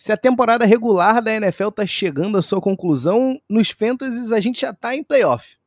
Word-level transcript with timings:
Se 0.00 0.10
a 0.10 0.16
temporada 0.16 0.64
regular 0.64 1.22
da 1.22 1.34
NFL 1.34 1.68
está 1.68 1.86
chegando 1.86 2.38
à 2.38 2.40
sua 2.40 2.58
conclusão, 2.58 3.38
nos 3.46 3.68
Fantasies 3.68 4.32
a 4.32 4.40
gente 4.40 4.62
já 4.62 4.70
está 4.70 4.96
em 4.96 5.04
playoff. 5.04 5.58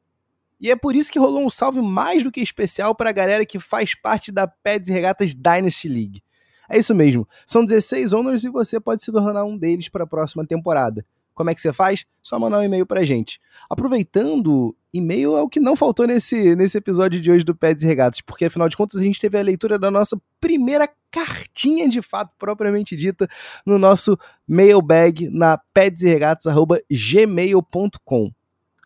E 0.59 0.71
é 0.71 0.75
por 0.75 0.96
isso 0.96 1.12
que 1.12 1.20
rolou 1.20 1.46
um 1.46 1.52
salve 1.52 1.83
mais 1.83 2.24
do 2.24 2.32
que 2.32 2.42
especial 2.42 2.96
para 2.96 3.12
a 3.12 3.14
galera 3.14 3.46
que 3.46 3.60
faz 3.60 3.94
parte 3.94 4.32
da 4.32 4.48
Peds 4.48 4.90
e 4.90 4.92
Regatas 4.92 5.36
Dynasty 5.36 5.88
League. 5.88 6.24
É 6.68 6.80
isso 6.80 6.96
mesmo, 6.96 7.30
são 7.46 7.64
16 7.64 8.12
owners 8.12 8.44
e 8.44 8.50
você 8.50 8.80
pode 8.80 9.04
se 9.04 9.12
tornar 9.12 9.46
um 9.46 9.56
deles 9.56 9.88
para 9.88 10.04
a 10.04 10.08
próxima 10.08 10.44
temporada. 10.44 11.06
Como 11.34 11.50
é 11.50 11.56
que 11.56 11.62
você 11.62 11.74
faz? 11.74 12.06
Só 12.22 12.40
mandar 12.40 12.60
um 12.60 12.63
e-mail 12.63 12.86
pra 12.86 13.04
gente. 13.04 13.40
Aproveitando, 13.70 14.76
e-mail 14.94 15.36
é 15.36 15.42
o 15.42 15.49
que 15.49 15.60
não 15.60 15.76
faltou 15.76 16.05
nesse, 16.05 16.55
nesse 16.55 16.77
episódio 16.77 17.20
de 17.20 17.31
hoje 17.31 17.44
do 17.44 17.55
Peds 17.55 17.84
e 17.84 17.88
Regatas, 17.88 18.22
porque 18.22 18.45
afinal 18.45 18.70
de 18.70 18.77
contas 18.77 19.02
a 19.02 19.04
gente 19.04 19.20
teve 19.20 19.35
a 19.38 19.41
leitura 19.41 19.80
da 19.80 19.90
nossa 19.90 20.16
primeira 20.40 20.88
cartinha 21.12 21.90
de 21.90 22.02
fato 22.02 22.31
propriamente 22.38 22.95
dita 22.95 23.27
no 23.66 23.80
nosso 23.80 24.17
mailbag 24.48 25.30
na 25.30 25.58
pedsregatas.gmail.com. 25.73 28.31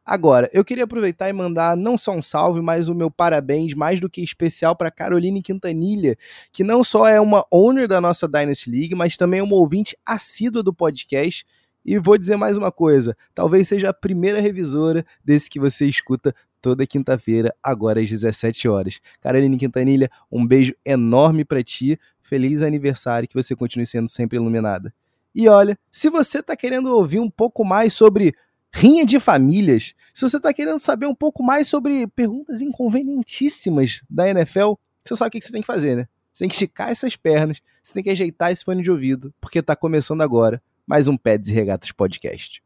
Agora, 0.08 0.50
eu 0.54 0.64
queria 0.64 0.86
aproveitar 0.86 1.28
e 1.28 1.34
mandar 1.34 1.76
não 1.76 1.98
só 1.98 2.14
um 2.14 2.22
salve, 2.22 2.62
mas 2.62 2.88
o 2.88 2.96
meu 2.96 3.12
parabéns 3.12 3.74
mais 3.74 4.00
do 4.00 4.10
que 4.10 4.22
especial 4.22 4.74
para 4.74 4.90
Caroline 4.90 5.42
Quintanilha, 5.42 6.16
que 6.54 6.64
não 6.64 6.82
só 6.82 7.06
é 7.06 7.20
uma 7.20 7.46
owner 7.52 7.90
da 7.90 8.00
nossa 8.00 8.26
Dynasty 8.26 8.72
League, 8.72 8.96
mas 8.96 9.18
também 9.18 9.42
é 9.42 9.44
uma 9.44 9.58
ouvinte 9.58 9.98
assídua 10.06 10.64
do 10.64 10.74
podcast 10.74 11.46
e 11.88 11.98
vou 11.98 12.18
dizer 12.18 12.36
mais 12.36 12.58
uma 12.58 12.70
coisa: 12.70 13.16
talvez 13.34 13.70
seja 13.70 13.90
a 13.90 13.94
primeira 13.94 14.42
revisora 14.42 15.06
desse 15.24 15.50
que 15.50 15.58
você 15.58 15.88
escuta 15.88 16.36
toda 16.62 16.86
quinta-feira, 16.86 17.56
agora 17.64 18.02
às 18.02 18.10
17 18.10 18.68
horas. 18.68 19.00
Caroline 19.22 19.58
Quintanilha, 19.58 20.12
um 20.30 20.46
beijo 20.46 20.76
enorme 20.84 21.46
para 21.46 21.64
ti. 21.64 21.98
Feliz 22.22 22.62
aniversário, 22.62 23.26
que 23.26 23.34
você 23.34 23.56
continue 23.56 23.86
sendo 23.86 24.10
sempre 24.10 24.38
iluminada. 24.38 24.94
E 25.34 25.48
olha, 25.48 25.80
se 25.90 26.10
você 26.10 26.40
está 26.40 26.58
querendo 26.58 26.88
ouvir 26.94 27.22
um 27.22 27.30
pouco 27.30 27.64
mais 27.64 27.94
sobre 27.94 28.36
rinha 28.74 29.06
de 29.06 29.18
famílias, 29.18 29.94
se 30.14 30.28
você 30.28 30.36
está 30.36 30.54
querendo 30.54 30.80
saber 30.80 31.06
um 31.06 31.16
pouco 31.16 31.42
mais 31.42 31.70
sobre 31.70 32.06
perguntas 32.08 32.60
inconvenientíssimas 32.60 34.02
da 34.10 34.30
NFL, 34.30 34.74
você 35.06 35.16
sabe 35.16 35.30
o 35.30 35.40
que 35.40 35.46
você 35.46 35.54
tem 35.54 35.62
que 35.62 35.68
fazer, 35.68 35.96
né? 35.96 36.08
Você 36.34 36.44
tem 36.44 36.50
que 36.50 36.56
esticar 36.56 36.90
essas 36.90 37.16
pernas, 37.16 37.62
você 37.82 37.94
tem 37.94 38.04
que 38.04 38.10
ajeitar 38.10 38.52
esse 38.52 38.66
fone 38.66 38.84
de 38.84 38.92
ouvido, 38.92 39.34
porque 39.40 39.60
está 39.60 39.74
começando 39.74 40.22
agora 40.22 40.62
mais 40.88 41.10
um 41.10 41.18
Peds 41.18 41.50
e 41.50 41.54
Regatas 41.54 41.92
Podcast. 41.92 42.62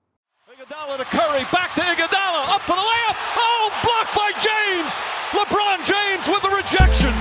Iguodala 0.54 0.98
to 1.00 1.06
Curry, 1.06 1.44
back 1.52 1.74
to 1.74 1.82
Iguodala, 1.82 2.56
up 2.56 2.62
for 2.62 2.76
the 2.76 2.82
layup. 2.82 3.18
Oh, 3.36 3.72
blocked 3.84 4.14
by 4.14 4.32
James. 4.40 4.94
LeBron 5.34 5.84
James 5.84 6.28
with 6.28 6.42
the 6.44 6.50
rejection. 6.50 7.12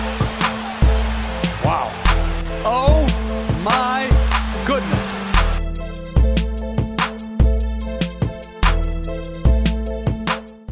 Wow. 1.65 1.91
Oh 2.67 3.07
my 3.65 4.09
goodness. 4.67 5.19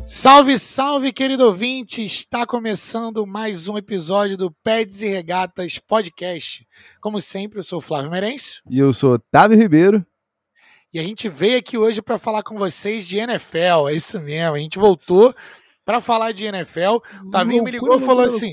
Salve, 0.05 0.59
salve, 0.59 1.13
querido 1.13 1.47
ouvinte! 1.47 2.05
Está 2.05 2.45
começando 2.45 3.25
mais 3.25 3.67
um 3.67 3.79
episódio 3.79 4.37
do 4.37 4.51
Peds 4.63 5.01
e 5.01 5.09
Regatas 5.09 5.79
Podcast. 5.79 6.67
Como 7.01 7.19
sempre, 7.23 7.61
eu 7.61 7.63
sou 7.63 7.79
o 7.79 7.81
Flávio 7.81 8.11
Merencio. 8.11 8.61
E 8.69 8.79
eu 8.79 8.93
sou 8.93 9.13
Otávio 9.13 9.57
Ribeiro. 9.57 10.05
E 10.93 10.99
a 10.99 11.03
gente 11.03 11.29
veio 11.29 11.59
aqui 11.59 11.77
hoje 11.77 12.01
para 12.01 12.19
falar 12.19 12.43
com 12.43 12.57
vocês 12.57 13.07
de 13.07 13.19
NFL. 13.19 13.89
É 13.91 13.95
isso 13.95 14.19
mesmo. 14.21 14.55
A 14.55 14.59
gente 14.59 14.79
voltou 14.79 15.35
para 15.85 16.01
falar 16.01 16.33
de 16.33 16.45
NFL. 16.47 16.97
O 17.25 17.31
Tavinho 17.31 17.63
me 17.63 17.71
ligou 17.71 17.97
e 17.97 18.01
falou 18.01 18.25
assim. 18.25 18.53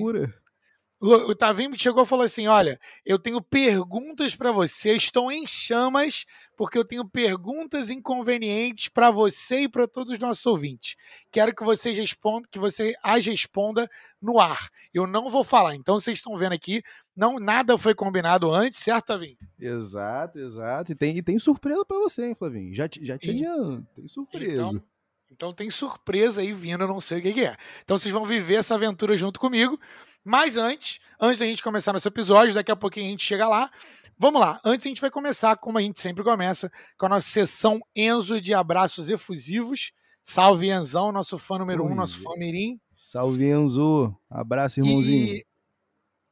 O 1.00 1.36
Tavinho 1.36 1.78
chegou 1.78 2.04
e 2.04 2.08
falou 2.08 2.26
assim: 2.26 2.48
Olha, 2.48 2.80
eu 3.06 3.20
tenho 3.20 3.42
perguntas 3.42 4.36
para 4.36 4.52
você, 4.52 4.94
estou 4.96 5.32
em 5.32 5.46
chamas, 5.46 6.26
porque 6.56 6.78
eu 6.78 6.86
tenho 6.86 7.08
perguntas 7.08 7.90
inconvenientes 7.90 8.88
para 8.88 9.12
você 9.12 9.62
e 9.62 9.70
para 9.70 9.88
todos 9.88 10.14
os 10.14 10.20
nossos 10.20 10.46
ouvintes. 10.46 10.96
Quero 11.32 11.54
que 11.54 11.64
vocês 11.64 11.98
respondam, 11.98 12.50
que 12.50 12.60
você 12.60 12.96
as 13.04 13.26
responda 13.26 13.90
no 14.22 14.40
ar. 14.40 14.70
Eu 14.94 15.06
não 15.06 15.30
vou 15.30 15.44
falar. 15.44 15.76
Então, 15.76 16.00
vocês 16.00 16.18
estão 16.18 16.38
vendo 16.38 16.54
aqui, 16.54 16.82
não, 17.16 17.40
nada 17.40 17.78
foi 17.78 17.94
combinado 17.94 18.52
antes, 18.52 18.82
certo, 18.82 19.08
Tavinho? 19.08 19.38
Exato, 19.60 20.40
exato. 20.40 20.92
E 20.92 20.96
tem, 20.96 21.18
e 21.18 21.22
tem 21.22 21.40
surpresa 21.40 21.86
para 21.86 21.98
você, 21.98 22.28
hein, 22.28 22.36
Flavinho? 22.36 22.74
Já, 22.74 22.90
já 23.02 23.18
te 23.18 23.30
adianto, 23.30 23.88
tem 23.96 24.08
surpresa. 24.08 24.62
Então, 24.62 24.84
então, 25.32 25.54
tem 25.54 25.70
surpresa 25.70 26.42
aí 26.42 26.54
vindo, 26.54 26.84
eu 26.84 26.88
não 26.88 27.02
sei 27.02 27.20
o 27.20 27.22
que, 27.22 27.34
que 27.34 27.46
é. 27.46 27.56
Então 27.84 27.98
vocês 27.98 28.14
vão 28.14 28.26
viver 28.26 28.56
essa 28.56 28.76
aventura 28.76 29.18
junto 29.18 29.40
comigo. 29.40 29.78
Mas 30.24 30.58
antes, 30.58 31.00
antes 31.20 31.40
da 31.40 31.46
gente 31.46 31.62
começar 31.62 31.94
nosso 31.94 32.08
episódio, 32.08 32.54
daqui 32.54 32.72
a 32.72 32.76
pouquinho 32.76 33.08
a 33.08 33.10
gente 33.10 33.24
chega 33.24 33.48
lá. 33.48 33.70
Vamos 34.18 34.40
lá, 34.40 34.62
antes 34.64 34.86
a 34.86 34.90
gente 34.90 35.02
vai 35.02 35.12
começar, 35.12 35.58
como 35.58 35.78
a 35.78 35.82
gente 35.82 36.00
sempre 36.00 36.24
começa, 36.24 36.72
com 36.98 37.06
a 37.08 37.10
nossa 37.10 37.28
sessão 37.28 37.82
Enzo 37.96 38.40
de 38.40 38.54
abraços 38.54 39.10
efusivos. 39.10 39.92
Salve 40.24 40.72
Enzão, 40.72 41.12
nosso 41.12 41.38
fã 41.38 41.58
número 41.58 41.86
um, 41.86 41.94
nosso 41.94 42.20
fã 42.22 42.32
mirim. 42.38 42.80
Salve 42.96 43.46
Enzo, 43.46 44.16
abraço 44.30 44.80
irmãozinho. 44.80 45.36
E, 45.36 45.46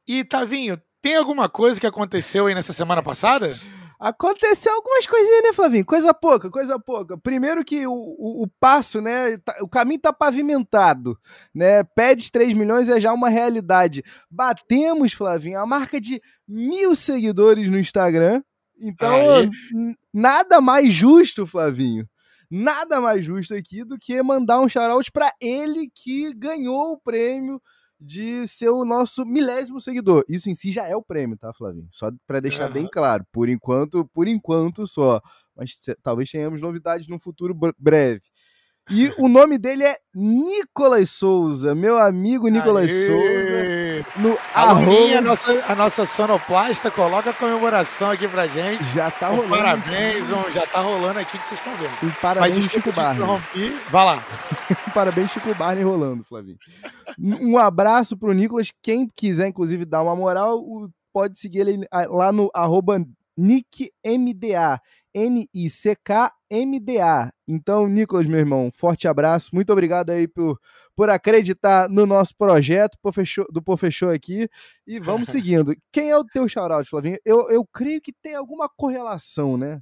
e 0.06 0.24
Tavinho, 0.24 0.80
tem 1.00 1.16
alguma 1.16 1.48
coisa 1.48 1.78
que 1.78 1.86
aconteceu 1.86 2.46
aí 2.46 2.54
nessa 2.54 2.72
semana 2.72 3.02
passada? 3.02 3.54
Aconteceu 4.04 4.70
algumas 4.70 5.06
coisinhas, 5.06 5.44
né, 5.44 5.52
Flavinho? 5.54 5.86
Coisa 5.86 6.12
pouca, 6.12 6.50
coisa 6.50 6.78
pouca. 6.78 7.16
Primeiro 7.16 7.64
que 7.64 7.86
o, 7.86 7.94
o, 7.94 8.42
o 8.42 8.48
passo, 8.60 9.00
né? 9.00 9.38
Tá, 9.38 9.54
o 9.62 9.68
caminho 9.68 9.98
tá 9.98 10.12
pavimentado, 10.12 11.18
né? 11.54 11.82
Pede 11.82 12.30
3 12.30 12.52
milhões 12.52 12.90
é 12.90 13.00
já 13.00 13.14
uma 13.14 13.30
realidade. 13.30 14.04
Batemos, 14.30 15.14
Flavinho, 15.14 15.58
a 15.58 15.64
marca 15.64 15.98
de 15.98 16.20
mil 16.46 16.94
seguidores 16.94 17.70
no 17.70 17.78
Instagram. 17.78 18.42
Então, 18.78 19.50
nada 20.12 20.60
mais 20.60 20.92
justo, 20.92 21.46
Flavinho. 21.46 22.06
Nada 22.50 23.00
mais 23.00 23.24
justo 23.24 23.54
aqui 23.54 23.84
do 23.84 23.98
que 23.98 24.22
mandar 24.22 24.60
um 24.60 24.68
shout-out 24.68 25.10
para 25.10 25.32
ele 25.40 25.90
que 25.94 26.34
ganhou 26.34 26.92
o 26.92 27.00
prêmio 27.00 27.58
de 28.04 28.46
ser 28.46 28.68
o 28.68 28.84
nosso 28.84 29.24
milésimo 29.24 29.80
seguidor. 29.80 30.24
Isso 30.28 30.50
em 30.50 30.54
si 30.54 30.70
já 30.70 30.86
é 30.86 30.94
o 30.94 31.02
prêmio, 31.02 31.38
tá, 31.38 31.52
Flavinho? 31.54 31.88
Só 31.90 32.10
para 32.26 32.40
deixar 32.40 32.68
bem 32.68 32.86
claro. 32.86 33.24
Por 33.32 33.48
enquanto, 33.48 34.08
por 34.12 34.28
enquanto 34.28 34.86
só. 34.86 35.20
Mas 35.56 35.78
talvez 36.02 36.30
tenhamos 36.30 36.60
novidades 36.60 37.08
no 37.08 37.18
futuro 37.18 37.56
breve. 37.78 38.22
E 38.90 39.10
o 39.16 39.28
nome 39.28 39.56
dele 39.56 39.84
é 39.84 39.96
Nicolas 40.14 41.10
Souza, 41.10 41.74
meu 41.74 41.98
amigo 41.98 42.48
Nicolas 42.48 42.90
Aê! 42.90 43.06
Souza. 43.06 43.83
No 44.16 44.38
arroba... 44.54 45.18
a, 45.18 45.20
nossa, 45.20 45.64
a 45.72 45.74
nossa 45.74 46.06
sonoplasta, 46.06 46.88
coloca 46.90 47.30
a 47.30 47.34
comemoração 47.34 48.10
aqui 48.10 48.28
pra 48.28 48.46
gente. 48.46 48.84
Já 48.94 49.10
tá 49.10 49.28
rolando. 49.28 49.48
Parabéns, 49.48 50.30
um, 50.30 50.52
já 50.52 50.64
tá 50.66 50.80
rolando 50.80 51.18
aqui 51.18 51.36
que 51.36 51.46
vocês 51.48 51.58
estão 51.58 51.74
vendo. 51.74 51.92
Um 52.02 52.10
parabéns, 52.20 52.56
Mas, 52.56 52.70
Chico 52.70 52.92
Barney. 52.92 53.26
Vai 53.90 54.04
lá. 54.04 54.24
parabéns, 54.94 55.32
Chico 55.32 55.52
Barney 55.54 55.82
rolando, 55.82 56.22
Flavinho. 56.24 56.58
Um 57.18 57.58
abraço 57.58 58.16
pro 58.16 58.32
Nicolas. 58.32 58.70
Quem 58.80 59.10
quiser, 59.16 59.48
inclusive, 59.48 59.84
dar 59.84 60.02
uma 60.02 60.14
moral, 60.14 60.64
pode 61.12 61.36
seguir 61.38 61.60
ele 61.60 61.86
lá 62.08 62.30
no 62.30 62.48
arroba 62.54 63.04
NickMDA. 63.36 64.80
N-I-C-K-M-D-A. 65.14 66.32
Então, 67.46 67.86
Nicolas, 67.86 68.26
meu 68.26 68.40
irmão, 68.40 68.72
forte 68.74 69.06
abraço. 69.06 69.50
Muito 69.54 69.72
obrigado 69.72 70.10
aí 70.10 70.26
por, 70.26 70.58
por 70.96 71.10
acreditar 71.10 71.88
no 71.88 72.06
nosso 72.06 72.34
projeto 72.36 72.96
do 73.50 73.62
Pofechou 73.62 74.10
aqui. 74.10 74.48
E 74.86 74.98
vamos 74.98 75.28
seguindo. 75.62 75.74
Quem 75.92 76.10
é 76.10 76.16
o 76.16 76.24
teu 76.24 76.48
shoutout, 76.48 76.88
Flavinho? 76.88 77.18
Eu, 77.24 77.50
eu 77.50 77.66
creio 77.66 78.00
que 78.00 78.12
tem 78.12 78.34
alguma 78.34 78.68
correlação, 78.68 79.56
né? 79.56 79.80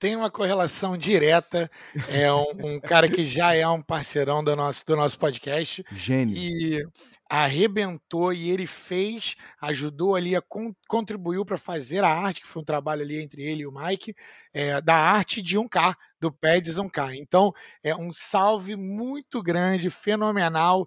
Tem 0.00 0.16
uma 0.16 0.30
correlação 0.30 0.96
direta. 0.96 1.70
É 2.08 2.32
um, 2.32 2.74
um, 2.74 2.80
cara 2.80 3.08
que 3.08 3.26
já 3.26 3.54
é 3.54 3.68
um 3.68 3.82
parceirão 3.82 4.42
do 4.42 4.56
nosso, 4.56 4.84
do 4.84 4.96
nosso 4.96 5.18
podcast. 5.18 5.84
Gênio. 5.92 6.36
E 6.36 6.82
arrebentou 7.28 8.32
e 8.32 8.50
ele 8.50 8.66
fez, 8.66 9.36
ajudou 9.60 10.16
ali, 10.16 10.34
a 10.34 10.42
con 10.42 10.74
contribuiu 10.88 11.44
para 11.44 11.56
fazer 11.56 12.02
a 12.02 12.08
arte, 12.08 12.40
que 12.40 12.48
foi 12.48 12.62
um 12.62 12.64
trabalho 12.64 13.02
ali 13.02 13.22
entre 13.22 13.42
ele 13.42 13.62
e 13.62 13.66
o 13.66 13.72
Mike, 13.72 14.16
é, 14.52 14.80
da 14.80 14.96
arte 14.96 15.40
de 15.40 15.56
1K, 15.56 15.94
do 16.18 16.32
PEDS 16.32 16.76
1K. 16.76 17.14
Então, 17.14 17.52
é 17.84 17.94
um 17.94 18.12
salve 18.12 18.74
muito 18.74 19.40
grande, 19.40 19.90
fenomenal, 19.90 20.86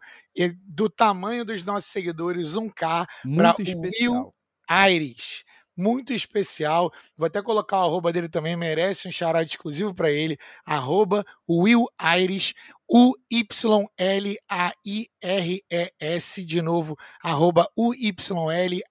do 0.66 0.90
tamanho 0.90 1.46
dos 1.46 1.64
nossos 1.64 1.90
seguidores 1.92 2.56
1K 2.56 3.08
para 3.36 3.56
o 3.58 3.82
Will 4.02 4.34
Aires 4.68 5.46
muito 5.76 6.14
especial. 6.14 6.92
Vou 7.18 7.26
até 7.26 7.42
colocar 7.42 7.78
o 7.78 7.86
arroba 7.86 8.14
dele 8.14 8.30
também, 8.30 8.56
merece 8.56 9.08
um 9.08 9.12
shout 9.12 9.38
exclusivo 9.46 9.94
para 9.94 10.12
ele. 10.12 10.38
Arroba 10.66 11.26
Will 11.50 11.86
Aires, 11.98 12.54
U-Y-L-A-I-R-E-S, 12.90 13.16
de 16.46 16.62
novo, 16.62 16.96
arroba 17.22 17.68
U-Y-L-A-I-R-E-S. 17.76 18.84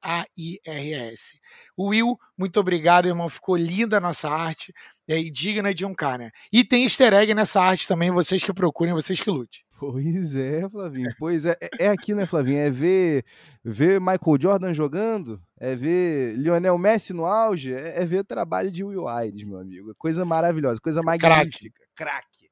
Will, 1.78 2.18
muito 2.36 2.58
obrigado, 2.58 3.06
irmão. 3.06 3.28
Ficou 3.28 3.56
linda 3.56 3.98
a 3.98 4.00
nossa 4.00 4.28
arte 4.28 4.74
é, 5.08 5.18
e 5.18 5.30
digna 5.30 5.72
de 5.74 5.84
um 5.84 5.94
cara. 5.94 6.24
Né? 6.24 6.30
E 6.52 6.64
tem 6.64 6.84
easter 6.84 7.12
egg 7.12 7.34
nessa 7.34 7.60
arte 7.60 7.86
também, 7.86 8.10
vocês 8.10 8.42
que 8.42 8.52
procurem, 8.52 8.92
vocês 8.94 9.20
que 9.20 9.30
lutem. 9.30 9.60
Pois 9.82 10.36
é, 10.36 10.68
Flavinho. 10.70 11.12
Pois 11.18 11.44
é, 11.44 11.56
é, 11.60 11.86
é 11.86 11.88
aqui, 11.88 12.14
né, 12.14 12.24
Flavinho? 12.24 12.58
É 12.58 12.70
ver, 12.70 13.24
ver 13.64 13.98
Michael 13.98 14.38
Jordan 14.40 14.72
jogando, 14.72 15.42
é 15.58 15.74
ver 15.74 16.36
Lionel 16.36 16.78
Messi 16.78 17.12
no 17.12 17.24
auge, 17.26 17.74
é, 17.74 18.00
é 18.00 18.04
ver 18.04 18.18
o 18.18 18.24
trabalho 18.24 18.70
de 18.70 18.84
Will 18.84 19.08
Aires, 19.08 19.42
meu 19.42 19.58
amigo. 19.58 19.92
Coisa 19.98 20.24
maravilhosa, 20.24 20.80
coisa 20.80 21.02
magnífica. 21.02 21.82
Craque. 21.96 22.48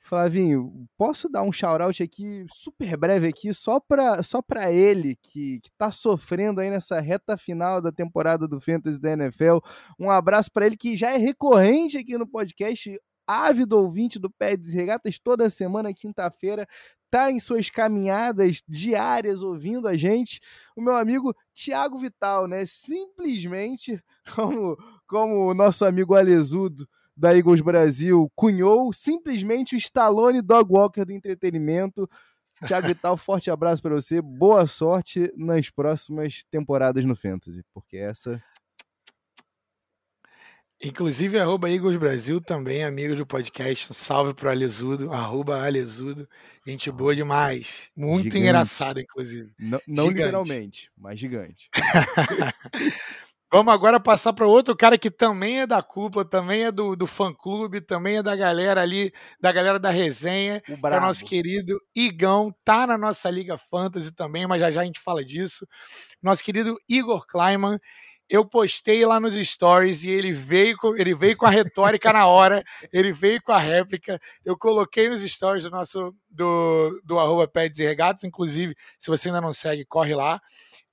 Flavinho, 0.00 0.88
posso 0.96 1.28
dar 1.28 1.42
um 1.42 1.52
shout-out 1.52 2.02
aqui, 2.02 2.46
super 2.48 2.96
breve 2.96 3.28
aqui, 3.28 3.52
só 3.52 3.78
para 3.78 4.22
só 4.22 4.40
pra 4.40 4.72
ele, 4.72 5.16
que, 5.22 5.60
que 5.60 5.70
tá 5.76 5.90
sofrendo 5.90 6.62
aí 6.62 6.70
nessa 6.70 6.98
reta 6.98 7.36
final 7.36 7.82
da 7.82 7.92
temporada 7.92 8.48
do 8.48 8.58
Fantasy 8.58 8.98
da 8.98 9.12
NFL. 9.12 9.58
Um 10.00 10.10
abraço 10.10 10.50
para 10.50 10.64
ele, 10.64 10.78
que 10.78 10.96
já 10.96 11.12
é 11.12 11.18
recorrente 11.18 11.98
aqui 11.98 12.16
no 12.16 12.26
podcast, 12.26 12.98
ávido 13.26 13.78
ouvinte 13.78 14.18
do 14.18 14.30
Pés 14.30 14.72
Regatas, 14.72 15.18
toda 15.18 15.50
semana, 15.50 15.92
quinta-feira, 15.94 16.66
tá 17.10 17.30
em 17.30 17.38
suas 17.38 17.70
caminhadas 17.70 18.60
diárias 18.68 19.40
ouvindo 19.40 19.86
a 19.86 19.96
gente. 19.96 20.40
O 20.76 20.82
meu 20.82 20.96
amigo 20.96 21.32
Tiago 21.54 21.96
Vital, 21.98 22.48
né? 22.48 22.66
Simplesmente, 22.66 24.02
como, 24.34 24.76
como 25.06 25.48
o 25.48 25.54
nosso 25.54 25.84
amigo 25.84 26.16
Alesudo 26.16 26.88
da 27.16 27.32
Eagles 27.36 27.60
Brasil 27.60 28.28
cunhou 28.34 28.92
simplesmente 28.92 29.76
o 29.76 29.78
Stallone 29.78 30.42
Dog 30.42 30.72
Walker 30.72 31.04
do 31.04 31.12
entretenimento. 31.12 32.08
Thiago 32.66 32.88
Vital, 32.88 33.16
forte 33.18 33.48
abraço 33.50 33.80
para 33.80 33.94
você. 33.94 34.20
Boa 34.20 34.66
sorte 34.66 35.32
nas 35.36 35.70
próximas 35.70 36.42
temporadas 36.50 37.04
no 37.04 37.14
Fantasy, 37.14 37.62
porque 37.72 37.96
essa. 37.96 38.42
Inclusive, 40.84 41.38
arroba 41.38 41.70
Eagles 41.70 41.96
Brasil, 41.96 42.42
também 42.42 42.84
amigo 42.84 43.16
do 43.16 43.26
podcast. 43.26 43.90
Um 43.90 43.94
salve 43.94 44.34
pro 44.34 44.50
Alesudo, 44.50 45.10
arroba 45.10 45.64
Alesudo. 45.64 46.28
Gente 46.66 46.90
boa 46.90 47.16
demais. 47.16 47.90
Muito 47.96 48.24
gigante. 48.24 48.38
engraçado, 48.38 49.00
inclusive. 49.00 49.50
Não, 49.58 49.80
não 49.88 50.08
literalmente, 50.08 50.90
mas 50.94 51.18
gigante. 51.18 51.70
Vamos 53.50 53.72
agora 53.72 54.00
passar 54.00 54.32
para 54.32 54.48
outro 54.48 54.76
cara 54.76 54.98
que 54.98 55.10
também 55.10 55.60
é 55.60 55.66
da 55.66 55.80
cúpula, 55.80 56.24
também 56.24 56.64
é 56.64 56.72
do, 56.72 56.96
do 56.96 57.06
fã-clube, 57.06 57.80
também 57.80 58.16
é 58.16 58.22
da 58.22 58.34
galera 58.34 58.82
ali, 58.82 59.12
da 59.40 59.52
galera 59.52 59.78
da 59.78 59.90
resenha. 59.90 60.60
O 60.68 60.86
é 60.86 61.00
nosso 61.00 61.24
querido 61.24 61.80
Igão, 61.94 62.52
tá 62.64 62.84
na 62.84 62.98
nossa 62.98 63.30
Liga 63.30 63.56
Fantasy 63.56 64.10
também, 64.10 64.46
mas 64.46 64.60
já 64.60 64.72
já 64.72 64.80
a 64.80 64.84
gente 64.84 65.00
fala 65.00 65.24
disso. 65.24 65.66
Nosso 66.20 66.42
querido 66.42 66.76
Igor 66.88 67.24
Kleiman, 67.26 67.78
eu 68.28 68.44
postei 68.44 69.04
lá 69.04 69.20
nos 69.20 69.34
stories 69.34 70.02
e 70.04 70.10
ele 70.10 70.32
veio 70.32 70.76
com, 70.76 70.96
ele 70.96 71.14
veio 71.14 71.36
com 71.36 71.46
a 71.46 71.50
retórica 71.50 72.12
na 72.12 72.26
hora, 72.26 72.64
ele 72.92 73.12
veio 73.12 73.42
com 73.42 73.52
a 73.52 73.58
réplica. 73.58 74.18
Eu 74.44 74.56
coloquei 74.56 75.08
nos 75.08 75.20
stories 75.22 75.64
do 75.64 75.70
nosso 75.70 76.14
do, 76.28 77.00
do 77.04 77.18
arroba 77.18 77.46
Peds 77.46 77.78
e 77.78 77.84
Regatas, 77.84 78.24
inclusive, 78.24 78.74
se 78.98 79.10
você 79.10 79.28
ainda 79.28 79.40
não 79.40 79.52
segue, 79.52 79.84
corre 79.84 80.14
lá. 80.14 80.40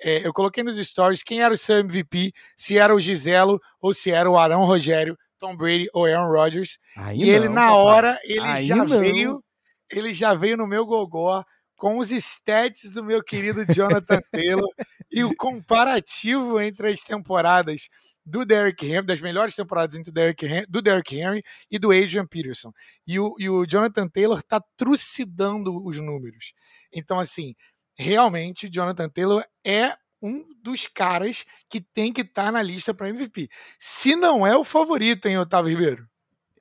É, 0.03 0.25
eu 0.25 0.33
coloquei 0.33 0.63
nos 0.63 0.77
stories 0.87 1.23
quem 1.23 1.41
era 1.41 1.53
o 1.53 1.57
seu 1.57 1.77
MVP, 1.77 2.33
se 2.57 2.77
era 2.77 2.93
o 2.93 2.99
Giselo 2.99 3.59
ou 3.79 3.93
se 3.93 4.11
era 4.11 4.29
o 4.29 4.37
Arão 4.37 4.65
Rogério, 4.65 5.17
Tom 5.39 5.55
Brady 5.55 5.87
ou 5.93 6.05
Aaron 6.05 6.31
Rodgers. 6.31 6.77
Aí 6.95 7.21
e 7.21 7.25
não, 7.25 7.33
ele, 7.33 7.49
na 7.49 7.61
papai. 7.61 7.77
hora, 7.77 8.19
ele 8.23 8.39
Aí 8.47 8.65
já 8.67 8.75
não. 8.77 8.99
veio. 8.99 9.43
Ele 9.89 10.13
já 10.13 10.33
veio 10.33 10.55
no 10.55 10.65
meu 10.65 10.85
gogó 10.85 11.43
com 11.81 11.97
os 11.97 12.11
stats 12.11 12.91
do 12.91 13.03
meu 13.03 13.23
querido 13.23 13.65
Jonathan 13.73 14.21
Taylor 14.31 14.69
e 15.11 15.23
o 15.23 15.35
comparativo 15.35 16.61
entre 16.61 16.89
as 16.89 17.01
temporadas 17.01 17.89
do 18.23 18.45
Derrick 18.45 18.85
Henry, 18.85 19.03
das 19.03 19.19
melhores 19.19 19.55
temporadas 19.55 19.95
entre 19.95 20.11
Derrick 20.11 20.45
Henry, 20.45 20.67
do 20.69 20.79
Derrick 20.79 21.15
Henry 21.15 21.41
e 21.71 21.79
do 21.79 21.89
Adrian 21.89 22.27
Peterson. 22.27 22.71
E 23.07 23.19
o, 23.19 23.35
e 23.39 23.49
o 23.49 23.65
Jonathan 23.65 24.07
Taylor 24.07 24.37
está 24.37 24.61
trucidando 24.77 25.83
os 25.83 25.97
números. 25.97 26.53
Então, 26.93 27.19
assim, 27.19 27.55
realmente 27.97 28.69
Jonathan 28.69 29.09
Taylor 29.09 29.43
é 29.65 29.95
um 30.21 30.45
dos 30.61 30.85
caras 30.85 31.45
que 31.67 31.81
tem 31.81 32.13
que 32.13 32.21
estar 32.21 32.45
tá 32.45 32.51
na 32.51 32.61
lista 32.61 32.93
para 32.93 33.09
MVP. 33.09 33.49
Se 33.79 34.15
não 34.15 34.45
é 34.45 34.55
o 34.55 34.63
favorito, 34.63 35.25
hein, 35.25 35.39
Otávio 35.39 35.71
Ribeiro? 35.71 36.07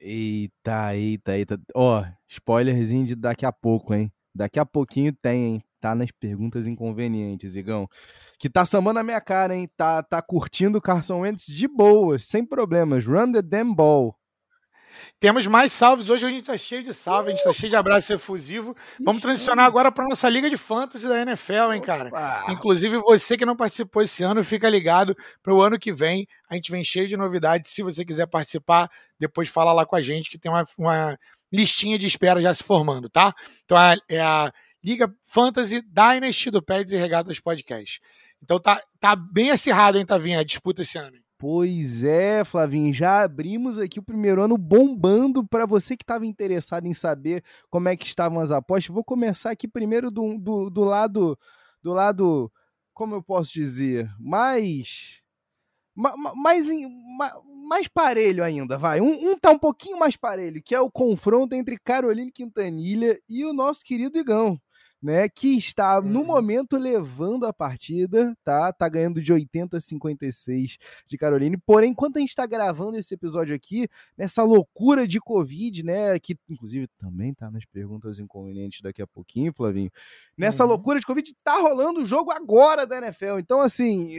Eita, 0.01 0.97
eita, 0.97 1.37
eita. 1.37 1.61
Ó, 1.75 2.01
oh, 2.01 2.07
spoilerzinho 2.27 3.05
de 3.05 3.15
daqui 3.15 3.45
a 3.45 3.53
pouco, 3.53 3.93
hein? 3.93 4.11
Daqui 4.35 4.59
a 4.59 4.67
pouquinho 4.67 5.13
tem, 5.13 5.45
hein? 5.45 5.65
Tá 5.81 5.95
nas 5.95 6.11
perguntas 6.11 6.67
inconvenientes, 6.67 7.57
Igão. 7.57 7.89
Que 8.39 8.51
tá 8.51 8.65
samando 8.65 9.01
a 9.01 9.03
minha 9.03 9.21
cara, 9.21 9.55
hein? 9.55 9.69
Tá, 9.77 10.03
tá 10.03 10.21
curtindo 10.21 10.79
o 10.79 10.83
Carson 10.83 11.21
Wentz 11.21 11.47
de 11.47 11.67
boas, 11.67 12.27
sem 12.27 12.45
problemas. 12.45 13.07
Run 13.07 13.33
the 13.33 13.43
damn 13.43 13.75
ball. 13.75 14.15
Temos 15.19 15.47
mais 15.47 15.73
salves. 15.73 16.09
Hoje 16.09 16.25
a 16.25 16.29
gente 16.29 16.41
está 16.41 16.57
cheio 16.57 16.83
de 16.83 16.95
salve, 16.95 17.29
a 17.29 17.31
gente 17.31 17.41
está 17.41 17.53
cheio 17.53 17.71
de 17.71 17.77
abraço 17.77 18.13
efusivo. 18.13 18.75
Vamos 19.05 19.23
transicionar 19.23 19.67
agora 19.67 19.91
para 19.93 20.09
nossa 20.09 20.29
Liga 20.29 20.49
de 20.49 20.57
Fantasy 20.57 21.07
da 21.07 21.21
NFL, 21.23 21.73
hein, 21.75 21.81
cara? 21.83 22.09
Opa. 22.09 22.47
Inclusive, 22.49 22.99
você 22.99 23.37
que 23.37 23.45
não 23.45 23.57
participou 23.57 24.03
esse 24.03 24.23
ano, 24.23 24.43
fica 24.43 24.69
ligado 24.69 25.17
para 25.43 25.55
o 25.55 25.61
ano 25.61 25.79
que 25.79 25.93
vem. 25.93 26.27
A 26.49 26.55
gente 26.55 26.71
vem 26.71 26.85
cheio 26.85 27.09
de 27.09 27.17
novidades. 27.17 27.71
Se 27.73 27.83
você 27.83 28.05
quiser 28.05 28.27
participar, 28.27 28.91
depois 29.19 29.49
fala 29.49 29.73
lá 29.73 29.85
com 29.85 29.97
a 29.97 30.03
gente, 30.03 30.31
que 30.31 30.39
tem 30.39 30.51
uma, 30.51 30.65
uma 30.79 31.19
listinha 31.53 31.99
de 31.99 32.07
espera 32.07 32.41
já 32.41 32.55
se 32.55 32.63
formando, 32.63 33.09
tá? 33.09 33.35
Então 33.65 33.77
é, 34.09 34.21
a 34.21 34.53
Liga 34.83 35.13
Fantasy 35.29 35.83
Dynasty 35.83 36.51
do 36.51 36.63
Peds 36.63 36.93
e 36.93 36.97
Regatas 36.97 37.39
Podcast. 37.39 38.01
Então 38.43 38.59
tá, 38.59 38.83
tá 38.99 39.15
bem 39.15 39.51
acirrado, 39.51 39.99
hein, 39.99 40.07
Tavinha, 40.07 40.41
a 40.41 40.45
disputa 40.45 40.83
esse 40.83 40.97
ano. 40.97 41.17
Pois 41.41 42.05
é, 42.05 42.45
Flavinho, 42.45 42.93
já 42.93 43.23
abrimos 43.23 43.79
aqui 43.79 43.99
o 43.99 44.03
primeiro 44.03 44.43
ano 44.43 44.59
bombando 44.59 45.47
para 45.47 45.65
você 45.65 45.97
que 45.97 46.03
estava 46.03 46.27
interessado 46.27 46.87
em 46.87 46.93
saber 46.93 47.43
como 47.71 47.89
é 47.89 47.97
que 47.97 48.05
estavam 48.05 48.41
as 48.41 48.51
apostas. 48.51 48.95
Vou 48.95 49.03
começar 49.03 49.51
aqui 49.51 49.67
primeiro 49.67 50.11
do, 50.11 50.37
do, 50.39 50.69
do 50.69 50.85
lado, 50.85 51.39
do 51.83 51.93
lado, 51.93 52.53
como 52.93 53.15
eu 53.15 53.23
posso 53.23 53.55
dizer, 53.55 54.11
mais, 54.19 55.20
mais, 55.95 56.67
mais 57.69 57.89
parelho 57.89 58.43
ainda, 58.43 58.79
vai. 58.79 59.01
Um, 59.01 59.31
um 59.31 59.39
tá 59.39 59.51
um 59.51 59.59
pouquinho 59.59 59.99
mais 59.99 60.17
parelho, 60.17 60.63
que 60.63 60.75
é 60.75 60.81
o 60.81 60.91
confronto 60.91 61.55
entre 61.55 61.79
Carolina 61.79 62.31
Quintanilha 62.33 63.21
e 63.29 63.45
o 63.45 63.53
nosso 63.53 63.83
querido 63.85 64.19
Igão 64.19 64.59
né, 65.03 65.29
que 65.29 65.57
está 65.57 66.01
no 66.01 66.21
uhum. 66.21 66.27
momento 66.27 66.77
levando 66.77 67.47
a 67.47 67.53
partida, 67.53 68.37
tá? 68.45 68.73
Tá 68.73 68.89
ganhando 68.89 69.23
de 69.23 69.33
80 69.33 69.77
a 69.77 69.81
56 69.81 70.77
de 71.07 71.17
Caroline. 71.17 71.57
Porém, 71.57 71.91
enquanto 71.93 72.17
a 72.17 72.21
gente 72.21 72.31
está 72.31 72.47
gravando 72.47 72.99
esse 72.99 73.15
episódio 73.15 73.55
aqui, 73.55 73.89
nessa 74.17 74.43
loucura 74.43 75.07
de 75.09 75.19
Covid, 75.19 75.85
né, 75.85 76.19
que 76.19 76.37
inclusive 76.49 76.87
também 76.99 77.33
tá 77.33 77.51
nas 77.51 77.65
perguntas 77.65 78.19
inconvenientes 78.19 78.83
daqui 78.83 79.01
a 79.01 79.07
pouquinho, 79.07 79.53
Flavinho. 79.55 79.91
Nessa 80.37 80.65
uhum. 80.65 80.71
loucura 80.71 81.01
de 81.01 81.07
Covid, 81.07 81.33
tá 81.43 81.59
rolando 81.59 82.03
o 82.03 82.07
jogo 82.07 82.31
agora 82.31 82.87
da 82.87 82.99
NFL. 82.99 83.39
Então, 83.39 83.61
assim, 83.61 84.11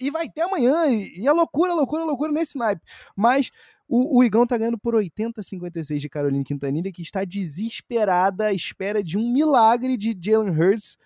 e 0.00 0.10
vai 0.10 0.28
ter 0.28 0.42
amanhã, 0.42 0.86
e 0.88 1.26
é 1.26 1.32
loucura, 1.32 1.74
loucura, 1.74 2.04
loucura 2.04 2.32
nesse 2.32 2.56
naipe. 2.58 2.82
Mas 3.16 3.50
o, 3.88 4.18
o 4.18 4.24
Igão 4.24 4.46
tá 4.46 4.56
ganhando 4.56 4.78
por 4.78 4.94
80 4.94 5.42
56 5.42 6.00
de 6.00 6.08
Carolina 6.08 6.44
Quintanilha, 6.44 6.92
que 6.92 7.02
está 7.02 7.24
desesperada 7.24 8.46
à 8.46 8.52
espera 8.52 9.02
de 9.02 9.18
um 9.18 9.32
milagre 9.32 9.96
de 9.96 10.16
Jalen 10.20 10.50
Hurts, 10.50 10.96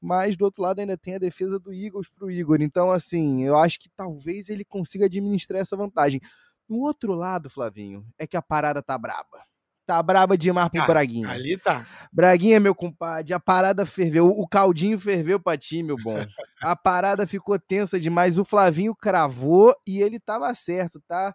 mas 0.00 0.36
do 0.36 0.44
outro 0.44 0.62
lado 0.62 0.78
ainda 0.78 0.96
tem 0.96 1.16
a 1.16 1.18
defesa 1.18 1.58
do 1.58 1.72
Eagles 1.72 2.08
pro 2.08 2.30
Igor. 2.30 2.62
Então, 2.62 2.90
assim, 2.90 3.44
eu 3.44 3.56
acho 3.56 3.80
que 3.80 3.88
talvez 3.90 4.48
ele 4.48 4.64
consiga 4.64 5.06
administrar 5.06 5.60
essa 5.60 5.76
vantagem. 5.76 6.20
No 6.68 6.78
outro 6.78 7.14
lado, 7.14 7.50
Flavinho, 7.50 8.06
é 8.18 8.26
que 8.26 8.36
a 8.36 8.42
parada 8.42 8.82
tá 8.82 8.96
braba. 8.96 9.42
Tá 9.88 10.02
braba 10.02 10.36
demais 10.36 10.68
pro 10.68 10.82
ah, 10.82 10.86
Braguinha. 10.86 11.30
Ali 11.30 11.56
tá. 11.56 11.86
Braguinha, 12.12 12.60
meu 12.60 12.74
compadre, 12.74 13.32
a 13.32 13.40
parada 13.40 13.86
ferveu. 13.86 14.28
O 14.28 14.46
caldinho 14.46 14.98
ferveu 14.98 15.40
pra 15.40 15.56
ti, 15.56 15.82
meu 15.82 15.96
bom. 15.96 16.26
A 16.60 16.76
parada 16.76 17.26
ficou 17.26 17.58
tensa 17.58 17.98
demais. 17.98 18.38
O 18.38 18.44
Flavinho 18.44 18.94
cravou 18.94 19.74
e 19.86 20.02
ele 20.02 20.20
tava 20.20 20.52
certo, 20.52 21.00
tá? 21.08 21.34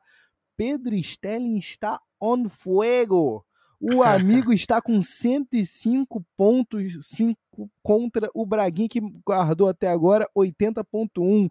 Pedro 0.55 0.93
Stelling 0.93 1.57
está 1.57 1.99
on 2.21 2.47
fuego. 2.47 3.43
O 3.81 4.03
amigo 4.03 4.53
está 4.53 4.79
com 4.79 5.01
105 5.01 6.23
pontos 6.37 6.99
5 7.01 7.35
contra 7.81 8.29
o 8.35 8.45
Braguinha, 8.45 8.87
que 8.87 9.01
guardou 9.25 9.67
até 9.67 9.89
agora 9.89 10.29
80.1. 10.37 11.49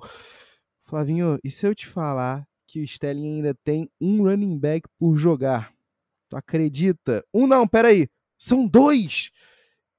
Flavinho, 0.87 1.37
e 1.43 1.51
se 1.51 1.67
eu 1.67 1.75
te 1.75 1.85
falar 1.85 2.47
que 2.65 2.81
o 2.81 2.87
Stelling 2.87 3.39
ainda 3.39 3.57
tem 3.65 3.91
um 4.01 4.23
running 4.23 4.57
back 4.57 4.89
por 4.97 5.17
jogar? 5.17 5.73
Tu 6.33 6.37
acredita? 6.37 7.23
Um 7.33 7.47
não, 7.47 7.69
peraí. 7.69 8.09
São 8.39 8.67
dois! 8.67 9.31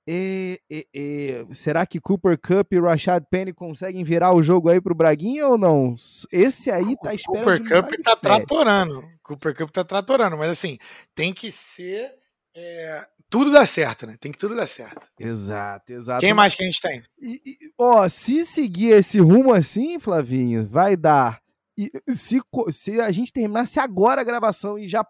E, 0.08 0.60
e, 0.68 0.88
e, 0.92 1.46
será 1.54 1.86
que 1.86 2.02
Cooper 2.02 2.38
Cup 2.40 2.74
e 2.74 2.80
Rashad 2.80 3.24
Penny 3.30 3.54
conseguem 3.54 4.04
virar 4.04 4.34
o 4.34 4.42
jogo 4.42 4.68
aí 4.68 4.82
pro 4.82 4.96
Braguinha 4.96 5.48
ou 5.48 5.60
não? 5.60 5.94
Esse 6.32 6.72
aí 6.72 6.98
tá 6.98 7.14
esperando. 7.14 7.46
Cooper 7.46 7.84
Cup 7.84 8.04
tá 8.04 8.16
sério. 8.16 8.38
tratorando. 8.38 9.04
Cooper 9.22 9.56
Cup 9.56 9.70
tá 9.70 9.84
tratorando, 9.84 10.36
mas 10.36 10.50
assim, 10.50 10.80
tem 11.14 11.32
que 11.32 11.52
ser. 11.52 12.12
É, 12.56 13.08
tudo 13.30 13.52
dá 13.52 13.66
certo, 13.68 14.08
né? 14.08 14.18
Tem 14.20 14.32
que 14.32 14.40
tudo 14.40 14.56
dar 14.56 14.68
certo. 14.68 15.08
Exato, 15.20 15.94
exato. 15.94 16.22
Quem 16.22 16.34
mais 16.34 16.56
que 16.56 16.64
a 16.64 16.66
gente 16.66 16.82
tem? 16.82 17.04
E, 17.22 17.40
ó, 17.78 18.10
se 18.10 18.44
seguir 18.44 18.90
esse 18.90 19.20
rumo 19.20 19.54
assim, 19.54 20.00
Flavinho, 20.00 20.68
vai 20.68 20.98
dar. 20.98 21.40
E 21.78 21.92
se, 22.10 22.42
se 22.72 23.00
a 23.00 23.12
gente 23.12 23.32
terminasse 23.32 23.80
agora 23.80 24.22
a 24.22 24.26
gravação 24.26 24.80
e 24.80 24.90
já 24.90 25.06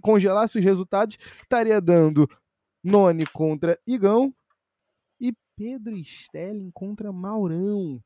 congelasse 0.00 0.58
os 0.58 0.64
resultados, 0.64 1.16
estaria 1.42 1.80
dando 1.80 2.28
Noni 2.82 3.26
contra 3.26 3.78
Igão 3.86 4.34
e 5.20 5.32
Pedro 5.56 5.96
Stelling 5.96 6.70
contra 6.72 7.12
Maurão. 7.12 8.02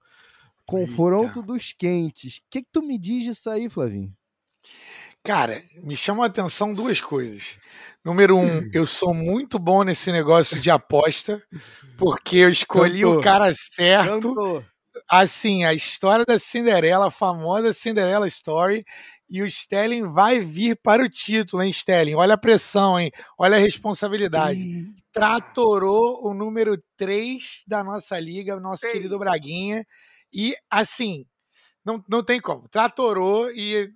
Confronto 0.67 1.41
Eita. 1.41 1.43
dos 1.43 1.73
quentes. 1.73 2.39
O 2.39 2.41
que, 2.51 2.63
que 2.63 2.69
tu 2.73 2.83
me 2.83 2.99
diz 2.99 3.25
disso 3.25 3.51
aí, 3.51 3.69
Flavinho? 3.69 4.13
Cara, 5.23 5.63
me 5.83 5.97
chama 5.97 6.25
a 6.25 6.27
atenção 6.27 6.75
duas 6.75 7.01
coisas. 7.01 7.59
Número 8.05 8.37
um, 8.37 8.69
eu 8.73 8.87
sou 8.87 9.15
muito 9.15 9.59
bom 9.59 9.83
nesse 9.83 10.13
negócio 10.13 10.61
de 10.61 10.71
aposta, 10.71 11.43
porque 11.97 12.37
eu 12.37 12.51
escolhi 12.51 13.01
Cantou. 13.01 13.19
o 13.19 13.23
cara 13.23 13.53
certo. 13.55 14.35
Cantou. 14.35 14.65
Assim, 15.09 15.65
a 15.65 15.75
história 15.75 16.25
da 16.25 16.39
Cinderela, 16.39 17.09
a 17.09 17.11
famosa 17.11 17.73
Cinderela 17.73 18.27
Story, 18.29 18.85
e 19.29 19.43
o 19.43 19.51
Stelling 19.51 20.13
vai 20.13 20.41
vir 20.41 20.79
para 20.83 21.03
o 21.03 21.09
título, 21.09 21.63
hein, 21.63 21.73
Stelling? 21.73 22.15
Olha 22.15 22.35
a 22.35 22.39
pressão, 22.39 22.99
hein? 22.99 23.11
Olha 23.39 23.57
a 23.57 23.61
responsabilidade. 23.61 24.61
Tratorou 25.13 26.27
o 26.27 26.35
número 26.35 26.81
3 26.97 27.63
da 27.67 27.83
nossa 27.83 28.19
liga, 28.19 28.59
nosso 28.61 28.87
Ei. 28.87 28.93
querido 28.93 29.19
Braguinha. 29.19 29.85
E, 30.33 30.57
assim, 30.71 31.25
não, 31.85 32.03
não 32.09 32.23
tem 32.23 32.41
como. 32.41 32.69
Tratorou 32.69 33.51
e 33.51 33.91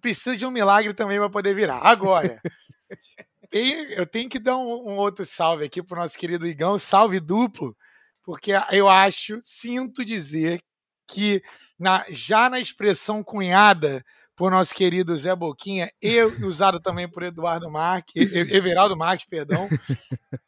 precisa 0.00 0.36
de 0.36 0.46
um 0.46 0.50
milagre 0.50 0.94
também 0.94 1.18
para 1.18 1.30
poder 1.30 1.54
virar. 1.54 1.78
Agora, 1.78 2.40
eu 3.52 4.06
tenho 4.06 4.28
que 4.28 4.38
dar 4.38 4.56
um, 4.56 4.90
um 4.90 4.96
outro 4.96 5.24
salve 5.24 5.64
aqui 5.64 5.82
para 5.82 5.98
o 5.98 6.02
nosso 6.02 6.16
querido 6.16 6.46
Igão, 6.46 6.78
salve 6.78 7.20
duplo, 7.20 7.76
porque 8.22 8.52
eu 8.70 8.88
acho, 8.88 9.40
sinto 9.44 10.04
dizer 10.04 10.62
que 11.06 11.42
na, 11.78 12.04
já 12.08 12.48
na 12.48 12.60
expressão 12.60 13.22
cunhada 13.22 14.04
por 14.34 14.50
nosso 14.50 14.74
querido 14.74 15.16
Zé 15.16 15.34
Boquinha 15.36 15.90
e 16.00 16.22
usado 16.44 16.80
também 16.80 17.08
por 17.08 17.22
Eduardo 17.22 17.70
Marques, 17.70 18.34
Everaldo 18.34 18.96
Marques, 18.96 19.26
perdão. 19.26 19.68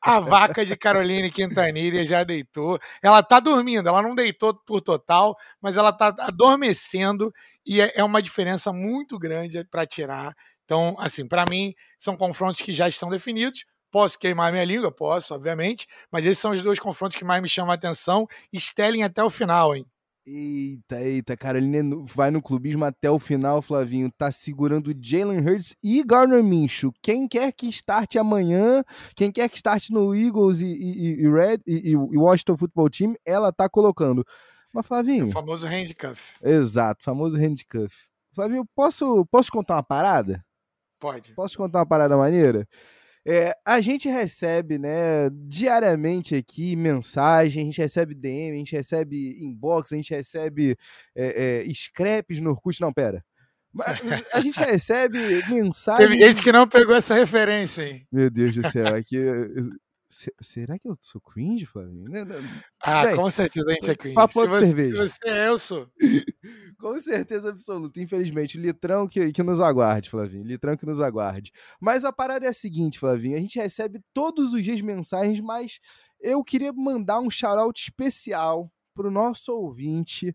A 0.01 0.21
vaca 0.21 0.65
de 0.65 0.77
Caroline 0.77 1.31
Quintanilha 1.31 2.05
já 2.05 2.25
deitou. 2.25 2.79
Ela 3.03 3.23
tá 3.23 3.39
dormindo, 3.41 3.89
ela 3.89 4.03
não 4.03 4.15
deitou 4.15 4.55
por 4.67 4.81
total, 4.81 5.37
mas 5.61 5.77
ela 5.77 5.93
tá 5.93 6.15
adormecendo 6.19 7.33
e 7.65 7.81
é, 7.81 7.93
é 7.97 8.05
uma 8.05 8.23
diferença 8.23 8.73
muito 8.73 9.19
grande 9.19 9.65
para 9.65 9.87
tirar. 9.87 10.35
Então, 10.65 10.97
assim, 10.99 11.29
para 11.29 11.45
mim, 11.49 11.75
são 11.99 12.17
confrontos 12.17 12.63
que 12.63 12.73
já 12.73 12.89
estão 12.89 13.11
definidos. 13.11 13.65
Posso 13.95 14.19
queimar 14.19 14.51
minha 14.51 14.65
língua? 14.65 14.91
Posso, 14.91 15.33
obviamente, 15.33 15.87
mas 16.11 16.27
esses 16.27 16.41
são 16.41 16.51
os 16.51 16.61
dois 16.61 16.81
confrontos 16.81 17.17
que 17.17 17.25
mais 17.25 17.41
me 17.41 17.49
chamam 17.49 17.71
a 17.71 17.75
atenção. 17.75 18.27
Estelem 18.53 19.05
até 19.05 19.23
o 19.23 19.31
final, 19.31 19.73
hein? 19.73 19.87
Eita, 20.27 21.01
eita, 21.01 21.37
Carolina 21.37 21.97
vai 22.13 22.33
no 22.33 22.43
clubismo 22.43 22.85
até 22.85 23.09
o 23.09 23.21
final, 23.21 23.63
Flavinho. 23.63 24.11
Tá 24.11 24.33
segurando 24.33 24.93
Jalen 25.01 25.39
Hurts 25.39 25.77
e 25.81 26.03
Garner 26.03 26.43
Minshew. 26.43 26.93
Quem 27.01 27.29
quer 27.29 27.53
que 27.53 27.69
starte 27.69 28.19
amanhã, 28.19 28.83
quem 29.15 29.31
quer 29.31 29.49
que 29.49 29.59
starte 29.59 29.93
no 29.93 30.13
Eagles 30.13 30.61
e, 30.61 30.67
e, 30.67 31.23
e 31.23 31.31
Red 31.31 31.61
e, 31.65 31.91
e, 31.91 31.97
Washington 31.97 32.57
Football 32.57 32.91
Team, 32.91 33.15
ela 33.25 33.53
tá 33.53 33.69
colocando. 33.69 34.27
Mas, 34.73 34.85
Flavinho. 34.85 35.27
É 35.27 35.29
o 35.29 35.33
famoso 35.33 35.69
handcuff. 35.69 36.21
Exato, 36.43 37.05
famoso 37.05 37.39
handcuff. 37.39 37.95
Flavinho, 38.33 38.67
posso, 38.75 39.25
posso 39.27 39.53
contar 39.53 39.77
uma 39.77 39.85
parada? 39.85 40.45
Pode. 40.99 41.33
Posso 41.35 41.57
contar 41.57 41.79
uma 41.79 41.87
parada 41.87 42.17
maneira? 42.17 42.67
É, 43.27 43.57
a 43.65 43.81
gente 43.81 44.09
recebe, 44.09 44.79
né, 44.79 45.31
diariamente 45.47 46.35
aqui 46.35 46.77
mensagem, 46.77 47.63
a 47.63 47.65
gente 47.65 47.81
recebe 47.81 48.15
DM, 48.15 48.55
a 48.55 48.59
gente 48.59 48.77
recebe 48.77 49.43
inbox, 49.43 49.93
a 49.93 49.97
gente 49.97 50.13
recebe 50.15 50.77
é, 51.17 51.65
é, 51.67 51.75
scraps 51.75 52.39
no 52.41 52.51
Orkut. 52.51 52.81
Não, 52.81 52.93
pera. 52.93 53.25
A 54.33 54.41
gente 54.41 54.59
recebe 54.61 55.19
mensagem. 55.49 56.07
Teve 56.07 56.17
gente 56.17 56.43
que 56.43 56.53
não 56.53 56.69
pegou 56.69 56.95
essa 56.95 57.15
referência, 57.15 57.83
hein? 57.83 58.07
Meu 58.13 58.31
Deus 58.31 58.55
do 58.55 58.63
céu, 58.63 58.95
aqui 58.95 59.17
Será 60.41 60.79
que 60.79 60.89
eu 60.89 60.95
sou 61.01 61.21
cringe, 61.21 61.67
Flavinho? 61.67 62.07
Ah, 62.81 63.07
Bem, 63.07 63.17
com 63.17 63.31
certeza 63.31 63.69
a 63.69 63.73
gente 63.73 63.91
é 63.91 63.95
cringe. 63.97 64.15
Papo 64.15 64.41
se, 64.41 64.47
você, 64.49 64.67
cerveja. 64.67 65.09
se 65.09 65.19
você 65.19 65.29
é, 65.29 65.49
eu 65.49 65.59
sou. 65.59 65.89
com 66.79 66.99
certeza 66.99 67.51
absoluta. 67.51 68.01
Infelizmente, 68.01 68.59
litrão 68.59 69.09
que, 69.09 69.33
que 69.33 69.43
nos 69.43 69.61
aguarde, 69.61 70.11
Flavinho. 70.11 70.45
Litrão 70.45 70.77
que 70.77 70.87
nos 70.87 71.01
aguarde. 71.01 71.53
Mas 71.81 72.05
a 72.05 72.13
parada 72.13 72.47
é 72.47 72.49
a 72.49 72.55
seguinte, 72.55 72.99
Flavinho. 72.99 73.37
A 73.37 73.41
gente 73.41 73.59
recebe 73.59 74.01
todos 74.13 74.53
os 74.53 74.63
dias 74.63 74.81
mensagens, 74.81 75.41
mas 75.41 75.81
eu 76.21 76.45
queria 76.45 76.73
mandar 76.73 77.21
um 77.21 77.31
shout-out 77.31 77.81
especial 77.81 78.71
pro 78.95 79.11
nosso 79.11 79.53
ouvinte, 79.53 80.35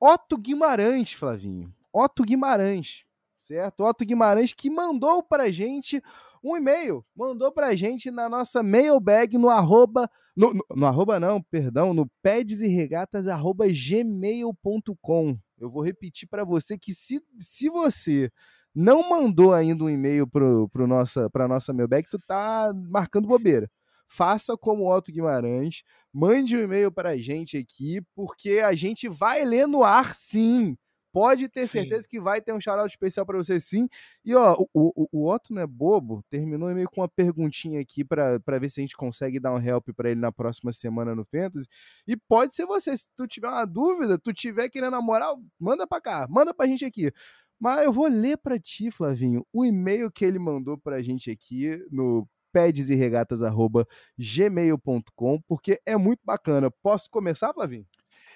Otto 0.00 0.36
Guimarães, 0.36 1.12
Flavinho. 1.12 1.72
Otto 1.92 2.24
Guimarães, 2.24 3.04
certo? 3.38 3.84
Otto 3.84 4.04
Guimarães 4.04 4.52
que 4.52 4.68
mandou 4.68 5.22
pra 5.22 5.50
gente 5.50 6.02
um 6.46 6.56
e-mail, 6.56 7.04
mandou 7.14 7.50
pra 7.50 7.74
gente 7.74 8.10
na 8.10 8.28
nossa 8.28 8.62
mailbag 8.62 9.36
no 9.36 9.48
arroba, 9.48 10.08
no, 10.36 10.54
no, 10.54 10.64
no 10.74 10.86
arroba 10.86 11.18
não, 11.18 11.42
perdão, 11.42 11.92
no 11.92 12.08
pedes 12.22 12.60
e 12.60 12.68
regatas 12.68 13.26
arroba 13.26 13.66
gmail.com. 13.66 15.38
Eu 15.58 15.70
vou 15.70 15.82
repetir 15.82 16.28
para 16.28 16.44
você 16.44 16.78
que 16.78 16.94
se, 16.94 17.20
se 17.40 17.68
você 17.68 18.30
não 18.74 19.08
mandou 19.08 19.52
ainda 19.52 19.84
um 19.84 19.90
e-mail 19.90 20.26
pro, 20.26 20.68
pro 20.68 20.86
nossa, 20.86 21.28
pra 21.30 21.48
nossa 21.48 21.72
mailbag, 21.72 22.08
tu 22.08 22.18
tá 22.26 22.72
marcando 22.90 23.26
bobeira. 23.26 23.68
Faça 24.08 24.56
como 24.56 24.84
o 24.84 24.94
Otto 24.94 25.10
Guimarães, 25.10 25.82
mande 26.12 26.56
um 26.56 26.60
e-mail 26.60 26.92
para 26.92 27.10
a 27.10 27.16
gente 27.16 27.56
aqui, 27.56 28.00
porque 28.14 28.60
a 28.60 28.72
gente 28.72 29.08
vai 29.08 29.44
ler 29.44 29.66
no 29.66 29.82
ar 29.82 30.14
sim 30.14 30.76
pode 31.16 31.48
ter 31.48 31.66
certeza 31.66 32.02
sim. 32.02 32.08
que 32.10 32.20
vai 32.20 32.42
ter 32.42 32.52
um 32.52 32.60
shout 32.60 32.86
especial 32.86 33.24
para 33.24 33.38
você 33.38 33.58
sim. 33.58 33.88
E 34.22 34.34
ó, 34.34 34.54
o, 34.74 34.82
o, 34.94 35.08
o, 35.10 35.32
Otto 35.32 35.54
não 35.54 35.62
é 35.62 35.66
bobo, 35.66 36.22
terminou 36.28 36.68
meio 36.74 36.90
com 36.90 37.00
uma 37.00 37.08
perguntinha 37.08 37.80
aqui 37.80 38.04
para 38.04 38.38
ver 38.60 38.68
se 38.68 38.80
a 38.80 38.82
gente 38.82 38.94
consegue 38.94 39.40
dar 39.40 39.54
um 39.54 39.58
help 39.58 39.88
para 39.96 40.10
ele 40.10 40.20
na 40.20 40.30
próxima 40.30 40.72
semana 40.72 41.14
no 41.14 41.24
Fantasy. 41.24 41.66
E 42.06 42.18
pode 42.18 42.54
ser 42.54 42.66
você, 42.66 42.94
se 42.94 43.08
tu 43.16 43.26
tiver 43.26 43.48
uma 43.48 43.64
dúvida, 43.64 44.18
tu 44.18 44.34
tiver 44.34 44.68
querendo 44.68 44.90
namorar, 44.90 45.34
manda 45.58 45.86
para 45.86 46.02
cá, 46.02 46.26
manda 46.28 46.52
pra 46.52 46.66
gente 46.66 46.84
aqui. 46.84 47.10
Mas 47.58 47.86
eu 47.86 47.94
vou 47.94 48.08
ler 48.08 48.36
para 48.36 48.60
ti, 48.60 48.90
Flavinho, 48.90 49.42
o 49.50 49.64
e-mail 49.64 50.12
que 50.12 50.22
ele 50.22 50.38
mandou 50.38 50.76
pra 50.76 51.00
gente 51.00 51.30
aqui 51.30 51.82
no 51.90 52.28
pedesregatas@gmail.com, 52.52 55.40
porque 55.48 55.80
é 55.86 55.96
muito 55.96 56.20
bacana. 56.22 56.70
Posso 56.82 57.08
começar, 57.08 57.54
Flavinho? 57.54 57.86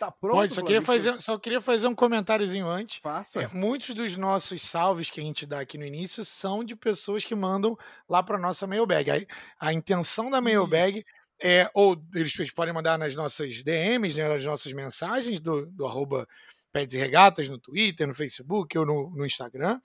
Tá 0.00 0.11
pronto? 0.11 0.35
Pode, 0.35 0.54
só 0.54 0.62
queria, 0.62 0.80
fazer, 0.80 1.21
só 1.21 1.38
queria 1.38 1.61
fazer 1.61 1.87
um 1.87 1.95
comentáriozinho 1.95 2.66
antes. 2.66 3.00
Faça. 3.02 3.42
É, 3.42 3.49
muitos 3.52 3.95
dos 3.95 4.16
nossos 4.16 4.62
salves 4.62 5.11
que 5.11 5.21
a 5.21 5.23
gente 5.23 5.45
dá 5.45 5.61
aqui 5.61 5.76
no 5.76 5.85
início 5.85 6.25
são 6.25 6.64
de 6.64 6.75
pessoas 6.75 7.23
que 7.23 7.35
mandam 7.35 7.76
lá 8.09 8.23
para 8.23 8.38
nossa 8.38 8.66
mailbag. 8.66 9.11
A, 9.11 9.69
a 9.69 9.73
intenção 9.75 10.30
da 10.30 10.40
mailbag 10.40 10.97
Isso. 10.97 11.04
é, 11.42 11.71
ou 11.75 12.02
eles 12.14 12.35
podem 12.54 12.73
mandar 12.73 12.99
nas 12.99 13.14
nossas 13.14 13.62
DMs, 13.62 14.19
né, 14.19 14.26
nas 14.26 14.42
nossas 14.42 14.73
mensagens 14.73 15.38
do, 15.38 15.66
do 15.66 15.85
arroba 15.85 16.26
Peds 16.73 16.95
e 16.95 16.99
Regatas 16.99 17.47
no 17.50 17.59
Twitter, 17.59 18.07
no 18.07 18.14
Facebook 18.14 18.78
ou 18.78 18.87
no, 18.87 19.11
no 19.11 19.26
Instagram. 19.26 19.78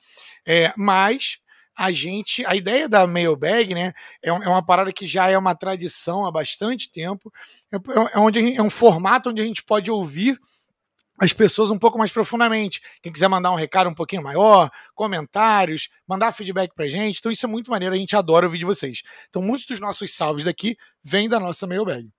É, 0.48 0.74
mas 0.77 1.39
a 1.77 1.91
gente, 1.91 2.46
a 2.46 2.55
ideia 2.55 2.88
da 2.88 3.05
mailbag, 3.05 3.74
né, 3.75 3.94
é, 4.24 4.29
é, 4.29 4.32
uma 4.32 4.65
parada 4.65 4.94
que 4.94 5.05
já 5.05 5.27
é 5.27 5.38
uma 5.38 5.53
tradição 5.53 6.25
há 6.25 6.32
bastante 6.32 6.91
tempo, 6.91 7.32
é, 7.72 7.75
é, 7.75 8.20
onde 8.20 8.39
gente, 8.39 8.58
é 8.58 8.63
um 8.63 8.70
formato 8.70 9.29
onde 9.29 9.41
a 9.41 9.46
gente 9.46 9.63
pode 9.63 9.91
ouvir 9.91 10.39
as 11.17 11.32
pessoas 11.32 11.72
um 11.72 11.77
pouco 11.77 11.98
mais 11.98 12.12
profundamente. 12.12 12.82
Quem 13.01 13.12
quiser 13.12 13.27
mandar 13.27 13.51
um 13.51 13.55
recado 13.55 13.89
um 13.89 13.94
pouquinho 13.94 14.24
maior, 14.24 14.70
comentários, 14.94 15.89
mandar 16.08 16.32
feedback 16.32 16.74
pra 16.75 16.88
gente. 16.88 17.20
Então 17.20 17.32
isso 17.32 17.46
é 17.46 17.50
muito 17.50 17.72
maneiro, 17.72 17.96
a 17.96 17.98
gente 17.98 18.15
adora 18.15 18.46
ouvir 18.46 18.60
de 18.60 18.65
vocês. 18.65 19.01
Então 19.29 19.41
muitos 19.41 19.65
dos 19.65 19.79
nossos 19.79 20.13
salves 20.13 20.44
daqui 20.44 20.77
vêm 21.03 21.29
da 21.29 21.39
nossa 21.39 21.65
mailbag. 21.65 22.10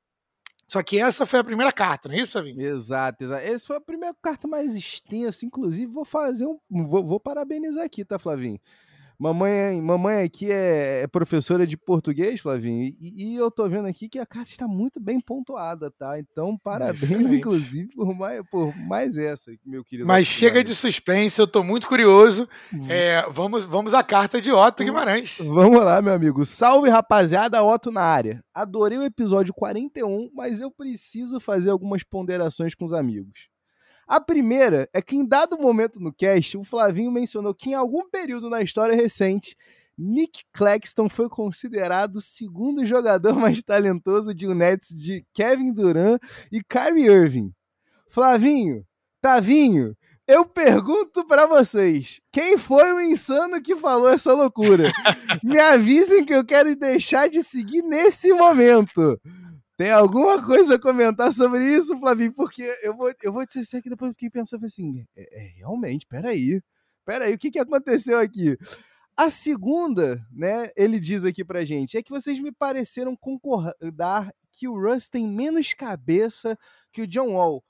Só 0.67 0.83
que 0.83 0.99
essa 0.99 1.25
foi 1.25 1.39
a 1.39 1.45
primeira 1.45 1.71
carta, 1.71 2.09
não 2.09 2.17
é 2.17 2.21
isso, 2.21 2.33
Savinho? 2.33 2.61
Exato, 2.61 3.23
exato. 3.23 3.47
Essa 3.47 3.67
foi 3.67 3.77
a 3.77 3.81
primeira 3.81 4.15
carta 4.21 4.49
mais 4.49 4.75
extensa, 4.75 5.47
inclusive 5.47 5.87
vou 5.93 6.05
fazer 6.05 6.45
um. 6.45 6.59
Vou, 6.69 7.07
vou 7.07 7.21
parabenizar 7.21 7.85
aqui, 7.85 8.05
tá, 8.05 8.19
Flavinho? 8.19 8.59
Mamãe, 9.19 9.81
mamãe 9.81 10.25
aqui 10.25 10.53
é, 10.53 11.03
é 11.03 11.07
professora 11.07 11.67
de 11.67 11.77
português, 11.77 12.41
Flavinho, 12.41 12.83
e, 13.01 13.33
e, 13.33 13.37
eu 13.37 13.51
tô 13.51 13.67
vendo 13.69 13.87
aqui 13.87 14.09
que 14.09 14.19
a 14.19 14.27
carta 14.27 14.51
está 14.51 14.69
muito 14.69 15.01
bem 15.01 15.21
pontuada, 15.21 15.91
tá? 15.91 16.19
Então, 16.19 16.57
parabéns, 16.63 17.31
inclusive, 17.31 17.89
por 17.95 18.15
mais, 18.15 18.43
por 18.51 18.77
mais 18.77 19.17
essa, 19.17 19.51
meu 19.65 19.83
querido. 19.83 20.07
Mas 20.07 20.27
chega 20.27 20.63
de 20.63 20.75
suspense, 20.75 21.41
eu 21.41 21.47
tô 21.47 21.63
muito 21.63 21.89
curioso. 21.89 22.47
Uhum. 22.73 22.91
É, 22.91 23.23
vamos, 23.31 23.65
vamos 23.65 23.95
à 23.95 24.03
carta 24.03 24.41
de 24.41 24.53
Otto 24.53 24.85
Guimarães. 24.85 25.39
Vamos 25.41 25.83
lá, 25.83 26.03
meu 26.03 26.13
amigo. 26.13 26.45
Salve, 26.45 26.91
rapaziada, 26.91 27.63
Otto 27.63 27.91
na 27.91 28.03
área. 28.03 28.45
Adorei 28.53 28.99
o 28.99 29.05
episódio 29.05 29.55
41, 29.55 30.31
mas 30.35 30.61
eu 30.61 30.71
preciso 30.71 31.41
fazer 31.41 31.71
algumas 31.71 32.03
ponderações 32.03 32.75
com 32.75 32.85
os 32.85 32.93
amigos. 32.93 33.49
A 34.07 34.21
primeira 34.21 34.89
é 34.93 35.03
que 35.03 35.17
em 35.17 35.27
dado 35.27 35.59
momento 35.59 35.99
no 35.99 36.13
cast, 36.13 36.57
o 36.57 36.63
Flavinho 36.63 37.11
mencionou 37.11 37.53
que 37.53 37.71
em 37.71 37.75
algum 37.75 38.09
período 38.09 38.49
na 38.49 38.63
história 38.63 38.95
recente, 38.95 39.57
Nick 39.99 40.45
Claxton 40.53 41.09
foi 41.09 41.29
considerado 41.29 42.17
o 42.17 42.21
segundo 42.21 42.85
jogador 42.87 43.35
mais 43.41 43.63
talentoso 43.63 44.33
de 44.33 44.47
um 44.47 44.55
Nets 44.55 44.91
de 44.91 45.25
Kevin 45.33 45.73
Durant 45.73 46.21
e 46.53 46.63
Kyrie 46.63 47.07
Irving. 47.07 47.53
Flavinho, 48.09 48.85
Tavinho, 49.21 49.97
Eu 50.29 50.45
pergunto 50.45 51.25
para 51.25 51.47
vocês, 51.47 52.21
quem 52.33 52.57
foi 52.57 52.93
o 52.93 53.01
insano 53.01 53.61
que 53.61 53.75
falou 53.77 54.09
essa 54.09 54.33
loucura? 54.33 54.93
Me 55.43 55.59
avisem 55.59 56.25
que 56.25 56.35
eu 56.35 56.45
quero 56.45 56.75
deixar 56.77 57.29
de 57.29 57.43
seguir 57.43 57.83
nesse 57.83 58.33
momento. 58.33 59.21
Tem 59.77 59.91
alguma 59.91 60.41
coisa 60.45 60.77
a 60.77 60.81
comentar 60.81 61.33
sobre 61.33 61.65
isso, 61.65 61.99
Flavinho? 61.99 62.33
Porque 62.33 62.63
eu 62.83 62.97
vou, 62.97 63.13
eu 63.23 63.33
vou 63.33 63.47
te 63.47 63.61
dizer 63.61 63.83
que 63.83 63.91
depois 63.91 64.11
eu 64.11 64.15
fiquei 64.15 64.31
pensando 64.31 64.65
assim, 64.65 65.07
é, 65.17 65.29
é, 65.31 65.47
realmente, 65.57 66.07
peraí, 66.07 66.63
peraí, 67.05 67.35
o 67.35 67.39
que, 67.39 67.51
que 67.51 67.59
aconteceu 67.59 68.19
aqui? 68.19 68.57
A 69.17 69.31
segunda, 69.31 70.25
né, 70.31 70.71
ele 70.77 71.01
diz 71.01 71.25
aqui 71.25 71.45
pra 71.45 71.65
gente, 71.65 71.97
é 71.97 72.03
que 72.03 72.11
vocês 72.11 72.39
me 72.39 72.53
pareceram 72.53 73.17
concordar 73.17 74.31
que 74.53 74.69
o 74.69 74.79
Russ 74.79 75.09
tem 75.09 75.27
menos 75.27 75.73
cabeça 75.75 76.59
que 76.93 77.03
o 77.03 77.07
John 77.07 77.33
Wall. 77.33 77.63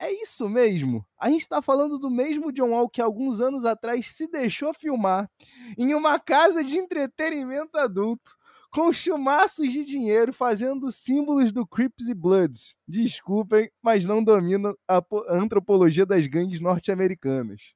É 0.00 0.10
isso 0.10 0.48
mesmo. 0.48 1.04
A 1.18 1.30
gente 1.30 1.42
está 1.42 1.60
falando 1.60 1.98
do 1.98 2.10
mesmo 2.10 2.50
John 2.50 2.70
Wall 2.70 2.88
que 2.88 3.02
alguns 3.02 3.40
anos 3.40 3.64
atrás 3.66 4.06
se 4.06 4.26
deixou 4.26 4.72
filmar 4.72 5.30
em 5.76 5.94
uma 5.94 6.18
casa 6.18 6.64
de 6.64 6.78
entretenimento 6.78 7.76
adulto, 7.76 8.34
com 8.70 8.92
chumaços 8.92 9.72
de 9.72 9.84
dinheiro 9.84 10.32
fazendo 10.32 10.90
símbolos 10.90 11.50
do 11.50 11.66
Crips 11.66 12.08
e 12.08 12.14
Bloods. 12.14 12.74
Desculpem, 12.86 13.70
mas 13.82 14.06
não 14.06 14.22
domina 14.22 14.74
a 14.88 15.02
antropologia 15.28 16.06
das 16.06 16.26
gangues 16.26 16.60
norte-americanas. 16.60 17.74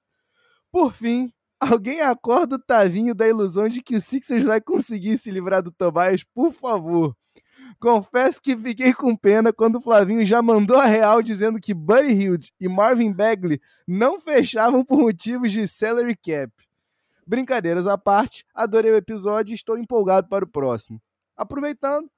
Por 0.70 0.92
fim, 0.92 1.32
alguém 1.58 2.00
acorda 2.00 2.56
o 2.56 2.62
Tavinho 2.62 3.14
da 3.14 3.28
ilusão 3.28 3.68
de 3.68 3.82
que 3.82 3.96
o 3.96 4.00
Sixers 4.00 4.44
vai 4.44 4.60
conseguir 4.60 5.18
se 5.18 5.30
livrar 5.30 5.62
do 5.62 5.72
Tobias, 5.72 6.22
por 6.34 6.52
favor. 6.52 7.16
Confesso 7.80 8.40
que 8.40 8.56
fiquei 8.56 8.92
com 8.92 9.16
pena 9.16 9.52
quando 9.52 9.76
o 9.76 9.80
Flavinho 9.80 10.24
já 10.24 10.40
mandou 10.40 10.76
a 10.76 10.86
real 10.86 11.22
dizendo 11.22 11.60
que 11.60 11.74
Buddy 11.74 12.12
Hilde 12.12 12.52
e 12.60 12.68
Marvin 12.68 13.12
Bagley 13.12 13.60
não 13.86 14.20
fechavam 14.20 14.84
por 14.84 14.98
motivos 14.98 15.52
de 15.52 15.66
salary 15.66 16.16
cap. 16.16 16.52
Brincadeiras 17.26 17.86
à 17.86 17.96
parte, 17.96 18.44
adorei 18.54 18.90
o 18.90 18.96
episódio 18.96 19.52
e 19.52 19.54
estou 19.54 19.78
empolgado 19.78 20.28
para 20.28 20.44
o 20.44 20.48
próximo. 20.48 21.00
Aproveitando 21.36 22.10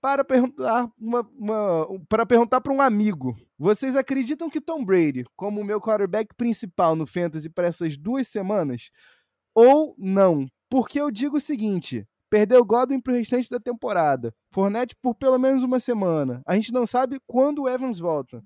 para 0.00 0.24
perguntar 0.24 0.90
uma, 0.98 1.28
uma 1.36 1.86
para 2.08 2.24
perguntar 2.24 2.60
para 2.60 2.72
um 2.72 2.80
amigo. 2.80 3.36
Vocês 3.58 3.96
acreditam 3.96 4.48
que 4.48 4.60
Tom 4.60 4.84
Brady, 4.84 5.24
como 5.36 5.60
o 5.60 5.64
meu 5.64 5.80
quarterback 5.80 6.34
principal 6.34 6.94
no 6.94 7.06
fantasy 7.06 7.48
para 7.50 7.66
essas 7.66 7.96
duas 7.96 8.28
semanas, 8.28 8.90
ou 9.54 9.94
não? 9.98 10.46
Porque 10.68 11.00
eu 11.00 11.10
digo 11.10 11.36
o 11.38 11.40
seguinte: 11.40 12.06
Perdeu 12.30 12.62
Godwin 12.64 13.00
pro 13.00 13.14
restante 13.14 13.48
da 13.48 13.58
temporada. 13.58 14.34
Fornette 14.52 14.94
por 15.00 15.14
pelo 15.14 15.38
menos 15.38 15.62
uma 15.62 15.80
semana. 15.80 16.42
A 16.46 16.54
gente 16.54 16.72
não 16.72 16.86
sabe 16.86 17.18
quando 17.26 17.62
o 17.62 17.68
Evans 17.68 17.98
volta. 17.98 18.42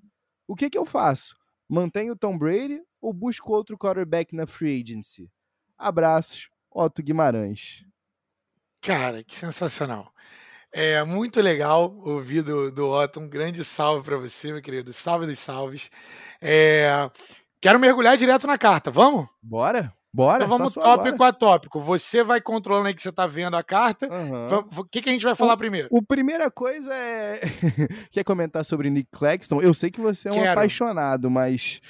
O 0.47 0.55
que, 0.55 0.69
que 0.69 0.77
eu 0.77 0.85
faço? 0.85 1.35
Mantenho 1.67 2.13
o 2.13 2.17
Tom 2.17 2.37
Brady 2.37 2.81
ou 3.01 3.11
busco 3.11 3.51
outro 3.51 3.77
quarterback 3.77 4.33
na 4.33 4.47
free 4.47 4.81
agency? 4.81 5.29
Abraços, 5.83 6.49
Otto 6.71 7.03
Guimarães. 7.03 7.83
Cara, 8.81 9.23
que 9.23 9.35
sensacional. 9.35 10.11
É 10.71 11.03
muito 11.03 11.39
legal 11.39 11.95
ouvir 12.03 12.41
do, 12.41 12.71
do 12.71 12.89
Otto. 12.89 13.19
Um 13.19 13.29
grande 13.29 13.63
salve 13.63 14.03
para 14.03 14.17
você, 14.17 14.51
meu 14.51 14.61
querido. 14.61 14.91
Salve 14.91 15.27
dos 15.27 15.37
salves. 15.37 15.91
É... 16.41 17.09
Quero 17.61 17.79
mergulhar 17.79 18.17
direto 18.17 18.47
na 18.47 18.57
carta. 18.57 18.89
Vamos? 18.89 19.27
Bora. 19.41 19.93
Bora, 20.15 20.43
então 20.43 20.57
vamos 20.57 20.75
tópico 20.75 21.15
agora. 21.15 21.29
a 21.29 21.33
tópico. 21.33 21.79
Você 21.79 22.23
vai 22.23 22.39
controlando 22.39 22.87
aí 22.87 22.93
que 22.93 23.01
você 23.01 23.09
está 23.09 23.25
vendo 23.25 23.55
a 23.55 23.63
carta. 23.63 24.07
Uhum. 24.13 24.59
O 24.77 24.83
que, 24.83 25.01
que 25.01 25.09
a 25.09 25.11
gente 25.11 25.25
vai 25.25 25.33
falar 25.33 25.55
o, 25.55 25.57
primeiro? 25.57 25.87
O 25.89 26.03
primeira 26.03 26.51
coisa 26.51 26.93
é. 26.93 27.39
Quer 28.11 28.23
comentar 28.23 28.63
sobre 28.63 28.91
Nick 28.91 29.09
Claxton? 29.11 29.59
Eu 29.59 29.73
sei 29.73 29.89
que 29.89 29.99
você 29.99 30.29
é 30.29 30.31
um 30.31 30.35
Quero. 30.35 30.51
apaixonado, 30.51 31.31
mas. 31.31 31.81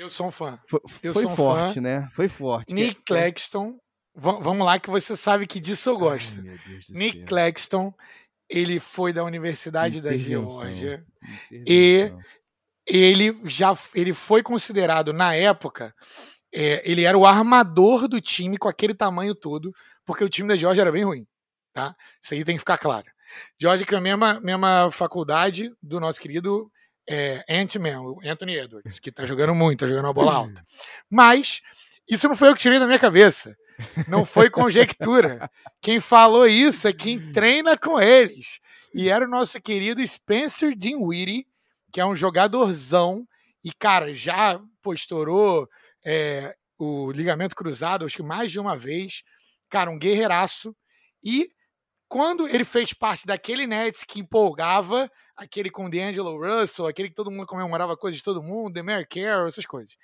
Eu 0.00 0.08
sou 0.08 0.28
um 0.28 0.30
fã. 0.30 0.58
Foi, 0.66 0.80
foi 1.12 1.26
um 1.26 1.36
forte, 1.36 1.74
fã. 1.74 1.80
né? 1.82 2.08
Foi 2.14 2.26
forte. 2.26 2.72
Nick 2.72 3.02
Claxton. 3.04 3.78
Vamos 4.14 4.64
lá, 4.66 4.78
que 4.78 4.88
você 4.88 5.14
sabe 5.14 5.46
que 5.46 5.60
disso 5.60 5.90
eu 5.90 5.98
gosto. 5.98 6.40
Ai, 6.40 6.58
Nick 6.88 7.18
céu. 7.18 7.26
Claxton, 7.26 7.94
ele 8.48 8.80
foi 8.80 9.12
da 9.12 9.22
Universidade 9.22 10.00
da 10.00 10.16
Geórgia 10.16 11.04
e 11.52 12.10
ele 12.86 13.38
já 13.44 13.76
ele 13.94 14.14
foi 14.14 14.42
considerado 14.42 15.12
na 15.12 15.34
época 15.34 15.94
é, 16.52 16.82
ele 16.90 17.04
era 17.04 17.16
o 17.16 17.26
armador 17.26 18.08
do 18.08 18.22
time 18.22 18.56
com 18.56 18.68
aquele 18.68 18.94
tamanho 18.94 19.34
todo, 19.34 19.70
porque 20.06 20.24
o 20.24 20.30
time 20.30 20.48
da 20.48 20.56
Georgia 20.56 20.80
era 20.80 20.90
bem 20.90 21.04
ruim. 21.04 21.26
Tá? 21.74 21.94
Isso 22.22 22.32
aí 22.32 22.42
tem 22.42 22.56
que 22.56 22.60
ficar 22.60 22.78
claro. 22.78 23.06
Georgia 23.60 23.86
que 23.86 23.94
é 23.94 23.98
a 23.98 24.00
mesma, 24.00 24.40
mesma 24.40 24.90
faculdade 24.90 25.70
do 25.82 26.00
nosso 26.00 26.18
querido 26.18 26.70
é, 27.10 27.44
Ant-Man, 27.50 28.00
o 28.02 28.20
Anthony 28.24 28.56
Edwards, 28.56 29.00
que 29.00 29.10
tá 29.10 29.26
jogando 29.26 29.52
muito, 29.56 29.80
tá 29.80 29.88
jogando 29.88 30.08
a 30.08 30.12
bola 30.12 30.32
alta. 30.32 30.64
Mas 31.10 31.60
isso 32.08 32.28
não 32.28 32.36
foi 32.36 32.48
eu 32.48 32.54
que 32.54 32.62
tirei 32.62 32.78
da 32.78 32.86
minha 32.86 32.98
cabeça. 32.98 33.56
Não 34.06 34.24
foi 34.24 34.50
conjectura. 34.50 35.50
Quem 35.80 35.98
falou 35.98 36.46
isso 36.46 36.86
é 36.86 36.92
quem 36.92 37.32
treina 37.32 37.76
com 37.76 38.00
eles. 38.00 38.60
E 38.94 39.08
era 39.08 39.24
o 39.24 39.28
nosso 39.28 39.60
querido 39.60 40.06
Spencer 40.06 40.74
Dinwiddie, 40.76 41.46
que 41.92 42.00
é 42.00 42.04
um 42.04 42.14
jogadorzão. 42.14 43.26
E, 43.64 43.72
cara, 43.72 44.12
já 44.12 44.60
pô, 44.82 44.92
estourou 44.92 45.66
é, 46.04 46.54
o 46.78 47.10
ligamento 47.10 47.56
cruzado, 47.56 48.04
acho 48.04 48.16
que 48.16 48.22
mais 48.22 48.52
de 48.52 48.60
uma 48.60 48.76
vez. 48.76 49.22
Cara, 49.68 49.90
um 49.90 49.98
guerreiraço. 49.98 50.76
E 51.24 51.48
quando 52.08 52.48
ele 52.48 52.64
fez 52.64 52.92
parte 52.92 53.26
daquele 53.26 53.66
Nets 53.66 54.04
que 54.04 54.20
empolgava, 54.20 55.10
aquele 55.40 55.70
com 55.70 55.88
D'Angelo 55.88 56.36
Russell, 56.36 56.86
aquele 56.86 57.08
que 57.08 57.14
todo 57.14 57.30
mundo 57.30 57.46
comemorava 57.46 57.96
coisas 57.96 58.18
de 58.18 58.22
todo 58.22 58.42
mundo, 58.42 58.74
The 58.74 58.82
Mary 58.82 59.06
Carroll, 59.06 59.48
essas 59.48 59.64
coisas. 59.64 59.96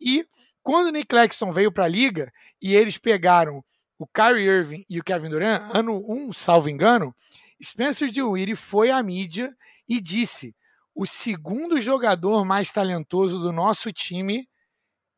E 0.00 0.26
quando 0.64 0.88
o 0.88 0.90
Nick 0.90 1.06
Claxton 1.06 1.52
veio 1.52 1.70
para 1.70 1.84
a 1.84 1.88
liga 1.88 2.32
e 2.60 2.74
eles 2.74 2.98
pegaram 2.98 3.64
o 3.96 4.06
Kyrie 4.08 4.48
Irving 4.48 4.84
e 4.88 4.98
o 4.98 5.04
Kevin 5.04 5.28
Durant, 5.28 5.62
ano 5.72 6.04
1, 6.08 6.12
um, 6.12 6.32
salvo 6.32 6.68
engano, 6.68 7.14
Spencer 7.62 8.10
Dinwiddie 8.10 8.56
foi 8.56 8.90
à 8.90 9.00
mídia 9.00 9.56
e 9.88 10.00
disse: 10.00 10.56
o 10.92 11.06
segundo 11.06 11.80
jogador 11.80 12.44
mais 12.44 12.72
talentoso 12.72 13.38
do 13.38 13.52
nosso 13.52 13.92
time 13.92 14.48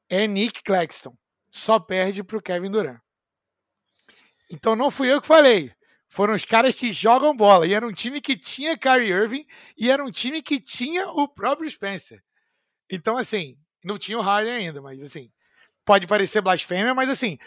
é 0.07 0.27
Nick 0.27 0.63
Claxton. 0.63 1.17
Só 1.51 1.81
perde 1.81 2.23
para 2.23 2.37
o 2.37 2.43
Kevin 2.43 2.71
Durant. 2.71 3.01
Então 4.51 4.77
não 4.77 4.91
fui 4.91 5.11
eu 5.11 5.21
que 5.21 5.27
falei. 5.27 5.73
Foram 6.13 6.35
os 6.35 6.45
caras 6.45 6.75
que 6.75 6.93
jogam 6.93 7.35
bola. 7.35 7.67
E 7.67 7.73
era 7.73 7.89
um 7.89 7.93
time 7.93 8.21
que 8.21 8.37
tinha 8.37 8.77
Kyrie 8.77 9.11
Irving 9.11 9.47
e 9.79 9.91
era 9.91 10.05
um 10.05 10.11
time 10.11 10.43
que 10.43 10.61
tinha 10.61 11.09
o 11.09 11.27
próprio 11.27 11.71
Spencer. 11.71 12.23
Então, 12.91 13.17
assim, 13.17 13.57
não 13.83 13.97
tinha 13.97 14.19
o 14.19 14.21
Harden 14.21 14.53
ainda, 14.53 14.83
mas 14.83 15.03
assim, 15.03 15.33
pode 15.87 16.07
parecer 16.07 16.43
blasfêmia, 16.43 16.95
mas 16.95 17.09
assim, 17.09 17.39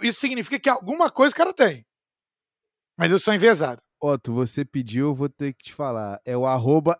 isso 0.00 0.20
significa 0.20 0.60
que 0.60 0.68
alguma 0.68 1.10
coisa 1.10 1.34
o 1.34 1.36
cara 1.36 1.52
tem. 1.52 1.84
Mas 2.96 3.10
eu 3.10 3.18
sou 3.18 3.34
envezado. 3.34 3.82
Otto, 4.00 4.32
você 4.32 4.64
pediu, 4.64 5.08
eu 5.08 5.14
vou 5.14 5.28
ter 5.28 5.52
que 5.52 5.64
te 5.64 5.74
falar. 5.74 6.20
É 6.24 6.36
o 6.36 6.46
arroba 6.46 6.96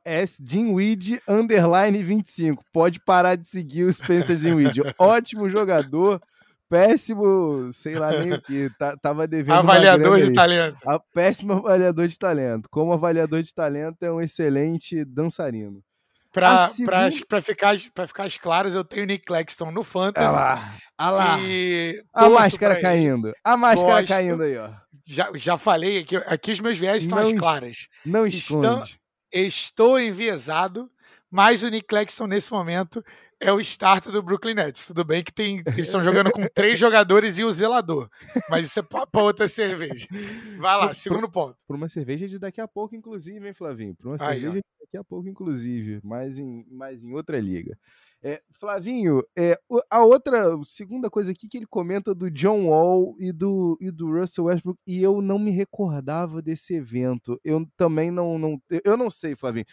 underline 1.29 2.03
25. 2.03 2.65
Pode 2.73 2.99
parar 2.99 3.37
de 3.37 3.47
seguir 3.47 3.85
o 3.85 3.93
Spencer 3.93 4.35
Dinwiddie. 4.37 4.83
Ótimo 4.99 5.49
jogador, 5.49 6.21
péssimo, 6.69 7.73
sei 7.73 7.99
lá 7.99 8.11
nem 8.13 8.33
o 8.33 8.43
que. 8.43 8.71
Tá, 8.79 8.97
tava 8.97 9.27
devendo. 9.27 9.57
Avaliador 9.57 10.21
de 10.21 10.33
talento. 10.33 10.79
A 10.87 10.99
péssimo 10.99 11.53
avaliador 11.55 12.07
de 12.07 12.19
talento. 12.19 12.69
Como 12.71 12.93
avaliador 12.93 13.43
de 13.43 13.53
talento, 13.53 14.03
é 14.03 14.11
um 14.11 14.21
excelente 14.21 15.05
dançarino. 15.05 15.83
Para 16.33 16.69
ficar, 17.41 17.77
pra 17.95 18.07
ficar 18.09 18.25
as 18.25 18.37
claras, 18.37 18.75
eu 18.75 18.85
tenho 18.85 19.05
o 19.05 19.07
Nick 19.07 19.25
Claxton 19.25 19.71
no 19.71 19.85
Fantasy. 19.85 20.27
Olha 20.27 20.37
lá. 20.37 20.77
Olha 20.99 21.11
lá. 21.11 21.39
a 22.13 22.29
máscara 22.29 22.81
caindo. 22.81 23.33
A 23.45 23.57
máscara 23.57 24.01
Gosto. 24.01 24.09
caindo 24.09 24.43
aí, 24.43 24.57
ó 24.57 24.71
já, 25.07 25.31
já 25.35 25.57
falei 25.57 25.99
aqui, 25.99 26.17
aqui 26.17 26.53
os 26.53 26.61
meus 26.61 26.79
viés 26.79 27.03
estão 27.03 27.19
as 27.19 27.33
claras. 27.33 27.89
Não 28.05 28.27
estou, 28.27 28.83
estou 29.31 30.01
enviesado, 30.01 30.91
mas 31.31 31.63
o 31.63 31.69
Nick 31.69 31.87
Claxton 31.87 32.27
nesse 32.27 32.51
momento 32.51 33.05
é 33.45 33.53
o 33.53 33.61
starter 33.61 34.11
do 34.11 34.23
Brooklyn 34.23 34.55
Nets. 34.55 34.87
Tudo 34.87 35.05
bem 35.05 35.23
que 35.23 35.33
tem, 35.33 35.63
eles 35.67 35.87
estão 35.87 36.03
jogando 36.03 36.31
com 36.31 36.47
três 36.49 36.79
jogadores 36.79 37.39
e 37.39 37.45
o 37.45 37.53
zelador, 37.53 38.09
mas 38.49 38.67
isso 38.67 38.81
é 38.81 38.83
para 38.83 39.23
outra 39.23 39.47
cerveja. 39.47 40.07
Vai 40.59 40.77
lá, 40.77 40.95
segundo 40.95 41.31
ponto. 41.31 41.57
Por 41.67 41.77
uma 41.77 41.89
cerveja 41.89 42.27
de 42.27 42.39
daqui 42.39 42.61
a 42.61 42.67
pouco, 42.69 42.97
inclusive, 42.97 43.47
hein, 43.47 43.55
Flavinho? 43.55 43.95
Por 43.95 44.09
uma 44.09 44.17
Aí, 44.21 44.41
cerveja 44.41 44.51
ó. 44.51 44.53
de 44.53 44.65
daqui 44.81 44.97
a 44.97 45.05
pouco, 45.05 45.29
inclusive, 45.29 46.01
mas 46.03 46.39
em, 46.39 46.67
mas 46.71 47.05
em 47.05 47.13
outra 47.13 47.39
liga. 47.39 47.79
É, 48.27 48.41
Flavinho, 48.59 49.23
é, 49.37 49.59
a 49.91 50.03
outra, 50.03 50.57
segunda 50.65 51.11
coisa 51.11 51.31
aqui 51.31 51.47
que 51.47 51.59
ele 51.59 51.67
comenta 51.67 52.15
do 52.15 52.31
John 52.31 52.69
Wall 52.69 53.15
e 53.19 53.31
do, 53.31 53.77
e 53.79 53.91
do 53.91 54.11
Russell 54.19 54.47
Westbrook, 54.47 54.81
e 54.87 55.03
eu 55.03 55.21
não 55.21 55.39
me 55.39 55.51
recordava 55.51 56.41
desse 56.41 56.75
evento. 56.75 57.39
Eu 57.45 57.69
também 57.77 58.11
não. 58.11 58.39
não 58.39 58.59
eu 58.83 58.97
não 58.97 59.11
sei, 59.11 59.37
Flavinho. 59.37 59.67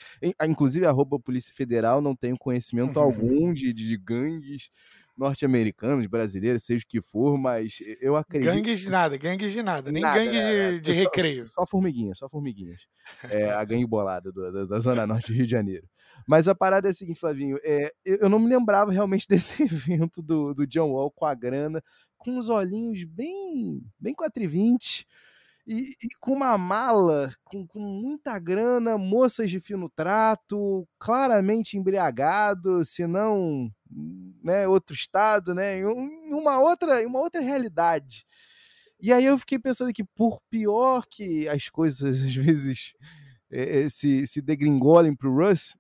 Inclusive, 0.45 0.85
a 0.85 0.91
roupa 0.91 1.17
Polícia 1.17 1.53
Federal 1.55 2.01
não 2.01 2.13
tenho 2.13 2.37
conhecimento 2.37 2.99
algum 2.99 3.53
de, 3.53 3.71
de 3.71 3.97
gangues 3.97 4.69
norte-americanos, 5.17 6.05
brasileiros, 6.07 6.63
seja 6.63 6.83
o 6.83 6.87
que 6.87 7.01
for, 7.01 7.37
mas 7.37 7.77
eu 8.01 8.17
acredito. 8.17 8.53
Gangues 8.53 8.81
de 8.81 8.89
nada, 8.89 9.17
gangues 9.17 9.53
de 9.53 9.63
nada, 9.63 9.91
nem 9.91 10.01
nada, 10.01 10.19
gangue 10.19 10.37
é, 10.37 10.71
de, 10.71 10.81
de 10.81 10.91
recreio. 10.91 11.47
Só, 11.47 11.61
só 11.61 11.65
formiguinhas, 11.65 12.17
só 12.17 12.27
formiguinhas. 12.27 12.81
É, 13.29 13.49
a 13.51 13.63
gangue 13.63 13.85
bolada 13.85 14.29
do, 14.29 14.51
da, 14.51 14.65
da 14.65 14.79
Zona 14.79 15.07
Norte 15.07 15.27
do 15.27 15.35
Rio 15.35 15.45
de 15.45 15.51
Janeiro. 15.51 15.87
Mas 16.27 16.47
a 16.47 16.55
parada 16.55 16.87
é 16.87 16.91
a 16.91 16.93
seguinte, 16.93 17.19
Flavinho, 17.19 17.57
é, 17.63 17.91
eu 18.05 18.29
não 18.29 18.39
me 18.39 18.47
lembrava 18.47 18.91
realmente 18.91 19.27
desse 19.29 19.63
evento 19.63 20.21
do, 20.21 20.53
do 20.53 20.67
John 20.67 20.91
Wall 20.91 21.11
com 21.11 21.25
a 21.25 21.33
grana, 21.33 21.81
com 22.17 22.37
os 22.37 22.49
olhinhos 22.49 23.03
bem, 23.03 23.81
bem 23.99 24.13
420 24.13 25.07
e, 25.67 25.91
e 26.03 26.09
com 26.19 26.33
uma 26.33 26.57
mala, 26.57 27.31
com, 27.43 27.65
com 27.67 27.79
muita 27.79 28.37
grana, 28.39 28.97
moças 28.97 29.49
de 29.49 29.59
fino 29.59 29.89
trato, 29.89 30.87
claramente 30.99 31.77
embriagado, 31.77 32.83
se 32.83 33.05
não 33.05 33.69
né, 34.43 34.67
outro 34.67 34.95
estado, 34.95 35.53
né, 35.53 35.85
uma 35.85 36.59
outra, 36.59 37.05
uma 37.05 37.19
outra 37.19 37.41
realidade. 37.41 38.25
E 38.99 39.11
aí 39.11 39.25
eu 39.25 39.37
fiquei 39.39 39.57
pensando 39.57 39.93
que 39.93 40.03
por 40.03 40.39
pior 40.49 41.05
que 41.09 41.47
as 41.47 41.69
coisas 41.69 42.21
às 42.23 42.35
vezes 42.35 42.93
é, 43.51 43.89
se, 43.89 44.25
se 44.27 44.41
degringolem 44.41 45.15
pro 45.15 45.33
Russ, 45.33 45.75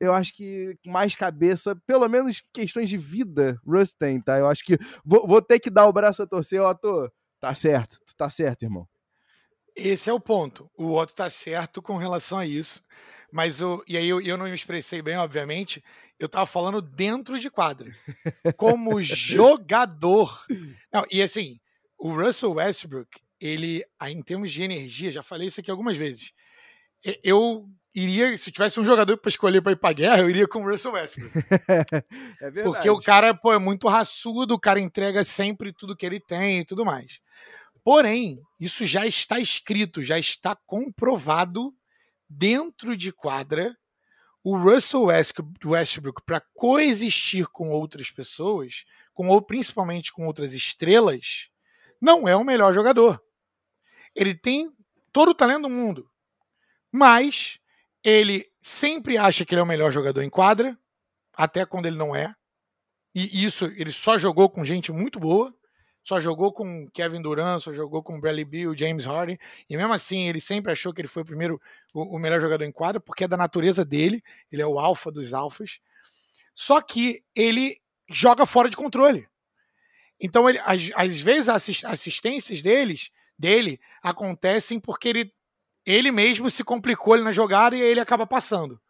eu 0.00 0.12
acho 0.12 0.34
que 0.34 0.76
mais 0.86 1.14
cabeça, 1.14 1.76
pelo 1.86 2.08
menos 2.08 2.42
questões 2.52 2.88
de 2.88 2.96
vida, 2.96 3.60
Russ 3.66 3.92
tem, 3.92 4.20
tá? 4.20 4.38
Eu 4.38 4.46
acho 4.46 4.64
que 4.64 4.78
vou, 5.04 5.26
vou 5.26 5.42
ter 5.42 5.58
que 5.58 5.70
dar 5.70 5.86
o 5.86 5.92
braço 5.92 6.22
a 6.22 6.26
torcer, 6.26 6.62
Otto. 6.62 7.10
Tá 7.40 7.54
certo, 7.54 7.98
tu 8.04 8.16
tá 8.16 8.28
certo, 8.30 8.62
irmão. 8.62 8.88
Esse 9.74 10.10
é 10.10 10.12
o 10.12 10.18
ponto. 10.18 10.68
O 10.76 10.96
Otto 10.96 11.14
tá 11.14 11.30
certo 11.30 11.80
com 11.80 11.96
relação 11.96 12.38
a 12.38 12.46
isso. 12.46 12.82
Mas 13.30 13.60
eu, 13.60 13.82
e 13.86 13.96
aí 13.96 14.08
eu, 14.08 14.20
eu 14.20 14.36
não 14.36 14.46
me 14.46 14.54
expressei 14.54 15.00
bem, 15.00 15.16
obviamente. 15.16 15.82
Eu 16.18 16.28
tava 16.28 16.46
falando 16.46 16.82
dentro 16.82 17.38
de 17.38 17.48
quadra. 17.48 17.94
Como 18.56 19.00
jogador. 19.02 20.44
Não, 20.92 21.04
e 21.10 21.22
assim, 21.22 21.60
o 21.96 22.12
Russell 22.12 22.54
Westbrook, 22.54 23.20
ele, 23.40 23.84
em 24.02 24.20
termos 24.20 24.50
de 24.50 24.62
energia, 24.62 25.12
já 25.12 25.22
falei 25.22 25.46
isso 25.46 25.60
aqui 25.60 25.70
algumas 25.70 25.96
vezes. 25.96 26.32
Eu 27.22 27.68
iria, 27.98 28.38
se 28.38 28.52
tivesse 28.52 28.78
um 28.78 28.84
jogador 28.84 29.16
para 29.16 29.28
escolher 29.28 29.60
para 29.60 29.72
ir 29.72 29.76
para 29.76 29.92
guerra, 29.92 30.20
eu 30.20 30.30
iria 30.30 30.46
com 30.46 30.60
o 30.60 30.70
Russell 30.70 30.92
Westbrook. 30.92 31.32
é 32.40 32.50
verdade. 32.50 32.62
Porque 32.62 32.88
o 32.90 32.98
cara 32.98 33.34
pô, 33.34 33.52
é 33.52 33.58
muito 33.58 33.88
raçudo, 33.88 34.54
o 34.54 34.60
cara 34.60 34.78
entrega 34.78 35.24
sempre 35.24 35.72
tudo 35.72 35.96
que 35.96 36.06
ele 36.06 36.20
tem 36.20 36.60
e 36.60 36.64
tudo 36.64 36.84
mais. 36.84 37.20
Porém, 37.82 38.40
isso 38.60 38.84
já 38.86 39.06
está 39.06 39.40
escrito, 39.40 40.02
já 40.02 40.18
está 40.18 40.54
comprovado 40.66 41.74
dentro 42.28 42.96
de 42.96 43.12
quadra. 43.12 43.76
O 44.44 44.56
Russell 44.56 45.06
Westbrook, 45.64 46.22
para 46.24 46.40
coexistir 46.54 47.46
com 47.48 47.70
outras 47.70 48.10
pessoas, 48.10 48.84
com, 49.12 49.28
ou 49.28 49.42
principalmente 49.42 50.12
com 50.12 50.26
outras 50.26 50.54
estrelas, 50.54 51.48
não 52.00 52.28
é 52.28 52.36
o 52.36 52.44
melhor 52.44 52.72
jogador. 52.72 53.20
Ele 54.14 54.34
tem 54.34 54.70
todo 55.12 55.30
o 55.30 55.34
talento 55.34 55.62
do 55.62 55.70
mundo, 55.70 56.08
mas 56.92 57.58
ele 58.04 58.46
sempre 58.60 59.18
acha 59.18 59.44
que 59.44 59.54
ele 59.54 59.60
é 59.60 59.64
o 59.64 59.66
melhor 59.66 59.90
jogador 59.92 60.22
em 60.22 60.30
quadra, 60.30 60.78
até 61.34 61.64
quando 61.64 61.86
ele 61.86 61.96
não 61.96 62.14
é. 62.14 62.34
E 63.14 63.44
isso 63.44 63.64
ele 63.76 63.92
só 63.92 64.18
jogou 64.18 64.48
com 64.48 64.64
gente 64.64 64.92
muito 64.92 65.18
boa 65.18 65.52
só 66.08 66.22
jogou 66.22 66.50
com 66.50 66.88
Kevin 66.88 67.20
Durant, 67.20 67.60
só 67.60 67.70
jogou 67.70 68.02
com 68.02 68.18
Bradley 68.18 68.42
Beal, 68.42 68.74
James 68.74 69.04
Harden, 69.04 69.38
e 69.68 69.76
mesmo 69.76 69.92
assim 69.92 70.26
ele 70.26 70.40
sempre 70.40 70.72
achou 70.72 70.90
que 70.90 71.02
ele 71.02 71.08
foi 71.08 71.22
o 71.22 71.26
primeiro, 71.26 71.60
o, 71.92 72.16
o 72.16 72.18
melhor 72.18 72.40
jogador 72.40 72.64
em 72.64 72.72
quadra, 72.72 72.98
porque 72.98 73.24
é 73.24 73.28
da 73.28 73.36
natureza 73.36 73.84
dele, 73.84 74.22
ele 74.50 74.62
é 74.62 74.66
o 74.66 74.78
alfa 74.78 75.12
dos 75.12 75.34
alfas. 75.34 75.80
Só 76.54 76.80
que 76.80 77.22
ele 77.36 77.78
joga 78.10 78.46
fora 78.46 78.70
de 78.70 78.76
controle. 78.76 79.28
Então, 80.18 80.48
ele, 80.48 80.58
às, 80.60 80.90
às 80.94 81.20
vezes, 81.20 81.50
as 81.50 81.84
assistências 81.84 82.62
deles, 82.62 83.10
dele 83.38 83.78
acontecem 84.02 84.80
porque 84.80 85.10
ele, 85.10 85.32
ele 85.86 86.10
mesmo 86.10 86.50
se 86.50 86.62
complicou 86.62 87.14
ali 87.14 87.22
na 87.22 87.32
jogada 87.32 87.76
e 87.76 87.80
ele 87.80 88.00
acaba 88.00 88.26
passando. 88.26 88.80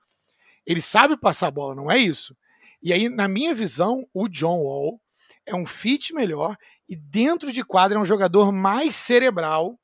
Ele 0.66 0.81
sabe 0.81 1.16
passar 1.16 1.48
a 1.48 1.51
bola, 1.51 1.74
não 1.74 1.90
é 1.90 1.98
isso. 1.98 2.37
E 2.83 2.92
aí, 2.92 3.09
na 3.09 3.27
minha 3.27 3.55
visão, 3.55 4.07
o 4.12 4.29
John 4.29 4.59
Wall 4.59 5.01
é 5.46 5.55
um 5.55 5.66
fit 5.66 6.12
melhor 6.12 6.57
e 6.88 6.96
dentro 6.96 7.53
de 7.53 7.64
quadra 7.64 7.98
é 7.98 8.01
um 8.01 8.07
jogador 8.07 8.53
mais 8.53 8.94
cerebral, 8.94 9.79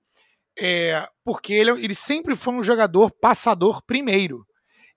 é, 0.58 1.06
porque 1.24 1.52
ele, 1.52 1.70
ele 1.82 1.94
sempre 1.94 2.36
foi 2.36 2.54
um 2.54 2.62
jogador 2.62 3.10
passador 3.10 3.82
primeiro. 3.84 4.46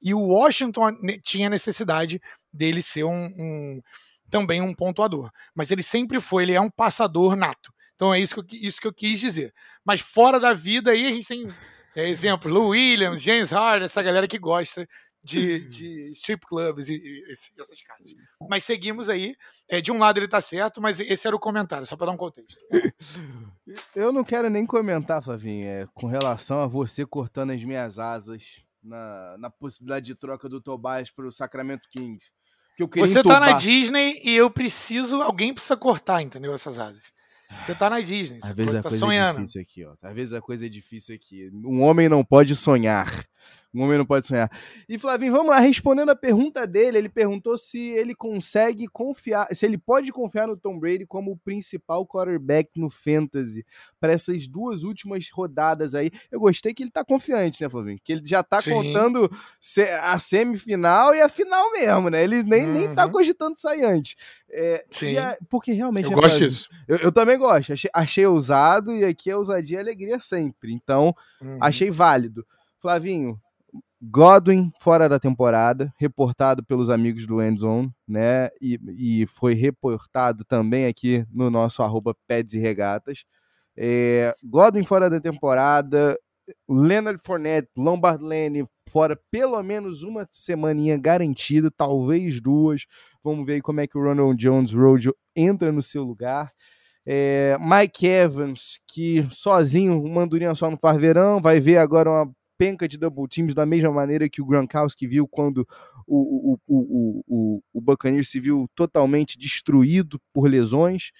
E 0.02 0.14
o 0.14 0.20
Washington 0.20 0.92
tinha 1.24 1.50
necessidade 1.50 2.22
dele 2.54 2.82
ser 2.82 3.04
um, 3.04 3.26
um, 3.38 3.82
também 4.30 4.62
um 4.62 4.74
pontuador. 4.74 5.32
Mas 5.56 5.72
ele 5.72 5.84
sempre 5.84 6.22
foi, 6.22 6.44
ele 6.44 6.54
é 6.54 6.62
um 6.62 6.70
passador 6.70 7.36
nato. 7.36 7.74
Então 7.96 8.14
é 8.14 8.20
isso 8.20 8.36
que 8.36 8.56
eu, 8.56 8.60
isso 8.62 8.80
que 8.80 8.88
eu 8.88 8.94
quis 8.94 9.20
dizer. 9.20 9.54
Mas 9.84 10.02
fora 10.02 10.40
da 10.40 10.54
vida 10.54 10.92
aí 10.92 11.08
a 11.08 11.10
gente 11.10 11.28
tem 11.28 11.48
é, 11.98 12.08
exemplo, 12.08 12.52
Lou 12.52 12.70
Williams, 12.70 13.24
James 13.24 13.50
Harden, 13.50 13.86
essa 13.86 14.04
galera 14.04 14.28
que 14.28 14.38
gosta 14.38 14.88
de, 15.24 15.60
de 15.68 16.12
strip 16.12 16.46
clubs 16.46 16.90
e, 16.90 16.94
e, 16.94 17.32
essas 17.32 17.82
casas. 17.82 18.14
Mas 18.48 18.64
seguimos 18.64 19.10
aí. 19.10 19.36
É, 19.68 19.82
de 19.82 19.92
um 19.92 19.98
lado 19.98 20.20
ele 20.20 20.28
tá 20.28 20.40
certo, 20.40 20.80
mas 20.80 21.00
esse 21.00 21.26
era 21.26 21.36
o 21.36 21.40
comentário, 21.40 21.88
só 21.88 21.98
para 21.98 22.06
dar 22.06 22.12
um 22.12 22.18
contexto. 22.18 22.56
Eu 23.96 24.14
não 24.14 24.24
quero 24.24 24.48
nem 24.48 24.64
comentar, 24.64 25.24
Flavinho, 25.24 25.68
é, 25.68 25.88
com 25.96 26.06
relação 26.06 26.62
a 26.62 26.68
você 26.68 27.04
cortando 27.04 27.52
as 27.52 27.64
minhas 27.64 27.98
asas 27.98 28.64
na, 28.84 29.36
na 29.40 29.50
possibilidade 29.50 30.06
de 30.06 30.16
troca 30.16 30.48
do 30.48 30.62
Tobias 30.62 31.10
para 31.10 31.28
o 31.28 31.32
Sacramento 31.32 31.90
Kings. 31.92 32.30
Que 32.78 32.84
eu 32.84 32.90
você 33.08 33.20
entubar. 33.20 33.40
tá 33.40 33.54
na 33.54 33.58
Disney 33.58 34.22
e 34.24 34.36
eu 34.36 34.52
preciso. 34.52 35.20
Alguém 35.20 35.52
precisa 35.52 35.76
cortar, 35.76 36.22
entendeu? 36.22 36.54
Essas 36.54 36.78
asas. 36.78 37.12
Você 37.66 37.76
tá 37.76 37.90
na 37.90 38.00
Disney. 38.02 38.40
Às 38.44 38.52
vezes 38.52 38.74
a 38.74 38.82
tá 38.82 38.90
coisa 38.90 38.98
é 38.98 39.00
sonhando. 39.00 39.40
é 39.40 39.42
difícil 39.42 39.62
aqui, 39.62 39.86
ó. 39.86 39.94
Às 40.02 40.14
vezes 40.16 40.34
a 40.34 40.42
coisa 40.42 40.66
é 40.66 40.70
difícil 40.70 41.16
aqui. 41.16 41.50
Um 41.54 41.82
homem 41.82 42.10
não 42.10 42.24
pode 42.24 42.56
sonhar. 42.56 43.08
Um 43.74 43.84
homem 43.84 43.98
não 43.98 44.06
pode 44.06 44.26
sonhar. 44.26 44.50
E 44.88 44.98
Flavinho, 44.98 45.32
vamos 45.32 45.50
lá, 45.50 45.60
respondendo 45.60 46.10
a 46.10 46.16
pergunta 46.16 46.66
dele, 46.66 46.98
ele 46.98 47.10
perguntou 47.10 47.58
se 47.58 47.80
ele 47.80 48.16
consegue 48.16 48.88
confiar, 48.88 49.48
se 49.54 49.66
ele 49.66 49.78
pode 49.78 50.12
confiar 50.12 50.48
no 50.48 50.58
Tom 50.58 50.80
Brady 50.80 51.06
como 51.06 51.32
o 51.32 51.38
principal 51.38 52.06
quarterback 52.06 52.72
no 52.76 52.90
fantasy 52.90 53.66
para 54.00 54.14
essas 54.14 54.48
duas 54.48 54.84
últimas 54.84 55.30
rodadas 55.30 55.94
aí. 55.94 56.10
Eu 56.32 56.40
gostei 56.40 56.74
que 56.74 56.82
ele 56.82 56.92
tá 56.92 57.04
confiante, 57.04 57.62
né, 57.62 57.70
Flavinho? 57.70 58.00
Que 58.04 58.14
ele 58.14 58.22
já 58.26 58.42
tá 58.42 58.62
Sim. 58.62 58.72
contando 58.72 59.30
a 60.02 60.18
semifinal 60.18 61.14
e 61.14 61.22
a 61.22 61.30
final 61.30 61.72
mesmo, 61.74 62.10
né? 62.10 62.24
Ele 62.24 62.44
nem, 62.44 62.66
uhum. 62.66 62.74
nem 62.74 62.96
tá 62.96 63.06
uhum. 63.06 63.12
cogitando 63.12 63.58
sair 63.58 63.84
antes. 63.84 64.16
É, 64.50 64.86
Sim. 64.90 65.18
A, 65.18 65.38
porque 65.50 65.72
realmente. 65.72 66.12
Eu 66.12 66.18
é 66.18 66.22
gosto 66.22 66.40
disso. 66.40 66.70
Eu, 66.88 66.98
eu, 66.98 67.12
também 67.12 67.38
gosto. 67.38 67.74
Achei, 67.74 67.90
achei 67.94 68.26
ousado 68.26 68.96
e 68.96 69.04
aqui 69.04 69.30
é 69.30 69.36
ousadia 69.36 69.78
e 69.78 69.82
alegria 69.82 70.20
sempre. 70.20 70.74
Então, 70.74 71.14
uhum. 71.42 71.60
achei 71.62 71.92
válido. 71.92 72.46
Flavinho, 72.80 73.40
Godwin 74.02 74.72
fora 74.80 75.10
da 75.10 75.20
temporada, 75.20 75.92
reportado 75.98 76.64
pelos 76.64 76.90
amigos 76.90 77.26
do 77.26 77.42
Endzone, 77.42 77.92
né? 78.08 78.50
E, 78.62 78.80
e 78.98 79.28
foi 79.28 79.54
reportado 79.54 80.44
também 80.46 80.86
aqui 80.86 81.26
no 81.32 81.50
nosso 81.50 81.82
arroba 81.82 82.16
Peds 82.28 82.54
e 82.54 82.60
Regatas. 82.60 83.24
É, 83.76 84.36
Godwin 84.44 84.84
fora 84.84 85.10
da 85.10 85.20
temporada, 85.20 86.18
Leonard 86.70 87.22
Fournette, 87.24 87.70
Lombard 87.76 88.24
Lane 88.24 88.68
fora 88.90 89.20
pelo 89.30 89.62
menos 89.62 90.04
uma 90.04 90.28
semaninha 90.30 90.98
garantida, 90.98 91.70
talvez 91.76 92.40
duas. 92.42 92.86
Vamos 93.24 93.46
ver 93.46 93.62
como 93.62 93.82
é 93.82 93.88
que 93.88 93.98
o 93.98 94.04
Ronald 94.04 94.38
Jones 94.42 94.74
Road 94.74 95.12
entra 95.36 95.72
no 95.72 95.82
seu 95.82 96.04
lugar. 96.04 96.52
É, 97.06 97.58
Mike 97.60 98.06
Evans, 98.06 98.80
que 98.88 99.26
sozinho, 99.30 100.02
uma 100.04 100.24
andorinha 100.24 100.54
só 100.56 100.70
no 100.70 100.78
farverão, 100.78 101.40
vai 101.40 101.60
ver 101.60 101.78
agora 101.78 102.10
uma 102.10 102.37
penca 102.58 102.88
de 102.88 102.98
double 102.98 103.28
teams 103.28 103.54
da 103.54 103.66
mesma 103.66 103.92
maneira 103.92 104.30
que 104.30 104.42
o 104.42 104.46
Gronkowski 104.46 105.08
viu 105.08 105.28
quando 105.28 105.68
o, 106.06 106.54
o, 106.54 106.60
o, 106.68 107.24
o, 107.28 107.64
o 107.74 107.82
Buccaneers 107.82 108.30
se 108.30 108.40
viu 108.40 108.70
totalmente 108.76 109.38
destruído 109.38 110.20
por 110.34 110.50
lesões. 110.50 111.12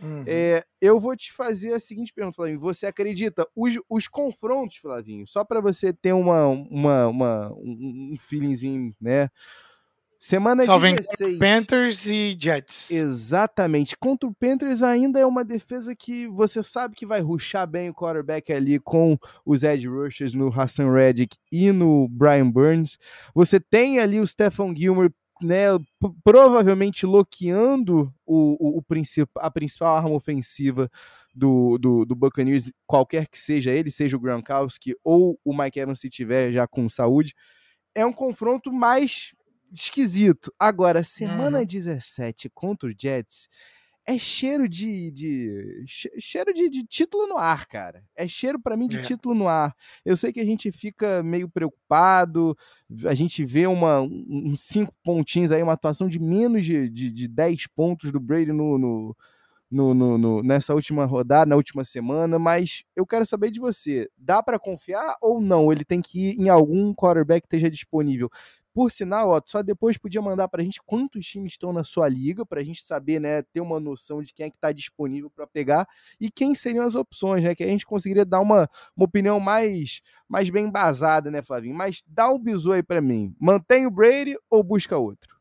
Uhum. 0.00 0.24
É, 0.26 0.64
eu 0.80 0.98
vou 0.98 1.14
te 1.14 1.30
fazer 1.32 1.74
a 1.74 1.78
seguinte 1.78 2.12
pergunta, 2.12 2.36
Flavinho. 2.36 2.58
Você 2.60 2.86
acredita 2.86 3.46
os, 3.54 3.74
os 3.88 4.08
confrontos, 4.08 4.78
Flavinho, 4.78 5.26
só 5.26 5.44
para 5.44 5.60
você 5.60 5.92
ter 5.92 6.14
uma, 6.14 6.46
uma, 6.46 7.06
uma, 7.06 7.52
um, 7.52 8.12
um 8.12 8.16
feelingzinho, 8.18 8.94
né? 9.00 9.28
Semana 10.22 10.66
Só 10.66 10.78
16. 10.78 11.38
Panthers 11.38 12.04
e 12.04 12.36
Jets. 12.38 12.90
Exatamente. 12.90 13.96
Contra 13.96 14.28
o 14.28 14.34
Panthers 14.34 14.82
ainda 14.82 15.18
é 15.18 15.24
uma 15.24 15.42
defesa 15.42 15.96
que 15.96 16.26
você 16.26 16.62
sabe 16.62 16.94
que 16.94 17.06
vai 17.06 17.22
ruxar 17.22 17.66
bem 17.66 17.88
o 17.88 17.94
quarterback 17.94 18.52
ali 18.52 18.78
com 18.78 19.16
os 19.46 19.62
edge 19.62 19.88
rushers 19.88 20.34
no 20.34 20.48
Hassan 20.48 20.92
Reddick 20.92 21.38
e 21.50 21.72
no 21.72 22.06
Brian 22.06 22.50
Burns. 22.50 22.98
Você 23.34 23.58
tem 23.58 23.98
ali 23.98 24.20
o 24.20 24.26
Stephen 24.26 24.76
Gilmore 24.76 25.10
né, 25.40 25.68
provavelmente 26.22 27.06
loqueando 27.06 28.12
o, 28.26 28.58
o, 28.60 28.78
o 28.78 28.84
a 29.36 29.50
principal 29.50 29.96
arma 29.96 30.10
ofensiva 30.10 30.90
do, 31.34 31.78
do, 31.78 32.04
do 32.04 32.14
Buccaneers, 32.14 32.70
qualquer 32.86 33.26
que 33.26 33.40
seja 33.40 33.70
ele, 33.70 33.90
seja 33.90 34.18
o 34.18 34.20
Gronkowski 34.20 34.94
ou 35.02 35.40
o 35.42 35.56
Mike 35.56 35.80
Evans 35.80 35.98
se 35.98 36.10
tiver 36.10 36.52
já 36.52 36.66
com 36.68 36.86
saúde. 36.90 37.34
É 37.94 38.04
um 38.04 38.12
confronto 38.12 38.70
mais 38.70 39.32
esquisito. 39.72 40.52
Agora, 40.58 41.02
semana 41.02 41.60
uhum. 41.60 41.64
17 41.64 42.50
contra 42.50 42.88
o 42.88 42.94
Jets 42.96 43.48
é 44.06 44.18
cheiro 44.18 44.68
de, 44.68 45.10
de 45.10 45.84
cheiro 46.18 46.52
de, 46.52 46.68
de, 46.68 46.84
título 46.84 47.28
no 47.28 47.36
ar, 47.36 47.66
cara. 47.66 48.02
É 48.16 48.26
cheiro 48.26 48.58
para 48.58 48.76
mim 48.76 48.88
de 48.88 48.96
é. 48.96 49.02
título 49.02 49.34
no 49.34 49.46
ar. 49.46 49.74
Eu 50.04 50.16
sei 50.16 50.32
que 50.32 50.40
a 50.40 50.44
gente 50.44 50.72
fica 50.72 51.22
meio 51.22 51.48
preocupado, 51.48 52.56
a 53.06 53.14
gente 53.14 53.44
vê 53.44 53.66
uma, 53.66 54.00
uns 54.00 54.62
cinco 54.62 54.92
pontinhos 55.04 55.52
aí, 55.52 55.62
uma 55.62 55.74
atuação 55.74 56.08
de 56.08 56.18
menos 56.18 56.64
de, 56.66 56.88
de, 56.88 57.10
de 57.10 57.28
10 57.28 57.68
pontos 57.68 58.10
do 58.10 58.18
Brady 58.18 58.52
no, 58.52 58.78
no, 58.78 59.16
no, 59.70 59.94
no, 59.94 60.18
no, 60.18 60.42
nessa 60.42 60.74
última 60.74 61.04
rodada, 61.04 61.48
na 61.48 61.56
última 61.56 61.84
semana, 61.84 62.38
mas 62.38 62.82
eu 62.96 63.06
quero 63.06 63.24
saber 63.24 63.50
de 63.50 63.60
você. 63.60 64.10
Dá 64.18 64.42
para 64.42 64.58
confiar 64.58 65.14
ou 65.20 65.40
não? 65.40 65.70
Ele 65.70 65.84
tem 65.84 66.00
que 66.02 66.30
ir 66.30 66.40
em 66.40 66.48
algum 66.48 66.92
quarterback 66.92 67.42
que 67.42 67.46
esteja 67.46 67.70
disponível. 67.70 68.28
Por 68.80 68.90
sinal, 68.90 69.28
ó, 69.28 69.42
só 69.44 69.62
depois 69.62 69.98
podia 69.98 70.22
mandar 70.22 70.48
para 70.48 70.62
a 70.62 70.64
gente 70.64 70.80
quantos 70.86 71.26
times 71.26 71.52
estão 71.52 71.70
na 71.70 71.84
sua 71.84 72.08
liga, 72.08 72.46
para 72.46 72.60
a 72.62 72.64
gente 72.64 72.82
saber, 72.82 73.20
né, 73.20 73.42
ter 73.42 73.60
uma 73.60 73.78
noção 73.78 74.22
de 74.22 74.32
quem 74.32 74.46
é 74.46 74.50
que 74.50 74.56
está 74.56 74.72
disponível 74.72 75.28
para 75.28 75.46
pegar 75.46 75.86
e 76.18 76.30
quem 76.30 76.54
seriam 76.54 76.86
as 76.86 76.94
opções, 76.94 77.44
né, 77.44 77.54
que 77.54 77.62
a 77.62 77.66
gente 77.66 77.84
conseguiria 77.84 78.24
dar 78.24 78.40
uma, 78.40 78.66
uma 78.96 79.04
opinião 79.04 79.38
mais, 79.38 80.00
mais 80.26 80.48
bem 80.48 80.64
embasada, 80.64 81.30
né, 81.30 81.42
Flavinho? 81.42 81.74
Mas 81.74 82.02
dá 82.06 82.32
um 82.32 82.38
bisu 82.38 82.72
aí 82.72 82.82
para 82.82 83.02
mim. 83.02 83.36
Mantém 83.38 83.86
o 83.86 83.90
Brady 83.90 84.34
ou 84.48 84.62
busca 84.62 84.96
outro? 84.96 85.38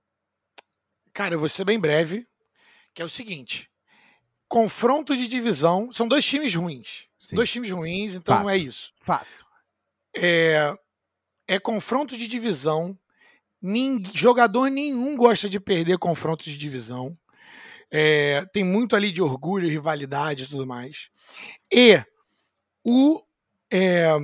Cara, 1.13 1.36
eu 1.36 1.39
vou 1.39 1.47
ser 1.47 1.63
bem 1.63 1.80
breve, 1.80 2.28
que 2.93 3.02
é 3.02 3.06
o 3.06 3.10
seguinte: 3.10 3.71
confronto 4.49 5.15
de 5.15 5.30
divisão, 5.30 5.93
são 5.93 6.10
dois 6.10 6.25
times 6.25 6.54
ruins. 6.54 7.08
Sim. 7.17 7.38
Dois 7.38 7.49
times 7.49 7.71
ruins, 7.71 8.15
então 8.15 8.36
Fato. 8.36 8.49
é 8.49 8.58
isso. 8.58 8.91
Fato. 8.99 9.47
É, 10.13 10.78
é 11.47 11.58
confronto 11.58 12.17
de 12.17 12.28
divisão 12.28 12.99
Ninguém, 13.62 14.12
jogador 14.13 14.69
nenhum 14.69 15.15
gosta 15.17 15.50
de 15.50 15.60
perder 15.60 15.98
confrontos 15.98 16.45
de 16.45 16.58
divisão. 16.58 17.17
É, 17.91 18.45
tem 18.54 18.63
muito 18.63 18.95
ali 18.95 19.12
de 19.12 19.22
orgulho, 19.22 19.67
rivalidade 19.67 20.43
e 20.43 20.48
tudo 20.48 20.65
mais. 20.65 21.10
E 21.72 22.02
o, 22.86 23.22
é, 23.72 24.15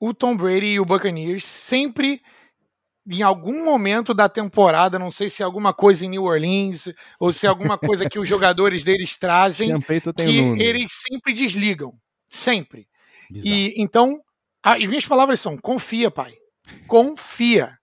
o 0.00 0.12
Tom 0.14 0.36
Brady 0.36 0.66
e 0.66 0.80
o 0.80 0.84
Buccaneers 0.84 1.44
sempre, 1.44 2.22
em 3.06 3.22
algum 3.22 3.64
momento 3.64 4.14
da 4.14 4.28
temporada, 4.28 4.98
não 4.98 5.10
sei 5.10 5.28
se 5.28 5.42
é 5.42 5.44
alguma 5.44 5.72
coisa 5.72 6.04
em 6.04 6.08
New 6.08 6.24
Orleans 6.24 6.88
ou 7.20 7.32
se 7.32 7.46
é 7.46 7.48
alguma 7.48 7.76
coisa 7.78 8.08
que 8.08 8.18
os 8.18 8.26
jogadores 8.28 8.82
deles 8.82 9.16
trazem, 9.16 9.78
que 9.80 10.62
eles 10.62 10.92
sempre 10.92 11.32
desligam. 11.32 11.92
Sempre. 12.26 12.88
Bizarro. 13.30 13.54
E 13.54 13.74
então, 13.76 14.20
as 14.62 14.82
minhas 14.84 15.06
palavras 15.06 15.38
são: 15.40 15.56
confia, 15.58 16.10
pai. 16.10 16.32
Confia. 16.86 17.76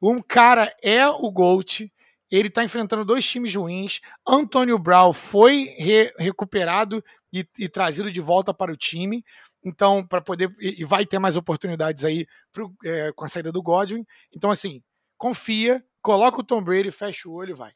Um 0.00 0.22
cara 0.22 0.74
é 0.82 1.06
o 1.06 1.30
Gold, 1.30 1.92
ele 2.30 2.48
está 2.48 2.62
enfrentando 2.62 3.04
dois 3.04 3.26
times 3.26 3.54
ruins. 3.54 4.00
Antônio 4.26 4.78
Brown 4.78 5.12
foi 5.12 5.74
re 5.78 6.12
recuperado 6.18 7.02
e, 7.32 7.46
e, 7.58 7.68
trazido 7.68 8.10
de 8.12 8.20
volta 8.20 8.52
para 8.52 8.72
o 8.72 8.76
time. 8.76 9.24
Então, 9.64 10.06
para 10.06 10.20
poder. 10.20 10.54
E, 10.60 10.82
e, 10.82 10.84
vai 10.84 11.04
ter 11.04 11.18
mais 11.18 11.36
oportunidades 11.36 12.04
aí 12.04 12.26
pro, 12.52 12.72
é, 12.84 13.12
com 13.12 13.24
a 13.24 13.28
saída 13.28 13.50
do 13.50 13.62
Godwin. 13.62 14.04
Então, 14.34 14.50
assim, 14.50 14.82
confia, 15.16 15.82
coloca 16.02 16.40
o 16.40 16.44
Tom 16.44 16.62
Brady, 16.62 16.90
fecha 16.90 17.28
o 17.28 17.32
olho 17.32 17.50
e 17.50 17.54
vai. 17.54 17.72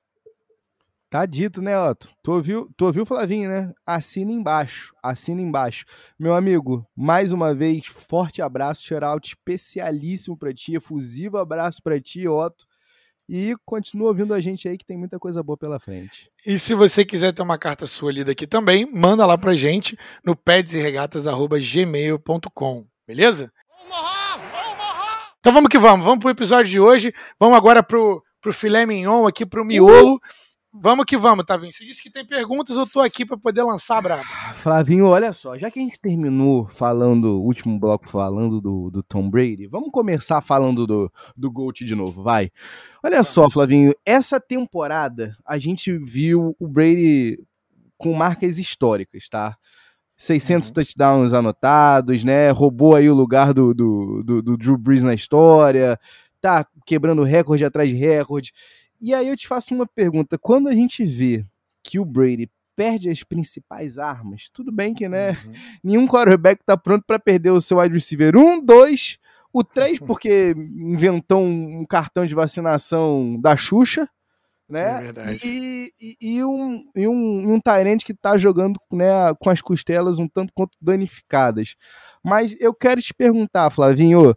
Tá 1.13 1.25
dito, 1.27 1.61
né, 1.61 1.79
Otto? 1.79 2.09
Tu 2.23 2.33
ouviu, 2.33 2.71
tu 2.75 2.87
ouviu 2.87 3.05
Flavinho, 3.05 3.47
né? 3.47 3.71
Assina 3.85 4.33
embaixo, 4.33 4.95
assina 5.03 5.43
embaixo. 5.43 5.85
Meu 6.19 6.35
amigo, 6.35 6.87
mais 6.97 7.35
uma 7.35 7.55
vez, 7.55 7.85
forte 7.85 8.41
abraço, 8.41 8.83
shoutout 8.83 9.29
especialíssimo 9.29 10.39
pra 10.39 10.55
ti, 10.55 10.75
efusivo 10.75 11.37
abraço 11.37 11.83
pra 11.83 12.01
ti, 12.01 12.27
Otto. 12.27 12.65
E 13.29 13.55
continua 13.67 14.09
ouvindo 14.09 14.33
a 14.33 14.41
gente 14.41 14.67
aí 14.67 14.79
que 14.79 14.87
tem 14.87 14.97
muita 14.97 15.19
coisa 15.19 15.43
boa 15.43 15.59
pela 15.59 15.79
frente. 15.79 16.31
E 16.47 16.59
se 16.59 16.73
você 16.73 17.05
quiser 17.05 17.35
ter 17.35 17.43
uma 17.43 17.59
carta 17.59 17.87
sua 17.87 18.11
lida 18.11 18.33
aqui 18.33 18.47
também, 18.47 18.91
manda 18.91 19.27
lá 19.27 19.37
pra 19.37 19.55
gente 19.55 19.99
no 20.25 20.35
pedsregatas.gmail.com, 20.35 22.87
beleza? 23.07 23.53
Então 25.41 25.53
vamos 25.53 25.69
que 25.69 25.79
vamos, 25.79 26.07
vamos 26.07 26.21
pro 26.21 26.31
episódio 26.31 26.71
de 26.71 26.81
hoje. 26.81 27.13
Vamos 27.39 27.59
agora 27.59 27.83
pro, 27.83 28.25
pro 28.41 28.51
filé 28.51 28.87
mignon 28.87 29.27
aqui, 29.27 29.45
pro 29.45 29.63
miolo. 29.63 30.19
Vamos 30.75 31.05
que 31.05 31.19
vamos, 31.19 31.45
Tavinho. 31.45 31.71
Você 31.71 31.85
disse 31.85 32.03
que 32.03 32.11
tem 32.11 32.25
perguntas, 32.25 32.75
eu 32.75 32.87
tô 32.87 33.01
aqui 33.01 33.27
para 33.27 33.37
poder 33.37 33.63
lançar 33.63 34.01
brabo. 34.01 34.25
Flavinho, 34.55 35.07
olha 35.07 35.31
só, 35.35 35.59
já 35.59 35.71
que 35.71 35.79
a 35.79 35.83
gente 35.83 36.01
terminou 36.01 36.67
falando, 36.67 37.39
o 37.39 37.45
último 37.45 37.79
bloco 37.79 38.09
falando 38.09 38.59
do, 38.59 38.91
do 38.91 39.03
Tom 39.03 39.29
Brady, 39.29 39.67
vamos 39.67 39.91
começar 39.93 40.41
falando 40.41 40.87
do, 40.87 41.13
do 41.37 41.53
Gold 41.53 41.85
de 41.85 41.95
novo, 41.95 42.23
vai. 42.23 42.51
Olha 43.03 43.23
só, 43.23 43.51
Flavinho, 43.51 43.93
essa 44.07 44.41
temporada 44.41 45.37
a 45.45 45.59
gente 45.59 45.97
viu 45.99 46.57
o 46.59 46.67
Brady 46.67 47.39
com 47.99 48.15
marcas 48.15 48.59
históricas, 48.59 49.29
tá? 49.29 49.55
600 50.17 50.69
uhum. 50.69 50.75
touchdowns 50.75 51.35
anotados, 51.35 52.25
né? 52.25 52.51
Roubou 52.51 52.97
aí 52.97 53.11
o 53.11 53.15
lugar 53.15 53.53
do, 53.53 53.75
do, 53.75 54.23
do, 54.25 54.43
do 54.43 54.57
Drew 54.57 54.79
Brees 54.79 55.03
na 55.03 55.13
história, 55.13 56.01
tá 56.41 56.67
quebrando 56.87 57.23
recorde 57.25 57.65
atrás 57.65 57.91
de 57.91 57.95
recorde. 57.95 58.53
E 59.03 59.13
aí 59.13 59.27
eu 59.27 59.37
te 59.37 59.49
faço 59.49 59.75
uma 59.75 59.85
pergunta: 59.85 60.39
quando 60.39 60.69
a 60.69 60.75
gente 60.75 61.05
vê 61.05 61.45
que 61.83 61.99
o 61.99 62.05
Brady 62.05 62.49
perde 62.77 63.11
as 63.11 63.25
principais 63.25 63.99
armas, 63.99 64.49
tudo 64.53 64.71
bem 64.71 64.95
que, 64.95 65.09
né? 65.09 65.33
Uhum. 65.33 65.53
Nenhum 65.83 66.07
quarterback 66.07 66.63
tá 66.65 66.77
pronto 66.77 67.05
para 67.05 67.19
perder 67.19 67.51
o 67.51 67.61
seu 67.61 67.79
wide 67.79 67.93
receiver. 67.93 68.37
Um, 68.37 68.65
dois, 68.65 69.19
o 69.53 69.65
três, 69.65 69.99
porque 70.01 70.55
inventou 70.57 71.43
um 71.43 71.85
cartão 71.85 72.25
de 72.25 72.33
vacinação 72.33 73.39
da 73.41 73.57
Xuxa, 73.57 74.09
né? 74.69 75.09
É. 75.09 75.47
E, 75.47 75.93
e, 76.01 76.17
e 76.21 76.45
um, 76.45 76.85
e 76.95 77.09
um, 77.09 77.55
um 77.55 77.61
Tyrant 77.61 78.05
que 78.05 78.15
tá 78.15 78.39
jogando 78.39 78.81
né, 78.91 79.35
com 79.41 79.51
as 79.51 79.61
costelas 79.61 80.21
um 80.21 80.29
tanto 80.29 80.53
quanto 80.55 80.79
danificadas. 80.81 81.75
Mas 82.25 82.57
eu 82.61 82.73
quero 82.73 83.03
te 83.03 83.13
perguntar, 83.13 83.69
Flavinho, 83.71 84.35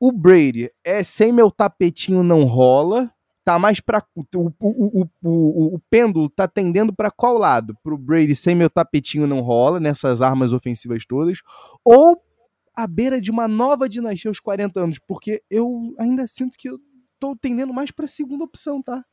o 0.00 0.10
Brady 0.10 0.70
é 0.82 1.02
sem 1.02 1.32
meu 1.32 1.50
tapetinho 1.50 2.22
não 2.22 2.44
rola? 2.44 3.12
Tá 3.46 3.60
mais 3.60 3.78
para 3.78 4.04
o, 4.12 4.50
o, 4.58 5.06
o, 5.22 5.74
o, 5.76 5.78
pêndulo 5.88 6.28
tá 6.28 6.48
tendendo 6.48 6.92
para 6.92 7.12
qual 7.12 7.38
lado? 7.38 7.76
Pro 7.80 7.96
Brady 7.96 8.34
sem 8.34 8.56
meu 8.56 8.68
tapetinho 8.68 9.24
não 9.24 9.40
rola 9.40 9.78
nessas 9.78 10.20
armas 10.20 10.52
ofensivas 10.52 11.06
todas 11.06 11.38
ou 11.84 12.20
à 12.74 12.88
beira 12.88 13.20
de 13.20 13.30
uma 13.30 13.46
nova 13.46 13.88
dinastia 13.88 14.28
aos 14.28 14.40
40 14.40 14.80
anos, 14.80 14.98
porque 14.98 15.40
eu 15.48 15.94
ainda 15.96 16.26
sinto 16.26 16.58
que 16.58 16.68
eu 16.68 16.80
tô 17.20 17.36
tendendo 17.36 17.72
mais 17.72 17.92
para 17.92 18.06
a 18.06 18.08
segunda 18.08 18.42
opção, 18.42 18.82
tá? 18.82 19.04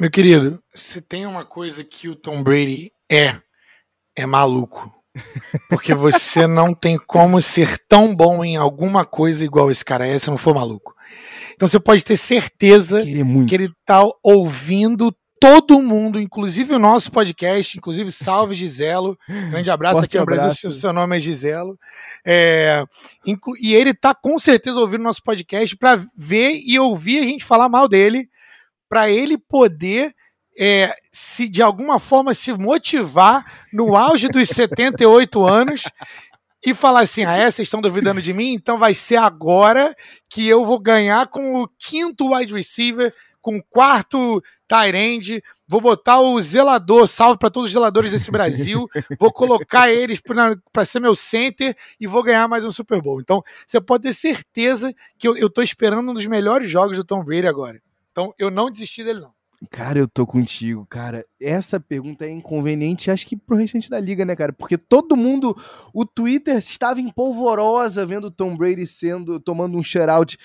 Meu 0.00 0.08
querido, 0.08 0.62
se 0.72 1.02
tem 1.02 1.26
uma 1.26 1.44
coisa 1.44 1.82
que 1.82 2.08
o 2.08 2.14
Tom 2.14 2.44
Brady 2.44 2.92
é, 3.10 3.42
é 4.14 4.24
maluco. 4.24 4.88
Porque 5.68 5.92
você 5.94 6.46
não 6.46 6.72
tem 6.72 6.96
como 6.96 7.42
ser 7.42 7.76
tão 7.88 8.14
bom 8.14 8.44
em 8.44 8.56
alguma 8.56 9.04
coisa 9.04 9.44
igual 9.44 9.68
esse 9.68 9.84
cara 9.84 10.06
é 10.06 10.16
se 10.16 10.30
não 10.30 10.38
for 10.38 10.54
maluco. 10.54 10.94
Então 11.54 11.68
você 11.68 11.80
pode 11.80 12.04
ter 12.04 12.16
certeza 12.16 13.02
que 13.02 13.54
ele 13.54 13.64
está 13.64 14.02
ouvindo 14.22 15.14
todo 15.42 15.82
mundo, 15.82 16.20
inclusive 16.20 16.72
o 16.72 16.78
nosso 16.78 17.10
podcast, 17.10 17.76
inclusive 17.76 18.12
salve 18.12 18.54
Giselo, 18.54 19.18
grande 19.50 19.72
abraço 19.72 19.96
Forte 19.96 20.04
aqui 20.04 20.16
no 20.16 20.22
abraço. 20.22 20.62
Brasil, 20.62 20.70
seu 20.70 20.92
nome 20.92 21.16
é 21.16 21.20
Giselo, 21.20 21.76
é, 22.24 22.84
e 23.58 23.74
ele 23.74 23.90
está 23.90 24.14
com 24.14 24.38
certeza 24.38 24.78
ouvindo 24.78 25.02
nosso 25.02 25.20
podcast 25.20 25.76
para 25.76 26.00
ver 26.16 26.62
e 26.64 26.78
ouvir 26.78 27.18
a 27.18 27.22
gente 27.24 27.44
falar 27.44 27.68
mal 27.68 27.88
dele, 27.88 28.28
para 28.88 29.10
ele 29.10 29.36
poder 29.36 30.14
é, 30.56 30.94
se 31.10 31.48
de 31.48 31.60
alguma 31.60 31.98
forma 31.98 32.34
se 32.34 32.52
motivar 32.52 33.44
no 33.72 33.96
auge 33.96 34.28
dos 34.28 34.46
78 34.50 35.44
anos 35.44 35.82
e 36.64 36.72
falar 36.72 37.00
assim: 37.00 37.24
ah, 37.24 37.36
é, 37.36 37.50
vocês 37.50 37.66
estão 37.66 37.80
duvidando 37.80 38.22
de 38.22 38.32
mim? 38.32 38.52
Então 38.52 38.78
vai 38.78 38.94
ser 38.94 39.16
agora 39.16 39.94
que 40.28 40.46
eu 40.46 40.64
vou 40.64 40.78
ganhar 40.78 41.26
com 41.26 41.60
o 41.60 41.68
quinto 41.68 42.34
wide 42.34 42.54
receiver, 42.54 43.12
com 43.40 43.56
o 43.56 43.62
quarto 43.62 44.42
tight 44.68 44.96
end. 44.96 45.42
Vou 45.66 45.80
botar 45.80 46.20
o 46.20 46.40
zelador, 46.40 47.08
salve 47.08 47.38
para 47.38 47.50
todos 47.50 47.68
os 47.68 47.72
zeladores 47.72 48.12
desse 48.12 48.30
Brasil. 48.30 48.88
vou 49.18 49.32
colocar 49.32 49.90
eles 49.90 50.20
para 50.20 50.84
ser 50.84 51.00
meu 51.00 51.14
center 51.14 51.76
e 51.98 52.06
vou 52.06 52.22
ganhar 52.22 52.46
mais 52.46 52.64
um 52.64 52.70
Super 52.70 53.02
Bowl. 53.02 53.20
Então 53.20 53.42
você 53.66 53.80
pode 53.80 54.04
ter 54.04 54.12
certeza 54.12 54.94
que 55.18 55.26
eu, 55.26 55.50
tô 55.50 55.62
esperando 55.62 56.10
um 56.10 56.14
dos 56.14 56.26
melhores 56.26 56.70
jogos 56.70 56.96
do 56.96 57.04
Tom 57.04 57.24
Brady 57.24 57.46
agora. 57.46 57.82
Então 58.12 58.32
eu 58.38 58.50
não 58.50 58.70
desisti 58.70 59.02
dele, 59.02 59.20
não. 59.20 59.32
Cara, 59.70 59.98
eu 59.98 60.08
tô 60.08 60.26
contigo, 60.26 60.84
cara. 60.86 61.24
Essa 61.40 61.78
pergunta 61.78 62.24
é 62.24 62.30
inconveniente, 62.30 63.10
acho 63.10 63.26
que 63.26 63.36
pro 63.36 63.56
restante 63.56 63.88
da 63.88 64.00
liga, 64.00 64.24
né, 64.24 64.34
cara? 64.34 64.52
Porque 64.52 64.76
todo 64.76 65.16
mundo, 65.16 65.56
o 65.94 66.04
Twitter 66.04 66.56
estava 66.56 67.00
em 67.00 67.08
polvorosa 67.08 68.04
vendo 68.04 68.26
o 68.26 68.30
Tom 68.30 68.56
Brady 68.56 68.86
sendo, 68.86 69.38
tomando 69.38 69.78
um 69.78 69.82
shutout. 69.82 70.36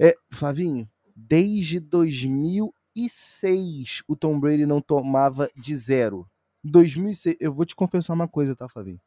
É, 0.00 0.14
Flavinho, 0.32 0.88
desde 1.14 1.78
2006 1.80 4.02
o 4.08 4.16
Tom 4.16 4.40
Brady 4.40 4.64
não 4.64 4.80
tomava 4.80 5.50
de 5.56 5.76
zero. 5.76 6.26
2006, 6.64 7.36
eu 7.40 7.52
vou 7.52 7.66
te 7.66 7.74
confessar 7.74 8.14
uma 8.14 8.28
coisa, 8.28 8.56
tá, 8.56 8.68
Flavinho? 8.68 9.00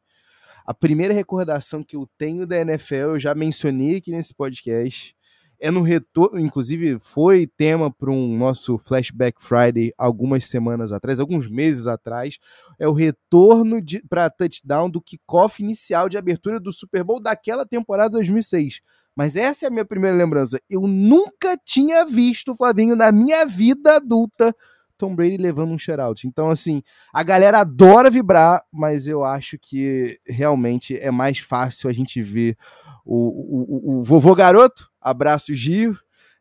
A 0.66 0.74
primeira 0.74 1.14
recordação 1.14 1.84
que 1.84 1.96
eu 1.96 2.10
tenho 2.18 2.46
da 2.46 2.60
NFL, 2.60 2.96
eu 2.96 3.20
já 3.20 3.36
mencionei 3.36 3.98
aqui 3.98 4.12
nesse 4.12 4.34
podcast, 4.34 5.15
é 5.60 5.72
no 5.72 5.82
retorno, 5.82 6.40
inclusive 6.40 6.98
foi 7.00 7.48
tema 7.48 7.92
para 7.92 8.12
um 8.12 8.38
nosso 8.38 8.78
Flashback 8.78 9.44
Friday 9.44 9.94
algumas 9.98 10.46
semanas 10.46 10.92
atrás, 10.92 11.20
alguns 11.20 11.50
meses 11.50 11.88
atrás, 11.88 12.38
é 12.80 12.88
o 12.88 12.94
retorno 12.94 13.80
para 14.10 14.30
touchdown 14.30 14.90
do 14.90 15.02
kickoff 15.02 15.62
inicial 15.62 16.10
de 16.10 16.18
abertura 16.18 16.60
do 16.60 16.72
Super 16.72 17.04
Bowl 17.04 17.20
daquela 17.20 17.66
temporada 17.66 18.10
2006. 18.12 18.82
Mas 19.16 19.36
essa 19.36 19.66
é 19.66 19.68
a 19.68 19.72
minha 19.72 19.86
primeira 19.86 20.18
lembrança. 20.18 20.60
Eu 20.70 20.82
nunca 20.82 21.58
tinha 21.64 22.06
visto, 22.06 22.54
Flavinho, 22.54 22.96
na 22.96 23.12
minha 23.12 23.46
vida 23.46 23.96
adulta, 23.96 24.54
Tom 24.98 25.16
Brady 25.16 25.38
levando 25.38 25.72
um 25.72 25.78
shutout. 25.78 26.28
Então, 26.28 26.50
assim, 26.50 26.82
a 27.14 27.24
galera 27.24 27.60
adora 27.60 28.10
vibrar, 28.10 28.64
mas 28.72 29.08
eu 29.08 29.24
acho 29.24 29.58
que 29.58 30.20
realmente 30.26 30.98
é 30.98 31.12
mais 31.12 31.40
fácil 31.40 31.90
a 31.90 31.94
gente 31.94 32.22
ver 32.22 32.58
o, 33.06 33.16
o, 33.16 33.96
o, 33.96 34.00
o 34.00 34.04
vovô 34.04 34.34
garoto, 34.34 34.90
abraço 35.06 35.56
Gio, 35.56 35.98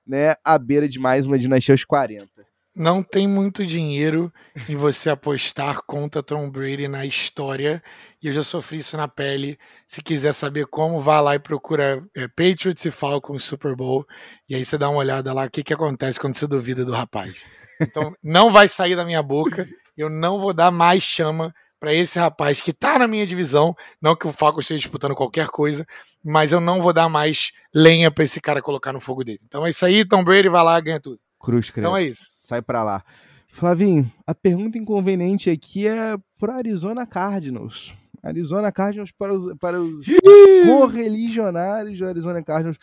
né, 0.07 0.35
à 0.45 0.59
beira 0.59 0.89
de 0.89 0.99
mais 0.99 1.27
uma 1.27 1.39
dinastia 1.39 1.75
aos 1.75 1.85
40 1.85 2.35
não 2.75 3.03
tem 3.03 3.29
muito 3.29 3.65
dinheiro 3.65 4.33
em 4.69 4.75
você 4.75 5.09
apostar 5.09 5.83
contra 5.87 6.23
Tom 6.23 6.51
Brady 6.51 6.89
na 6.89 7.07
história. 7.07 7.83
E 8.21 8.27
eu 8.27 8.33
já 8.33 8.43
sofri 8.43 8.79
isso 8.79 8.97
na 8.97 9.07
pele. 9.07 9.57
Se 9.87 10.03
quiser 10.03 10.33
saber 10.33 10.67
como, 10.67 11.01
vá 11.01 11.21
lá 11.21 11.37
e 11.37 11.39
procura 11.39 12.05
é, 12.17 12.27
Patriots 12.27 12.85
e 12.85 12.91
Falcons 12.91 13.45
Super 13.45 13.77
Bowl. 13.77 14.05
E 14.49 14.57
aí 14.57 14.65
você 14.65 14.77
dá 14.77 14.89
uma 14.89 14.99
olhada 14.99 15.33
lá, 15.33 15.45
o 15.45 15.51
que, 15.51 15.63
que 15.63 15.73
acontece 15.73 16.19
quando 16.19 16.35
você 16.35 16.47
duvida 16.47 16.85
do 16.85 16.93
rapaz. 16.93 17.45
Então, 17.81 18.15
não 18.23 18.53
vai 18.53 18.67
sair 18.67 18.97
da 18.97 19.05
minha 19.05 19.23
boca. 19.23 19.69
Eu 19.97 20.11
não 20.11 20.41
vou 20.41 20.53
dar 20.53 20.71
mais 20.71 21.03
chama 21.03 21.55
para 21.85 21.93
esse 21.93 22.19
rapaz 22.19 22.63
que 22.63 22.73
tá 22.73 22.99
na 22.99 23.07
minha 23.07 23.27
divisão. 23.27 23.77
Não 24.01 24.17
que 24.17 24.27
o 24.27 24.33
Falcons 24.33 24.65
esteja 24.65 24.81
disputando 24.81 25.15
qualquer 25.15 25.49
coisa, 25.49 25.85
mas 26.25 26.51
eu 26.51 26.59
não 26.59 26.81
vou 26.81 26.95
dar 26.95 27.11
mais 27.11 27.53
lenha 27.75 28.11
para 28.11 28.25
esse 28.25 28.41
cara 28.41 28.63
colocar 28.63 28.91
no 28.91 29.01
fogo 29.01 29.23
dele. 29.23 29.41
Então 29.47 29.67
é 29.67 29.69
isso 29.69 29.85
aí, 29.85 30.03
Tom 30.03 30.25
Brady 30.25 30.49
vai 30.49 30.65
lá, 30.65 30.81
ganha 30.81 30.99
tudo. 30.99 31.21
Cruz, 31.39 31.69
credo. 31.69 31.85
Então 31.85 31.97
é 31.97 32.05
isso. 32.05 32.25
Sai 32.27 32.63
para 32.63 32.83
lá. 32.83 33.05
Flavinho, 33.49 34.11
a 34.27 34.35
pergunta 34.35 34.79
inconveniente 34.79 35.51
aqui 35.51 35.87
é 35.87 36.17
para 36.39 36.55
Arizona 36.55 37.07
Cardinals. 37.07 37.93
Arizona 38.23 38.73
Cardinals 38.73 39.13
para 39.13 39.35
os, 39.35 39.55
para 39.59 39.79
os 39.79 40.07
correligionários 40.67 41.99
do 41.99 42.07
Arizona 42.07 42.43
Cardinals. 42.43 42.79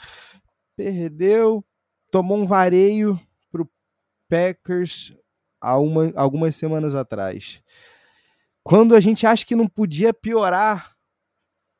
Perdeu, 0.77 1.65
tomou 2.11 2.37
um 2.37 2.45
vareio 2.45 3.19
pro 3.51 3.67
Packers 4.29 5.11
há 5.59 5.79
uma, 5.79 6.13
algumas 6.15 6.55
semanas 6.55 6.93
atrás. 6.93 7.63
Quando 8.63 8.95
a 8.95 8.99
gente 8.99 9.25
acha 9.25 9.45
que 9.45 9.55
não 9.55 9.67
podia 9.67 10.13
piorar, 10.13 10.91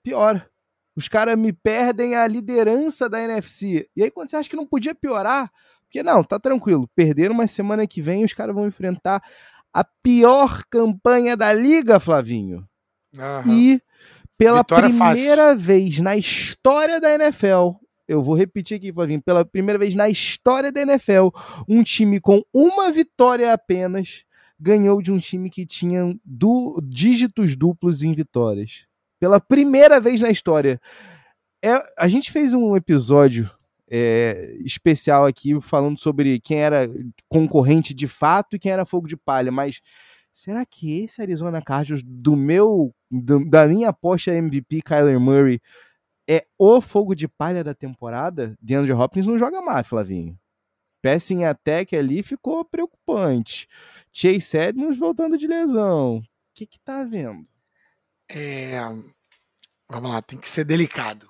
piora. 0.04 0.50
Os 0.96 1.08
caras 1.08 1.38
me 1.38 1.54
perdem 1.54 2.16
a 2.16 2.28
liderança 2.28 3.10
da 3.10 3.22
NFC. 3.22 3.90
E 3.96 4.04
aí, 4.04 4.12
quando 4.12 4.30
você 4.30 4.36
acha 4.36 4.50
que 4.50 4.56
não 4.56 4.66
podia 4.66 4.94
piorar, 4.94 5.50
porque 5.84 6.04
não, 6.04 6.24
tá 6.24 6.40
tranquilo. 6.40 6.90
Perderam, 6.96 7.36
mas 7.36 7.52
semana 7.52 7.88
que 7.88 8.02
vem 8.02 8.24
os 8.24 8.34
caras 8.34 8.56
vão 8.56 8.68
enfrentar 8.68 9.22
a 9.74 9.84
pior 9.84 10.64
campanha 10.70 11.38
da 11.38 11.54
liga, 11.54 12.00
Flavinho. 12.00 12.68
Uhum. 13.14 13.52
E 13.52 13.82
pela 14.38 14.60
Vitória 14.60 14.90
primeira 14.90 15.48
fácil. 15.48 15.60
vez 15.60 16.00
na 16.00 16.18
história 16.18 17.00
da 17.00 17.14
NFL, 17.14 17.74
eu 18.08 18.22
vou 18.22 18.36
repetir 18.36 18.78
aqui, 18.78 18.92
Flavinho, 18.92 19.22
pela 19.22 19.46
primeira 19.46 19.78
vez 19.78 19.94
na 19.96 20.10
história 20.10 20.72
da 20.72 20.82
NFL, 20.82 21.30
um 21.68 21.84
time 21.84 22.20
com 22.20 22.42
uma 22.54 22.92
vitória 22.92 23.54
apenas 23.54 24.24
ganhou 24.62 25.02
de 25.02 25.12
um 25.12 25.18
time 25.18 25.50
que 25.50 25.66
tinha 25.66 26.16
du 26.24 26.80
dígitos 26.84 27.56
duplos 27.56 28.04
em 28.04 28.14
vitórias. 28.14 28.86
Pela 29.20 29.40
primeira 29.40 30.00
vez 30.00 30.22
na 30.22 30.30
história. 30.30 30.80
É, 31.64 31.82
a 31.98 32.08
gente 32.08 32.32
fez 32.32 32.54
um 32.54 32.76
episódio 32.76 33.50
é, 33.90 34.56
especial 34.64 35.26
aqui 35.26 35.60
falando 35.62 36.00
sobre 36.00 36.40
quem 36.40 36.60
era 36.60 36.90
concorrente 37.28 37.94
de 37.94 38.08
fato 38.08 38.56
e 38.56 38.60
quem 38.60 38.72
era 38.72 38.86
fogo 38.86 39.08
de 39.08 39.18
palha, 39.18 39.52
mas 39.52 39.82
será 40.34 40.66
que 40.66 41.02
esse 41.02 41.22
Arizona 41.22 41.62
Cardinals 41.62 42.02
do 42.04 42.36
meu 42.36 42.96
do, 43.12 43.44
da 43.48 43.68
minha 43.68 43.90
aposta 43.90 44.34
MVP 44.34 44.82
Kyler 44.82 45.20
Murray 45.20 45.60
é 46.28 46.46
o 46.58 46.80
fogo 46.80 47.14
de 47.14 47.28
palha 47.28 47.64
da 47.64 47.74
temporada? 47.74 48.56
DeAndre 48.62 48.94
Hopkins 48.94 49.28
não 49.28 49.38
joga 49.38 49.62
mais, 49.62 49.86
Flavinho. 49.86 50.40
Passing 51.02 51.44
attack 51.44 51.96
ali 51.96 52.22
ficou 52.22 52.64
preocupante. 52.64 53.68
Chase 54.12 54.58
Edmonds 54.58 54.98
voltando 54.98 55.38
de 55.38 55.48
lesão. 55.48 56.18
O 56.18 56.24
que 56.54 56.66
que 56.66 56.80
tá 56.80 57.04
vendo? 57.04 57.48
É... 58.30 58.80
Vamos 59.90 60.12
lá, 60.12 60.22
tem 60.22 60.40
que 60.40 60.48
ser 60.48 60.64
delicado. 60.64 61.28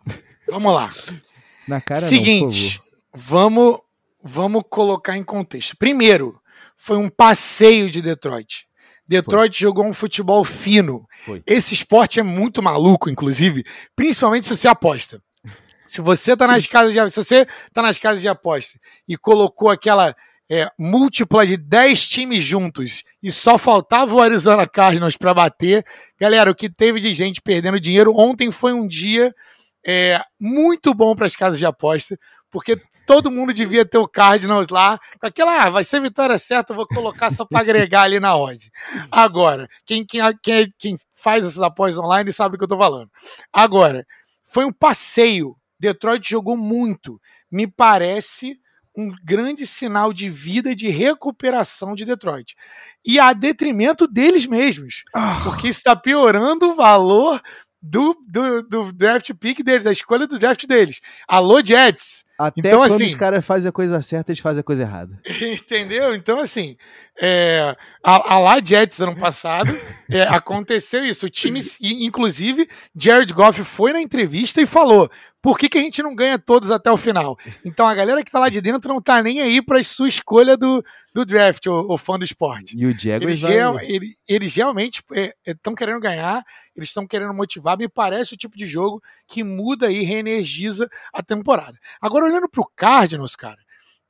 Vamos 0.48 0.74
lá. 0.74 0.90
Na 1.68 1.80
cara 1.80 2.08
Seguinte, 2.08 2.82
não, 3.14 3.22
vamos, 3.22 3.80
vamos 4.22 4.64
colocar 4.70 5.16
em 5.16 5.24
contexto. 5.24 5.78
Primeiro, 5.78 6.42
foi 6.76 6.98
um 6.98 7.10
passeio 7.10 7.90
de 7.90 8.02
Detroit. 8.02 8.68
Detroit 9.08 9.58
foi. 9.58 9.68
jogou 9.68 9.86
um 9.86 9.94
futebol 9.94 10.44
fino. 10.44 11.08
Foi. 11.26 11.44
Esse 11.46 11.74
esporte 11.74 12.20
é 12.20 12.24
muito 12.24 12.62
maluco, 12.62 13.10
inclusive, 13.10 13.64
principalmente 13.96 14.48
se 14.48 14.56
você 14.56 14.68
aposta. 14.68 15.22
Se 15.92 16.00
você 16.00 16.38
tá 16.38 16.48
nas 16.48 16.66
casas 16.66 16.94
de, 16.94 17.10
se 17.10 17.22
você 17.22 17.46
tá 17.74 17.82
nas 17.82 17.98
casas 17.98 18.22
de 18.22 18.28
aposta 18.30 18.80
e 19.06 19.18
colocou 19.18 19.70
aquela 19.70 20.16
é, 20.50 20.66
múltipla 20.80 21.46
de 21.46 21.58
10 21.58 22.08
times 22.08 22.46
juntos 22.46 23.04
e 23.22 23.30
só 23.30 23.58
faltava 23.58 24.16
o 24.16 24.22
Arizona 24.22 24.66
Cardinals 24.66 25.18
para 25.18 25.34
bater, 25.34 25.84
galera, 26.18 26.50
o 26.50 26.56
que 26.56 26.70
teve 26.70 27.02
de 27.02 27.14
gente 27.14 27.42
perdendo 27.42 27.78
dinheiro 27.78 28.14
ontem 28.16 28.50
foi 28.52 28.72
um 28.72 28.88
dia 28.88 29.36
é 29.86 30.22
muito 30.40 30.94
bom 30.94 31.14
para 31.14 31.26
as 31.26 31.36
casas 31.36 31.60
de 31.60 31.66
aposta, 31.66 32.18
porque 32.50 32.82
todo 33.06 33.30
mundo 33.30 33.54
devia 33.54 33.84
ter 33.84 33.98
o 33.98 34.08
Cardinals 34.08 34.70
lá, 34.70 34.98
com 35.20 35.28
aquela, 35.28 35.66
ah, 35.66 35.70
vai 35.70 35.84
ser 35.84 36.00
vitória 36.00 36.40
certa, 36.40 36.74
vou 36.74 36.88
colocar 36.88 37.34
só 37.34 37.44
para 37.44 37.60
agregar 37.60 38.04
ali 38.04 38.18
na 38.18 38.34
odd. 38.38 38.72
Agora, 39.12 39.68
quem, 39.86 40.06
quem, 40.06 40.22
quem, 40.42 40.74
quem 40.80 40.98
faz 41.14 41.46
essas 41.46 41.62
apostas 41.62 41.98
online 41.98 42.32
sabe 42.32 42.54
do 42.54 42.60
que 42.60 42.64
eu 42.64 42.68
estou 42.68 42.80
falando. 42.80 43.10
Agora, 43.52 44.06
foi 44.46 44.64
um 44.64 44.72
passeio. 44.72 45.58
Detroit 45.82 46.30
jogou 46.30 46.56
muito. 46.56 47.20
Me 47.50 47.66
parece 47.66 48.60
um 48.96 49.12
grande 49.24 49.66
sinal 49.66 50.14
de 50.14 50.30
vida 50.30 50.76
de 50.76 50.90
recuperação 50.90 51.96
de 51.96 52.06
Detroit. 52.06 52.56
E 53.04 53.20
a 53.20 53.34
detrimento 53.34 54.08
deles 54.08 54.46
mesmos. 54.46 55.04
Oh. 55.16 55.44
Porque 55.44 55.68
está 55.68 55.96
piorando 55.96 56.70
o 56.70 56.76
valor 56.76 57.42
do, 57.82 58.16
do, 58.28 58.62
do 58.62 58.94
draft 58.94 59.34
pick 59.34 59.64
deles, 59.64 59.84
da 59.84 59.92
escolha 59.92 60.28
do 60.28 60.38
draft 60.38 60.68
deles. 60.68 61.02
Alô, 61.28 61.64
Jets! 61.66 62.24
Até 62.38 62.60
então, 62.60 62.80
quando 62.80 62.94
assim, 62.94 63.06
os 63.06 63.16
caras 63.16 63.46
fazem 63.46 63.70
a 63.70 63.72
coisa 63.72 64.02
certa, 64.02 64.32
eles 64.32 64.42
fazem 64.42 64.62
a 64.62 64.64
coisa 64.64 64.82
errada. 64.82 65.20
Entendeu? 65.42 66.16
Então, 66.16 66.40
assim, 66.40 66.76
é, 67.22 67.76
a, 68.04 68.34
a 68.34 68.40
lá 68.40 68.60
Jets 68.64 69.00
ano 69.00 69.16
passado, 69.16 69.72
é, 70.10 70.24
aconteceu 70.24 71.06
isso. 71.06 71.28
O 71.28 71.30
time, 71.30 71.62
inclusive, 71.82 72.68
Jared 72.96 73.32
Goff 73.32 73.64
foi 73.64 73.94
na 73.94 74.02
entrevista 74.02 74.60
e 74.60 74.66
falou: 74.66 75.10
por 75.42 75.58
que, 75.58 75.68
que 75.68 75.78
a 75.78 75.82
gente 75.82 76.04
não 76.04 76.16
ganha 76.16 76.38
todos 76.38 76.70
até 76.70 76.92
o 76.92 76.98
final? 76.98 77.38
Então, 77.66 77.88
a 77.88 77.96
galera 77.96 78.24
que 78.24 78.32
tá 78.32 78.40
lá 78.40 78.48
de 78.48 78.62
dentro 78.62 78.94
não 78.94 79.02
tá 79.02 79.22
nem 79.24 79.42
aí 79.42 79.62
pra 79.62 79.82
sua 79.84 80.08
escolha 80.08 80.56
do, 80.56 80.84
do 81.14 81.26
draft, 81.26 81.66
o, 81.66 81.94
o 81.94 81.98
fã 81.98 82.18
do 82.18 82.24
esporte. 82.24 82.76
E 82.78 82.86
o 82.86 82.94
Diego 82.94 83.26
eles, 83.26 83.42
real, 83.44 83.80
eles, 83.82 84.16
eles 84.28 84.56
realmente 84.56 85.04
estão 85.46 85.74
é, 85.74 85.76
é 85.76 85.78
querendo 85.78 86.00
ganhar, 86.00 86.44
eles 86.76 86.90
estão 86.90 87.08
querendo 87.08 87.34
motivar. 87.34 87.78
Me 87.78 87.90
parece 87.90 88.36
o 88.36 88.38
tipo 88.38 88.56
de 88.56 88.68
jogo 88.68 89.02
que 89.28 89.44
muda 89.44 89.92
e 89.92 90.04
reenergiza 90.04 90.88
a 91.12 91.24
temporada. 91.24 91.78
Agora, 92.00 92.31
olhando 92.32 92.50
para 92.50 92.62
o 92.62 92.72
Cardinals, 92.76 93.36
cara, 93.36 93.60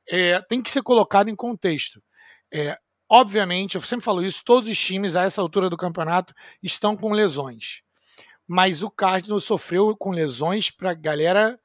é, 0.08 0.40
tem 0.42 0.62
que 0.62 0.70
ser 0.70 0.82
colocado 0.82 1.28
em 1.28 1.36
contexto. 1.36 2.02
É, 2.52 2.78
obviamente, 3.08 3.74
eu 3.74 3.80
sempre 3.80 4.04
falo 4.04 4.24
isso, 4.24 4.42
todos 4.44 4.70
os 4.70 4.78
times 4.78 5.16
a 5.16 5.24
essa 5.24 5.40
altura 5.40 5.68
do 5.68 5.76
campeonato 5.76 6.34
estão 6.62 6.96
com 6.96 7.12
lesões. 7.12 7.82
Mas 8.46 8.82
o 8.82 8.90
Cardinals 8.90 9.44
sofreu 9.44 9.96
com 9.96 10.10
lesões 10.10 10.70
para 10.70 10.94
galera 10.94 11.58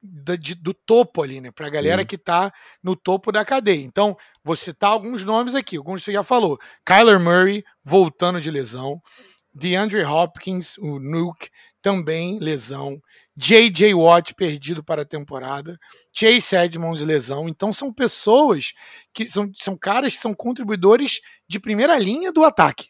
do, 0.00 0.38
de, 0.38 0.54
do 0.54 0.72
topo 0.72 1.22
ali, 1.22 1.40
né? 1.40 1.50
Pra 1.50 1.68
galera 1.68 2.02
Sim. 2.02 2.06
que 2.06 2.16
tá 2.18 2.52
no 2.82 2.94
topo 2.94 3.32
da 3.32 3.44
cadeia. 3.44 3.82
Então, 3.82 4.16
vou 4.42 4.56
citar 4.56 4.90
alguns 4.90 5.24
nomes 5.24 5.54
aqui, 5.54 5.76
alguns 5.76 6.04
você 6.04 6.12
já 6.12 6.22
falou. 6.22 6.58
Kyler 6.84 7.20
Murray 7.20 7.64
voltando 7.84 8.40
de 8.40 8.50
lesão. 8.50 9.02
DeAndre 9.54 10.04
Hopkins, 10.04 10.78
o 10.78 11.00
Nuke, 11.00 11.50
também 11.82 12.38
lesão. 12.38 13.00
J.J. 13.36 13.94
Watt 13.94 14.34
perdido 14.34 14.82
para 14.82 15.02
a 15.02 15.04
temporada, 15.04 15.78
Chase 16.12 16.56
Edmonds 16.56 17.00
lesão. 17.02 17.48
Então 17.48 17.72
são 17.72 17.92
pessoas 17.92 18.72
que 19.12 19.26
são, 19.26 19.50
são 19.54 19.76
caras 19.76 20.14
que 20.14 20.20
são 20.20 20.34
contribuidores 20.34 21.20
de 21.46 21.60
primeira 21.60 21.98
linha 21.98 22.32
do 22.32 22.44
ataque. 22.44 22.88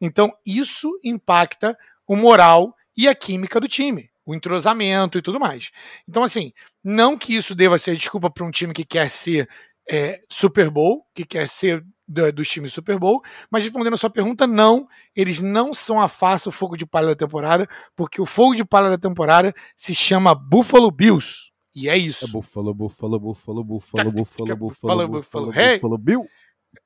Então 0.00 0.32
isso 0.44 0.90
impacta 1.04 1.78
o 2.06 2.16
moral 2.16 2.74
e 2.96 3.08
a 3.08 3.14
química 3.14 3.60
do 3.60 3.68
time, 3.68 4.10
o 4.24 4.34
entrosamento 4.34 5.18
e 5.18 5.22
tudo 5.22 5.38
mais. 5.38 5.70
Então 6.08 6.24
assim, 6.24 6.52
não 6.82 7.16
que 7.16 7.34
isso 7.34 7.54
deva 7.54 7.78
ser 7.78 7.96
desculpa 7.96 8.30
para 8.30 8.44
um 8.44 8.50
time 8.50 8.74
que 8.74 8.84
quer 8.84 9.08
ser 9.08 9.48
é, 9.90 10.20
Super 10.28 10.70
Bowl, 10.70 11.06
que 11.14 11.24
quer 11.24 11.48
ser 11.48 11.84
do, 12.06 12.32
dos 12.32 12.48
times 12.48 12.72
Super 12.72 12.98
Bowl, 12.98 13.22
mas 13.50 13.64
respondendo 13.64 13.94
a 13.94 13.98
sua 13.98 14.10
pergunta, 14.10 14.46
não, 14.46 14.88
eles 15.14 15.40
não 15.40 15.74
são 15.74 16.00
a 16.00 16.08
face 16.08 16.48
o 16.48 16.52
fogo 16.52 16.76
de 16.76 16.86
palha 16.86 17.08
da 17.08 17.16
temporada, 17.16 17.68
porque 17.94 18.20
o 18.20 18.26
fogo 18.26 18.54
de 18.54 18.64
palha 18.64 18.90
da 18.90 18.98
temporada 18.98 19.54
se 19.74 19.94
chama 19.94 20.34
Buffalo 20.34 20.90
Bills. 20.90 21.50
E 21.74 21.88
é 21.88 21.96
isso. 21.96 22.24
É 22.24 22.28
Buffalo, 22.28 22.72
Buffalo, 22.72 23.20
Buffalo, 23.20 23.62
Buffalo, 23.62 24.12
Buffalo, 24.12 24.56
Buffalo, 24.56 25.08
Buffalo, 25.08 25.52
Buffalo, 25.52 25.98
Bill. 25.98 26.26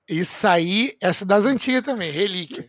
Isso 0.08 0.46
aí, 0.48 0.96
essa 1.00 1.24
das 1.24 1.46
antigas 1.46 1.82
também, 1.82 2.10
relíquia. 2.10 2.68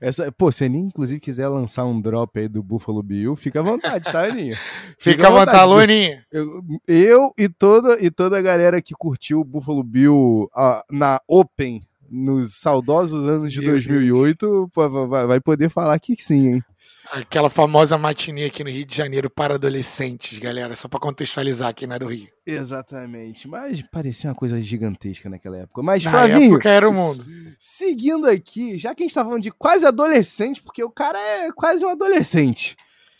Essa, 0.00 0.30
pô, 0.32 0.50
se 0.50 0.64
a 0.64 0.66
Aninha, 0.66 0.86
inclusive, 0.86 1.20
quiser 1.20 1.48
lançar 1.48 1.84
um 1.84 2.00
drop 2.00 2.38
aí 2.38 2.48
do 2.48 2.62
Buffalo 2.62 3.02
Bill, 3.02 3.36
fica 3.36 3.60
à 3.60 3.62
vontade, 3.62 4.10
tá, 4.10 4.24
Aninha? 4.24 4.58
Fica, 4.98 5.16
fica 5.16 5.28
à 5.28 5.30
vontade, 5.30 5.68
Luninha. 5.68 6.24
Eu, 6.30 6.62
eu, 6.86 7.32
e, 7.38 7.48
toda, 7.48 8.02
e 8.04 8.10
toda 8.10 8.38
a 8.38 8.42
galera 8.42 8.82
que 8.82 8.94
curtiu 8.94 9.40
o 9.40 9.44
Buffalo 9.44 9.82
Bill 9.82 10.50
uh, 10.54 10.82
na 10.90 11.20
Open 11.26 11.82
nos 12.10 12.54
saudosos 12.54 13.28
anos 13.28 13.52
de 13.52 13.60
Meu 13.60 13.72
2008, 13.72 14.70
pô, 14.74 15.06
vai, 15.06 15.40
poder 15.40 15.70
falar 15.70 15.98
que 16.00 16.16
sim, 16.20 16.54
hein? 16.54 16.64
Aquela 17.12 17.48
famosa 17.48 17.96
matinê 17.96 18.44
aqui 18.44 18.62
no 18.62 18.70
Rio 18.70 18.84
de 18.84 18.96
Janeiro 18.96 19.30
para 19.30 19.54
adolescentes, 19.54 20.38
galera, 20.38 20.76
só 20.76 20.88
para 20.88 21.00
contextualizar 21.00 21.74
quem 21.74 21.88
não 21.88 21.96
é 21.96 21.98
do 21.98 22.06
Rio. 22.06 22.28
Exatamente, 22.46 23.48
mas 23.48 23.82
parecia 23.82 24.30
uma 24.30 24.36
coisa 24.36 24.60
gigantesca 24.60 25.28
naquela 25.28 25.58
época. 25.58 25.82
Mas, 25.82 26.04
Na 26.04 26.10
Flavinho, 26.10 26.54
época 26.54 26.68
era 26.68 26.88
o 26.88 26.92
mundo. 26.92 27.24
Seguindo 27.58 28.26
aqui, 28.26 28.78
já 28.78 28.94
que 28.94 29.02
a 29.02 29.06
gente 29.06 29.14
tá 29.14 29.24
falando 29.24 29.42
de 29.42 29.50
quase 29.50 29.86
adolescente, 29.86 30.62
porque 30.62 30.82
o 30.82 30.90
cara 30.90 31.18
é 31.18 31.52
quase 31.52 31.84
um 31.84 31.88
adolescente. 31.88 32.76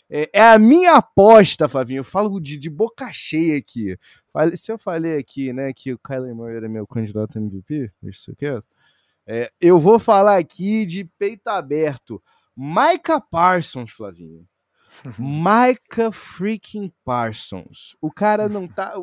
É, 0.09 0.29
é 0.33 0.41
a 0.41 0.59
minha 0.59 0.95
aposta, 0.95 1.69
Flavinho. 1.69 1.99
Eu 1.99 2.03
falo 2.03 2.39
de, 2.41 2.57
de 2.57 2.69
boca 2.69 3.09
cheia 3.13 3.57
aqui. 3.57 3.97
Se 4.55 4.71
eu 4.71 4.77
falei 4.77 5.17
aqui, 5.17 5.53
né, 5.53 5.71
que 5.73 5.93
o 5.93 5.99
Kyler 5.99 6.35
Murray 6.35 6.57
era 6.57 6.69
meu 6.69 6.85
candidato 6.85 7.37
a 7.37 7.41
MVP, 7.41 7.91
deixa 8.01 8.19
isso 8.19 8.35
quieto. 8.35 8.65
É, 8.65 8.80
eu 9.59 9.79
vou 9.79 9.99
falar 9.99 10.37
aqui 10.37 10.85
de 10.85 11.05
peito 11.17 11.47
aberto. 11.47 12.21
Micah 12.55 13.21
Parsons, 13.21 13.91
Flavinho. 13.91 14.45
Micah 15.17 16.11
freaking 16.11 16.91
Parsons. 17.03 17.95
O 18.01 18.11
cara 18.11 18.49
não 18.49 18.67
tá. 18.67 18.93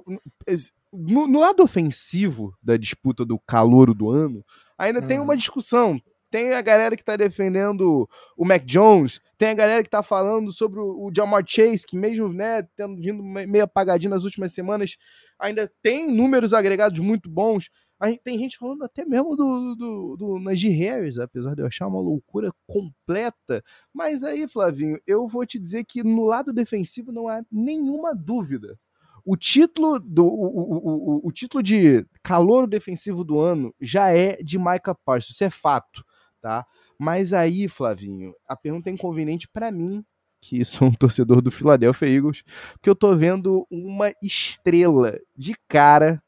No, 0.93 1.27
no, 1.27 1.41
lado 1.41 1.63
ofensivo 1.63 2.55
da 2.63 2.77
disputa 2.77 3.25
do 3.25 3.39
calor 3.39 3.93
do 3.95 4.11
ano, 4.11 4.45
ainda 4.77 5.03
tem 5.03 5.19
uma 5.19 5.35
hum. 5.35 5.37
discussão. 5.37 6.01
Tem 6.31 6.53
a 6.53 6.61
galera 6.61 6.97
que 6.97 7.05
tá 7.05 7.17
defendendo 7.17 8.09
o 8.37 8.45
Mac 8.45 8.65
Jones, 8.65 9.21
tem 9.39 9.49
a 9.49 9.55
galera 9.55 9.83
que 9.83 9.89
tá 9.89 10.03
falando 10.03 10.53
sobre 10.53 10.79
o, 10.79 11.11
Jamar 11.15 11.43
Chase, 11.47 11.87
que 11.87 11.97
mesmo, 11.97 12.33
né, 12.33 12.63
tendo 12.77 12.97
vindo 12.97 13.23
meio 13.23 13.65
apagadinho 13.65 14.11
nas 14.11 14.25
últimas 14.25 14.53
semanas, 14.53 14.97
ainda 15.39 15.71
tem 15.83 16.07
números 16.11 16.53
agregados 16.53 16.99
muito 17.01 17.31
bons. 17.31 17.71
Gente, 18.05 18.21
tem 18.23 18.39
gente 18.39 18.59
falando 18.59 18.85
até 18.85 19.05
mesmo 19.05 19.35
do, 19.35 19.75
do, 19.75 20.17
do 20.17 20.39
Najee 20.39 20.71
Harris, 20.71 21.19
apesar 21.19 21.55
de 21.55 21.63
eu 21.63 21.67
achar 21.67 21.87
uma 21.89 22.01
loucura 22.01 22.53
completa. 22.67 23.63
Mas 23.93 24.23
aí, 24.23 24.47
Flavinho, 24.47 25.01
eu 25.07 25.27
vou 25.27 25.45
te 25.45 25.59
dizer 25.59 25.85
que 25.85 26.05
no 26.05 26.25
lado 26.25 26.53
defensivo 26.53 27.11
não 27.11 27.27
há 27.27 27.43
nenhuma 27.51 28.15
dúvida. 28.15 28.79
O 29.25 29.37
título, 29.37 29.99
do, 29.99 30.25
o, 30.25 30.47
o, 30.47 31.17
o, 31.17 31.29
o 31.29 31.33
título 31.33 31.63
de 31.63 32.07
calor 32.23 32.67
defensivo 32.67 33.25
do 33.25 33.41
ano 33.41 33.75
já 33.81 34.11
é 34.11 34.37
de 34.37 34.59
Micah 34.59 34.95
Parsons, 35.05 35.35
isso 35.35 35.45
é 35.45 35.51
fato, 35.51 36.05
tá? 36.41 36.67
Mas 36.99 37.33
aí, 37.33 37.69
Flavinho, 37.69 38.35
a 38.47 38.57
pergunta 38.57 38.91
é 38.91 38.93
inconveniente 38.93 39.49
para 39.49 39.71
mim, 39.71 40.05
que 40.41 40.65
sou 40.65 40.89
um 40.89 40.93
torcedor 40.93 41.41
do 41.41 41.51
Philadelphia 41.51 42.09
Eagles, 42.09 42.43
porque 42.73 42.91
eu 42.91 42.97
tô 42.97 43.15
vendo 43.17 43.67
uma 43.71 44.13
estrela 44.23 45.19
de 45.37 45.55
cara 45.69 46.23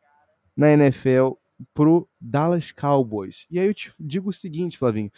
na 0.57 0.73
NFL 0.73 1.33
pro 1.75 2.09
Dallas 2.21 2.73
Cowboys. 2.73 3.47
E 3.51 3.59
aí 3.59 3.67
eu 3.67 3.75
te 3.75 3.93
digo 3.99 4.31
o 4.31 4.33
seguinte, 4.33 4.79
Flavinho. 4.79 5.11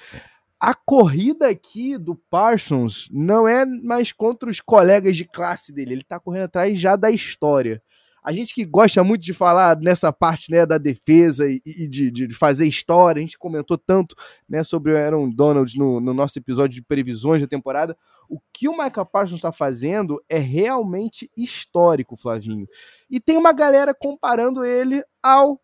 A 0.58 0.74
corrida 0.74 1.48
aqui 1.48 1.98
do 1.98 2.14
Parsons 2.14 3.08
não 3.10 3.48
é 3.48 3.66
mais 3.66 4.12
contra 4.12 4.48
os 4.48 4.60
colegas 4.60 5.16
de 5.16 5.24
classe 5.24 5.72
dele, 5.72 5.94
ele 5.94 6.04
tá 6.04 6.20
correndo 6.20 6.44
atrás 6.44 6.78
já 6.78 6.94
da 6.94 7.10
história. 7.10 7.82
A 8.22 8.32
gente 8.32 8.54
que 8.54 8.64
gosta 8.64 9.02
muito 9.02 9.22
de 9.22 9.32
falar 9.32 9.76
nessa 9.78 10.12
parte 10.12 10.50
né, 10.50 10.64
da 10.64 10.78
defesa 10.78 11.48
e, 11.48 11.60
e 11.66 11.88
de, 11.88 12.10
de, 12.10 12.32
fazer 12.32 12.66
história, 12.66 13.18
a 13.18 13.22
gente 13.22 13.36
comentou 13.36 13.76
tanto 13.76 14.14
né, 14.48 14.62
sobre 14.62 14.92
o 14.92 14.96
Aaron 14.96 15.28
Donald 15.28 15.76
no, 15.76 16.00
no 16.00 16.14
nosso 16.14 16.38
episódio 16.38 16.76
de 16.76 16.82
previsões 16.82 17.40
da 17.40 17.48
temporada. 17.48 17.96
O 18.28 18.38
que 18.52 18.68
o 18.68 18.72
Michael 18.72 19.06
Parsons 19.06 19.38
está 19.38 19.50
fazendo 19.50 20.22
é 20.28 20.38
realmente 20.38 21.28
histórico, 21.36 22.16
Flavinho. 22.16 22.68
E 23.10 23.18
tem 23.18 23.36
uma 23.36 23.52
galera 23.52 23.92
comparando 23.92 24.64
ele 24.64 25.02
ao 25.20 25.60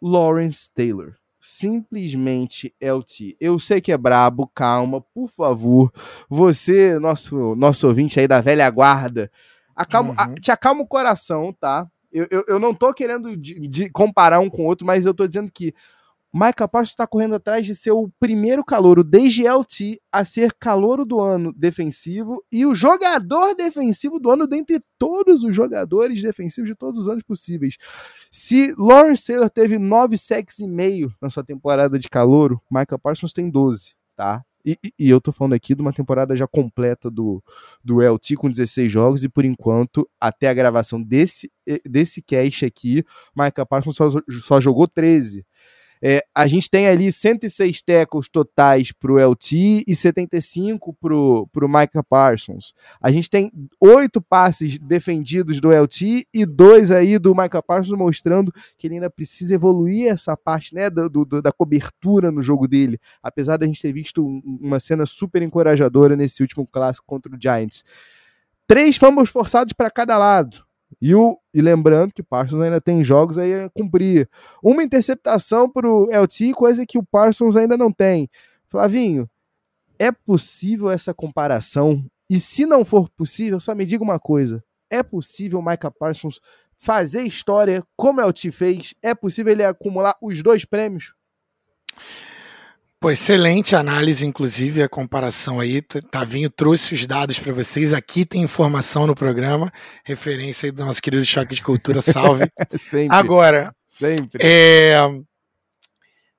Lawrence 0.00 0.72
Taylor. 0.72 1.14
Simplesmente 1.40 2.72
LT. 2.80 3.36
Eu 3.40 3.58
sei 3.58 3.80
que 3.80 3.90
é 3.90 3.98
brabo, 3.98 4.48
calma, 4.54 5.00
por 5.00 5.28
favor. 5.28 5.92
Você, 6.28 6.98
nosso, 7.00 7.56
nosso 7.56 7.88
ouvinte 7.88 8.20
aí 8.20 8.28
da 8.28 8.40
velha 8.40 8.70
guarda, 8.70 9.28
acalma, 9.82 10.10
uhum. 10.10 10.16
a, 10.18 10.40
te 10.40 10.50
acalma 10.50 10.82
o 10.82 10.86
coração, 10.86 11.52
tá? 11.52 11.86
Eu, 12.12 12.26
eu, 12.30 12.44
eu 12.46 12.58
não 12.58 12.74
tô 12.74 12.92
querendo 12.92 13.36
de, 13.36 13.54
de 13.68 13.90
comparar 13.90 14.40
um 14.40 14.50
com 14.50 14.62
o 14.62 14.66
outro, 14.66 14.86
mas 14.86 15.06
eu 15.06 15.14
tô 15.14 15.26
dizendo 15.26 15.50
que 15.52 15.74
Micah 16.34 16.66
Parsons 16.66 16.92
está 16.92 17.06
correndo 17.06 17.34
atrás 17.34 17.66
de 17.66 17.74
ser 17.74 17.90
o 17.90 18.10
primeiro 18.18 18.64
calouro 18.64 19.04
desde 19.04 19.46
LT 19.46 20.00
a 20.10 20.24
ser 20.24 20.54
calouro 20.54 21.04
do 21.04 21.20
ano 21.20 21.52
defensivo 21.52 22.42
e 22.50 22.64
o 22.64 22.74
jogador 22.74 23.54
defensivo 23.54 24.18
do 24.18 24.30
ano 24.30 24.46
dentre 24.46 24.80
todos 24.98 25.42
os 25.42 25.54
jogadores 25.54 26.22
defensivos 26.22 26.70
de 26.70 26.74
todos 26.74 27.00
os 27.00 27.08
anos 27.08 27.22
possíveis. 27.22 27.76
Se 28.30 28.74
Lawrence 28.78 29.26
Taylor 29.26 29.50
teve 29.50 29.78
9 29.78 30.16
sacks 30.16 30.58
e 30.58 30.66
meio 30.66 31.14
na 31.20 31.28
sua 31.28 31.44
temporada 31.44 31.98
de 31.98 32.08
calouro, 32.08 32.62
Micah 32.70 32.98
Parsons 32.98 33.34
tem 33.34 33.50
12, 33.50 33.94
tá? 34.16 34.42
E, 34.64 34.78
e, 34.98 35.10
eu 35.10 35.20
tô 35.20 35.32
falando 35.32 35.54
aqui 35.54 35.74
de 35.74 35.82
uma 35.82 35.92
temporada 35.92 36.36
já 36.36 36.46
completa 36.46 37.10
do, 37.10 37.42
do 37.82 38.00
LT 38.00 38.36
com 38.36 38.48
16 38.48 38.90
jogos, 38.90 39.24
e 39.24 39.28
por 39.28 39.44
enquanto, 39.44 40.08
até 40.20 40.48
a 40.48 40.54
gravação 40.54 41.02
desse, 41.02 41.50
desse 41.84 42.22
cast 42.22 42.64
aqui, 42.64 43.04
Micah 43.36 43.66
Parsons 43.66 43.96
só, 43.96 44.08
só 44.42 44.60
jogou 44.60 44.86
13. 44.86 45.44
É, 46.04 46.24
a 46.34 46.48
gente 46.48 46.68
tem 46.68 46.88
ali 46.88 47.12
106 47.12 47.80
tackles 47.80 48.28
totais 48.28 48.90
para 48.90 49.12
o 49.12 49.18
LT 49.18 49.84
e 49.86 49.94
75 49.94 50.92
para 51.00 51.14
o 51.14 51.68
Micah 51.68 52.02
Parsons. 52.02 52.74
A 53.00 53.12
gente 53.12 53.30
tem 53.30 53.52
oito 53.80 54.20
passes 54.20 54.80
defendidos 54.80 55.60
do 55.60 55.70
LT 55.70 56.26
e 56.34 56.44
dois 56.44 56.90
aí 56.90 57.20
do 57.20 57.32
Micah 57.36 57.62
Parsons, 57.62 57.96
mostrando 57.96 58.52
que 58.76 58.88
ele 58.88 58.94
ainda 58.94 59.08
precisa 59.08 59.54
evoluir 59.54 60.08
essa 60.08 60.36
parte 60.36 60.74
né, 60.74 60.90
do, 60.90 61.08
do, 61.08 61.40
da 61.40 61.52
cobertura 61.52 62.32
no 62.32 62.42
jogo 62.42 62.66
dele, 62.66 62.98
apesar 63.22 63.56
da 63.56 63.66
gente 63.66 63.80
ter 63.80 63.92
visto 63.92 64.26
uma 64.44 64.80
cena 64.80 65.06
super 65.06 65.40
encorajadora 65.40 66.16
nesse 66.16 66.42
último 66.42 66.66
clássico 66.66 67.06
contra 67.06 67.32
o 67.32 67.40
Giants. 67.40 67.84
Três 68.66 68.96
fumbles 68.96 69.28
forçados 69.28 69.72
para 69.72 69.90
cada 69.90 70.18
lado. 70.18 70.64
E, 71.00 71.14
o, 71.14 71.38
e 71.52 71.60
lembrando 71.60 72.12
que 72.12 72.20
o 72.20 72.24
Parsons 72.24 72.60
ainda 72.60 72.80
tem 72.80 73.02
jogos 73.02 73.38
aí 73.38 73.52
a 73.54 73.70
cumprir. 73.70 74.28
Uma 74.62 74.82
interceptação 74.82 75.68
para 75.68 75.88
o 75.88 76.10
LT, 76.10 76.52
coisa 76.52 76.86
que 76.86 76.98
o 76.98 77.04
Parsons 77.04 77.56
ainda 77.56 77.76
não 77.76 77.92
tem. 77.92 78.28
Flavinho, 78.66 79.28
é 79.98 80.10
possível 80.10 80.90
essa 80.90 81.12
comparação? 81.12 82.04
E 82.28 82.38
se 82.38 82.64
não 82.64 82.84
for 82.84 83.08
possível, 83.10 83.60
só 83.60 83.74
me 83.74 83.84
diga 83.84 84.02
uma 84.02 84.18
coisa: 84.18 84.64
é 84.90 85.02
possível 85.02 85.58
o 85.58 85.64
Micah 85.64 85.90
Parsons 85.90 86.40
fazer 86.78 87.22
história 87.22 87.84
como 87.96 88.20
o 88.20 88.24
LT 88.24 88.50
fez? 88.50 88.94
É 89.02 89.14
possível 89.14 89.52
ele 89.52 89.64
acumular 89.64 90.16
os 90.20 90.42
dois 90.42 90.64
prêmios? 90.64 91.14
Pô, 93.02 93.10
excelente 93.10 93.74
análise, 93.74 94.24
inclusive, 94.24 94.80
a 94.80 94.88
comparação 94.88 95.58
aí. 95.58 95.82
Tavinho 95.82 96.48
trouxe 96.48 96.94
os 96.94 97.04
dados 97.04 97.36
para 97.36 97.52
vocês. 97.52 97.92
Aqui 97.92 98.24
tem 98.24 98.42
informação 98.42 99.08
no 99.08 99.14
programa, 99.16 99.72
referência 100.04 100.68
aí 100.68 100.70
do 100.70 100.84
nosso 100.84 101.02
querido 101.02 101.24
Choque 101.24 101.56
de 101.56 101.62
Cultura, 101.62 102.00
salve. 102.00 102.44
sempre. 102.78 103.16
Agora, 103.16 103.74
sempre. 103.88 104.40
É... 104.40 104.94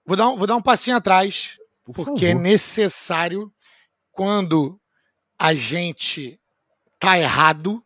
Vou, 0.05 0.15
dar 0.15 0.29
um, 0.29 0.37
vou 0.37 0.47
dar 0.47 0.55
um 0.55 0.61
passinho 0.61 0.95
atrás, 0.95 1.57
Por 1.83 1.95
porque 1.95 2.27
é 2.27 2.29
favor. 2.29 2.39
é 2.39 2.49
necessário, 2.49 3.53
quando 4.09 4.79
a 5.37 5.53
gente 5.53 6.39
tá 6.97 7.19
errado, 7.19 7.83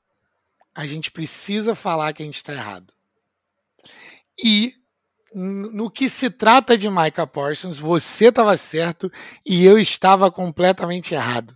a 0.75 0.86
gente 0.86 1.09
precisa 1.09 1.73
falar 1.73 2.13
que 2.13 2.21
a 2.21 2.28
gente 2.28 2.43
tá 2.43 2.53
errado. 2.53 2.93
E 4.38 4.75
no 5.38 5.91
que 5.91 6.09
se 6.09 6.31
trata 6.31 6.75
de 6.75 6.89
Micah 6.89 7.27
Parsons, 7.27 7.77
você 7.77 8.29
estava 8.29 8.57
certo 8.57 9.11
e 9.45 9.63
eu 9.63 9.77
estava 9.77 10.31
completamente 10.31 11.13
errado. 11.13 11.55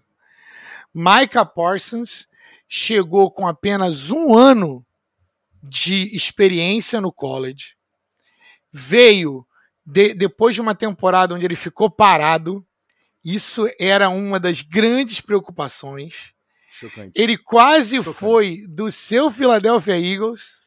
Micah 0.94 1.46
Parsons 1.46 2.28
chegou 2.68 3.32
com 3.32 3.48
apenas 3.48 4.12
um 4.12 4.36
ano 4.36 4.86
de 5.64 6.16
experiência 6.16 7.02
no 7.02 7.12
college, 7.12 7.76
veio 8.72 9.46
de, 9.84 10.14
depois 10.14 10.54
de 10.54 10.62
uma 10.62 10.76
temporada 10.76 11.34
onde 11.34 11.46
ele 11.46 11.56
ficou 11.56 11.90
parado. 11.90 12.64
Isso 13.26 13.68
era 13.80 14.10
uma 14.10 14.40
das 14.40 14.62
grandes 14.62 15.20
preocupações. 15.22 16.36
Chocante. 16.70 17.14
Ele 17.16 17.36
quase 17.36 17.98
Chocante. 17.98 18.18
foi 18.18 18.66
do 18.68 18.92
seu 18.92 19.32
Philadelphia 19.32 20.00
Eagles 20.00 20.61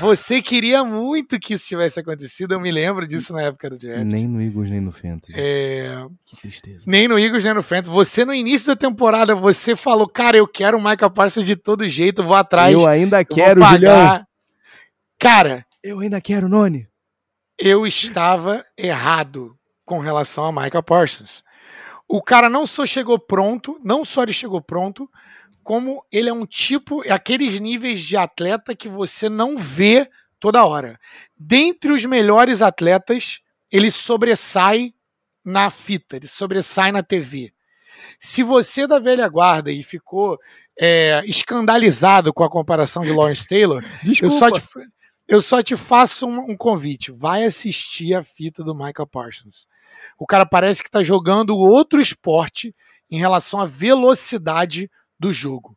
Você 0.00 0.40
queria 0.40 0.84
muito 0.84 1.38
que 1.38 1.54
isso 1.54 1.66
tivesse 1.66 2.00
acontecido, 2.00 2.54
eu 2.54 2.60
me 2.60 2.70
lembro 2.70 3.06
disso 3.06 3.32
na 3.32 3.42
época 3.42 3.70
do 3.70 3.78
draft. 3.78 4.04
Nem 4.04 4.26
no 4.26 4.40
Eagles, 4.40 4.70
nem 4.70 4.80
no 4.80 4.92
Fantasy. 4.92 5.34
É... 5.36 6.06
Que 6.24 6.36
tristeza. 6.36 6.84
Nem 6.86 7.08
no 7.08 7.18
Eagles, 7.18 7.44
nem 7.44 7.54
no 7.54 7.62
Fantasy. 7.62 7.90
Você, 7.90 8.24
no 8.24 8.32
início 8.32 8.68
da 8.68 8.76
temporada, 8.76 9.34
você 9.34 9.76
falou, 9.76 10.08
cara, 10.08 10.36
eu 10.36 10.46
quero 10.46 10.78
o 10.78 10.80
Michael 10.80 11.10
Parsons 11.10 11.44
de 11.44 11.56
todo 11.56 11.88
jeito, 11.88 12.22
vou 12.22 12.34
atrás. 12.34 12.72
Eu 12.72 12.88
ainda 12.88 13.20
eu 13.20 13.26
quero, 13.26 13.62
Julião. 13.62 14.24
Cara... 15.18 15.66
Eu 15.82 16.00
ainda 16.00 16.18
quero, 16.18 16.48
Noni. 16.48 16.88
Eu 17.58 17.86
estava 17.86 18.64
errado 18.76 19.54
com 19.84 19.98
relação 19.98 20.46
a 20.46 20.52
Michael 20.52 20.82
Parsons. 20.82 21.44
O 22.08 22.22
cara 22.22 22.48
não 22.48 22.66
só 22.66 22.86
chegou 22.86 23.18
pronto, 23.18 23.78
não 23.84 24.02
só 24.02 24.22
ele 24.22 24.32
chegou 24.32 24.62
pronto, 24.62 25.06
como 25.64 26.04
ele 26.12 26.28
é 26.28 26.32
um 26.32 26.46
tipo, 26.46 27.02
é 27.04 27.10
aqueles 27.10 27.58
níveis 27.58 28.02
de 28.02 28.16
atleta 28.16 28.76
que 28.76 28.88
você 28.88 29.28
não 29.28 29.56
vê 29.56 30.08
toda 30.38 30.64
hora. 30.64 31.00
Dentre 31.36 31.90
os 31.90 32.04
melhores 32.04 32.60
atletas, 32.60 33.40
ele 33.72 33.90
sobressai 33.90 34.94
na 35.44 35.70
fita, 35.70 36.16
ele 36.16 36.28
sobressai 36.28 36.92
na 36.92 37.02
TV. 37.02 37.52
Se 38.18 38.42
você 38.42 38.82
é 38.82 38.86
da 38.86 38.98
velha 38.98 39.26
guarda 39.28 39.72
e 39.72 39.82
ficou 39.82 40.38
é, 40.78 41.22
escandalizado 41.24 42.32
com 42.32 42.44
a 42.44 42.50
comparação 42.50 43.02
de 43.04 43.12
Lawrence 43.12 43.48
Taylor, 43.48 43.82
eu 44.20 44.30
só, 44.30 44.50
te, 44.50 44.62
eu 45.26 45.40
só 45.40 45.62
te 45.62 45.76
faço 45.76 46.26
um, 46.26 46.50
um, 46.50 46.56
convite. 46.56 47.10
Vai 47.10 47.44
assistir 47.44 48.14
a 48.14 48.22
fita 48.22 48.62
do 48.62 48.74
Michael 48.74 49.06
Parsons. 49.06 49.66
O 50.18 50.26
cara 50.26 50.44
parece 50.44 50.82
que 50.82 50.88
está 50.88 51.02
jogando 51.02 51.56
outro 51.56 52.00
esporte 52.00 52.74
em 53.10 53.18
relação 53.18 53.60
à 53.60 53.66
velocidade 53.66 54.90
do 55.24 55.32
jogo. 55.32 55.76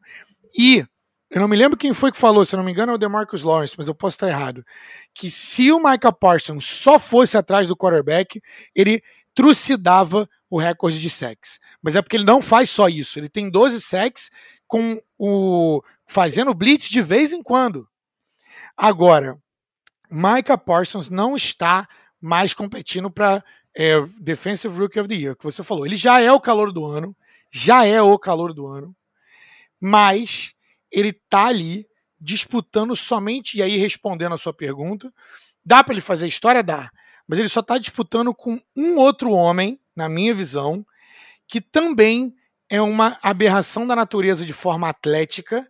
E 0.58 0.86
eu 1.30 1.42
não 1.42 1.48
me 1.48 1.56
lembro 1.56 1.78
quem 1.78 1.94
foi 1.94 2.12
que 2.12 2.18
falou, 2.18 2.46
se 2.46 2.56
não 2.56 2.64
me 2.64 2.72
engano 2.72 2.92
é 2.92 2.96
o 2.96 2.98
DeMarcus 2.98 3.44
Lawrence, 3.44 3.76
mas 3.78 3.88
eu 3.88 3.96
posso 3.96 4.16
estar 4.16 4.28
errado, 4.28 4.66
que 5.14 5.32
se 5.32 5.72
o 5.72 5.80
Micah 5.80 6.12
Parsons 6.12 6.66
só 6.66 7.00
fosse 7.00 7.38
atrás 7.38 7.68
do 7.68 7.76
quarterback, 7.76 8.42
ele 8.76 9.02
trucidava 9.34 10.28
o 10.50 10.58
recorde 10.58 11.00
de 11.00 11.10
sacks. 11.10 11.60
Mas 11.82 11.96
é 11.96 12.02
porque 12.02 12.18
ele 12.18 12.26
não 12.26 12.42
faz 12.42 12.70
só 12.70 12.90
isso, 12.90 13.18
ele 13.18 13.30
tem 13.30 13.50
12 13.50 13.82
sacks 13.82 14.30
com 14.68 15.02
o 15.18 15.82
fazendo 16.06 16.54
blitz 16.54 16.90
de 16.90 17.02
vez 17.02 17.32
em 17.32 17.42
quando. 17.42 17.88
Agora, 18.76 19.38
Micah 20.10 20.58
Parsons 20.58 21.10
não 21.10 21.36
está 21.36 21.88
mais 22.20 22.54
competindo 22.54 23.10
para 23.10 23.44
é, 23.76 24.02
Defensive 24.20 24.78
Rookie 24.78 25.00
of 25.00 25.08
the 25.08 25.16
Year, 25.16 25.36
que 25.36 25.44
você 25.44 25.64
falou. 25.64 25.86
Ele 25.86 25.96
já 25.96 26.20
é 26.20 26.32
o 26.32 26.40
calor 26.40 26.72
do 26.72 26.86
ano, 26.86 27.16
já 27.52 27.86
é 27.86 28.02
o 28.02 28.18
calor 28.18 28.54
do 28.54 28.68
ano 28.68 28.96
mas 29.80 30.54
ele 30.92 31.14
tá 31.30 31.46
ali 31.46 31.86
disputando 32.20 32.96
somente, 32.96 33.58
e 33.58 33.62
aí 33.62 33.78
respondendo 33.78 34.34
a 34.34 34.38
sua 34.38 34.54
pergunta, 34.54 35.14
dá 35.64 35.84
para 35.84 35.94
ele 35.94 36.02
fazer 36.02 36.28
história? 36.28 36.64
Dá. 36.64 36.90
Mas 37.28 37.40
ele 37.40 37.50
só 37.50 37.60
está 37.60 37.78
disputando 37.78 38.34
com 38.34 38.60
um 38.76 38.96
outro 38.96 39.32
homem, 39.32 39.80
na 39.96 40.08
minha 40.08 40.34
visão, 40.34 40.86
que 41.48 41.60
também 41.60 42.34
é 42.70 42.82
uma 42.82 43.18
aberração 43.22 43.86
da 43.86 43.96
natureza 43.96 44.46
de 44.46 44.54
forma 44.54 44.90
atlética 44.90 45.68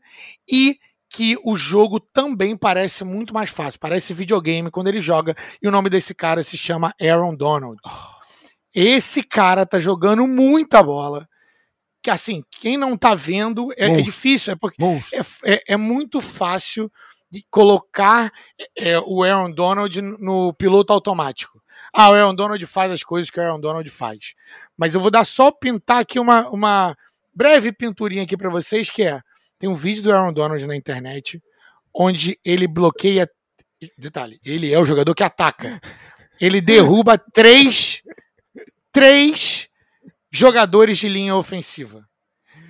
e 0.50 0.80
que 1.10 1.38
o 1.44 1.56
jogo 1.56 2.00
também 2.00 2.58
parece 2.58 3.04
muito 3.04 3.34
mais 3.34 3.50
fácil. 3.50 3.80
Parece 3.80 4.14
videogame 4.14 4.70
quando 4.70 4.88
ele 4.88 5.02
joga. 5.02 5.36
E 5.62 5.68
o 5.68 5.72
nome 5.72 5.90
desse 5.90 6.14
cara 6.14 6.44
se 6.44 6.58
chama 6.58 6.94
Aaron 7.02 7.36
Donald. 7.36 7.80
Esse 8.74 9.24
cara 9.24 9.66
tá 9.66 9.80
jogando 9.80 10.28
muita 10.28 10.84
bola 10.84 11.28
que 12.08 12.12
assim, 12.12 12.42
quem 12.62 12.78
não 12.78 12.96
tá 12.96 13.14
vendo 13.14 13.70
é, 13.76 14.00
é 14.00 14.02
difícil, 14.02 14.54
é 14.54 14.56
porque 14.56 14.82
é, 14.82 15.54
é, 15.54 15.64
é, 15.74 15.76
muito 15.76 16.22
fácil 16.22 16.90
de 17.30 17.46
colocar 17.52 18.32
é, 18.78 18.98
o 19.02 19.24
Aaron 19.24 19.52
Donald 19.52 20.02
no 20.02 20.54
piloto 20.54 20.94
automático. 20.94 21.62
Ah, 21.92 22.10
o 22.10 22.14
Aaron 22.14 22.34
Donald 22.34 22.66
faz 22.66 22.94
as 22.94 23.04
coisas 23.04 23.30
que 23.30 23.38
o 23.38 23.44
Aaron 23.44 23.60
Donald 23.60 23.90
faz. 23.90 24.36
Mas 24.78 24.94
eu 24.94 25.02
vou 25.02 25.12
dar 25.12 25.26
só 25.26 25.52
pintar 25.52 26.00
aqui 26.00 26.18
uma, 26.18 26.48
uma 26.48 26.96
breve 27.36 27.74
pinturinha 27.74 28.24
aqui 28.24 28.38
para 28.38 28.50
vocês, 28.50 28.90
que 28.90 29.04
é, 29.04 29.20
tem 29.60 29.70
um 29.70 29.76
vídeo 29.76 30.02
do 30.02 30.14
Aaron 30.14 30.32
Donald 30.32 30.66
na 30.66 30.78
internet, 30.78 31.44
onde 31.94 32.40
ele 32.46 32.70
bloqueia, 32.70 33.30
detalhe, 33.98 34.40
ele 34.46 34.74
é 34.74 34.80
o 34.80 34.86
jogador 34.86 35.14
que 35.14 35.24
ataca. 35.24 35.78
Ele 36.40 36.62
derruba 36.62 37.18
três, 37.18 38.02
três 38.94 39.57
jogadores 40.40 40.98
de 40.98 41.08
linha 41.08 41.36
ofensiva. 41.36 42.08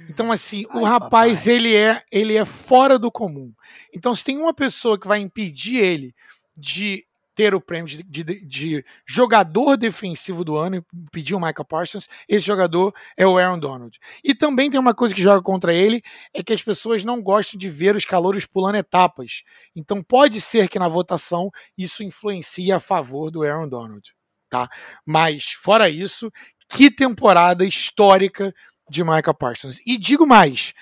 Então, 0.09 0.31
assim, 0.31 0.65
Ai, 0.69 0.81
o 0.81 0.83
rapaz, 0.83 1.39
papai. 1.39 1.53
ele 1.53 1.75
é, 1.75 2.01
ele 2.11 2.35
é 2.37 2.45
fora 2.45 2.97
do 2.97 3.11
comum. 3.11 3.53
Então, 3.93 4.15
se 4.15 4.23
tem 4.23 4.37
uma 4.37 4.53
pessoa 4.53 4.99
que 4.99 5.07
vai 5.07 5.19
impedir 5.19 5.77
ele 5.77 6.13
de 6.55 7.05
ter 7.37 7.53
o 7.53 7.61
prêmio 7.61 7.87
de, 7.87 8.01
de, 8.01 8.45
de 8.45 8.85
jogador 9.05 9.77
defensivo 9.77 10.43
do 10.43 10.57
ano, 10.57 10.83
impedir 10.91 11.35
o 11.35 11.39
Michael 11.39 11.65
Parsons, 11.65 12.09
esse 12.27 12.43
jogador 12.43 12.91
é 13.15 13.27
o 13.27 13.37
Aaron 13.37 13.59
Donald. 13.59 13.99
E 14.23 14.33
também 14.33 14.71
tem 14.71 14.79
uma 14.79 14.95
coisa 14.95 15.13
que 15.13 15.21
joga 15.21 15.43
contra 15.43 15.71
ele, 15.71 16.01
é 16.33 16.41
que 16.41 16.51
as 16.51 16.63
pessoas 16.63 17.03
não 17.03 17.21
gostam 17.21 17.59
de 17.59 17.69
ver 17.69 17.95
os 17.95 18.05
calouros 18.05 18.47
pulando 18.47 18.77
etapas. 18.77 19.43
Então, 19.75 20.01
pode 20.01 20.41
ser 20.41 20.67
que 20.67 20.79
na 20.79 20.87
votação 20.87 21.51
isso 21.77 22.01
influencie 22.01 22.71
a 22.71 22.79
favor 22.79 23.29
do 23.29 23.43
Aaron 23.43 23.69
Donald. 23.69 24.11
Tá? 24.49 24.67
Mas, 25.05 25.51
fora 25.51 25.89
isso, 25.89 26.31
que 26.69 26.91
temporada 26.91 27.65
histórica 27.65 28.53
de 28.89 29.03
Micah 29.03 29.33
Parsons. 29.33 29.79
E 29.85 29.97
digo 29.97 30.25
mais, 30.25 30.73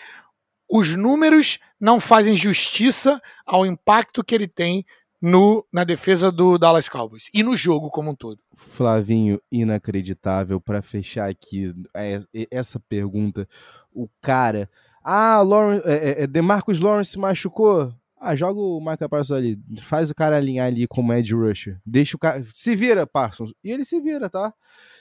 os 0.69 0.95
números 0.95 1.59
não 1.79 1.99
fazem 1.99 2.35
justiça 2.35 3.21
ao 3.45 3.65
impacto 3.65 4.23
que 4.23 4.33
ele 4.33 4.47
tem 4.47 4.85
no, 5.21 5.65
na 5.71 5.83
defesa 5.83 6.31
do 6.31 6.57
Dallas 6.57 6.87
Cowboys 6.87 7.29
e 7.33 7.41
no 7.41 7.57
jogo 7.57 7.89
como 7.89 8.11
um 8.11 8.15
todo. 8.15 8.39
Flavinho, 8.55 9.41
inacreditável 9.51 10.61
para 10.61 10.81
fechar 10.81 11.29
aqui 11.29 11.73
é, 11.95 12.19
é, 12.33 12.47
essa 12.51 12.79
pergunta. 12.79 13.47
O 13.91 14.07
cara, 14.21 14.69
ah, 15.03 15.41
Lawrence, 15.41 15.87
é, 15.87 16.23
é, 16.23 16.27
Demarcus 16.27 16.79
Lawrence 16.79 17.11
se 17.11 17.19
machucou. 17.19 17.93
Ah, 18.17 18.35
joga 18.35 18.59
o 18.59 18.79
Micah 18.79 19.09
Parsons 19.09 19.37
ali, 19.37 19.59
faz 19.83 20.09
o 20.09 20.15
cara 20.15 20.37
alinhar 20.37 20.67
ali 20.67 20.87
como 20.87 21.13
Ed 21.13 21.33
Rusher. 21.33 21.79
Deixa 21.85 22.15
o 22.15 22.19
cara. 22.19 22.43
Se 22.53 22.75
vira, 22.75 23.05
Parsons. 23.05 23.53
E 23.63 23.71
ele 23.71 23.83
se 23.83 23.99
vira, 23.99 24.29
tá? 24.29 24.53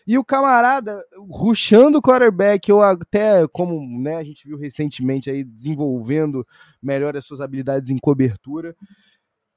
E 0.07 0.19
o 0.19 0.25
camarada 0.25 1.03
ruxando 1.31 1.99
o 1.99 2.03
quarterback, 2.03 2.71
ou 2.73 2.83
até 2.83 3.47
como 3.49 3.81
né, 4.03 4.17
a 4.17 4.25
gente 4.25 4.47
viu 4.47 4.59
recentemente 4.59 5.31
aí, 5.31 5.45
desenvolvendo 5.45 6.47
melhor 6.83 7.17
as 7.17 7.25
suas 7.25 7.41
habilidades 7.41 7.91
em 7.91 7.99
cobertura. 7.99 8.77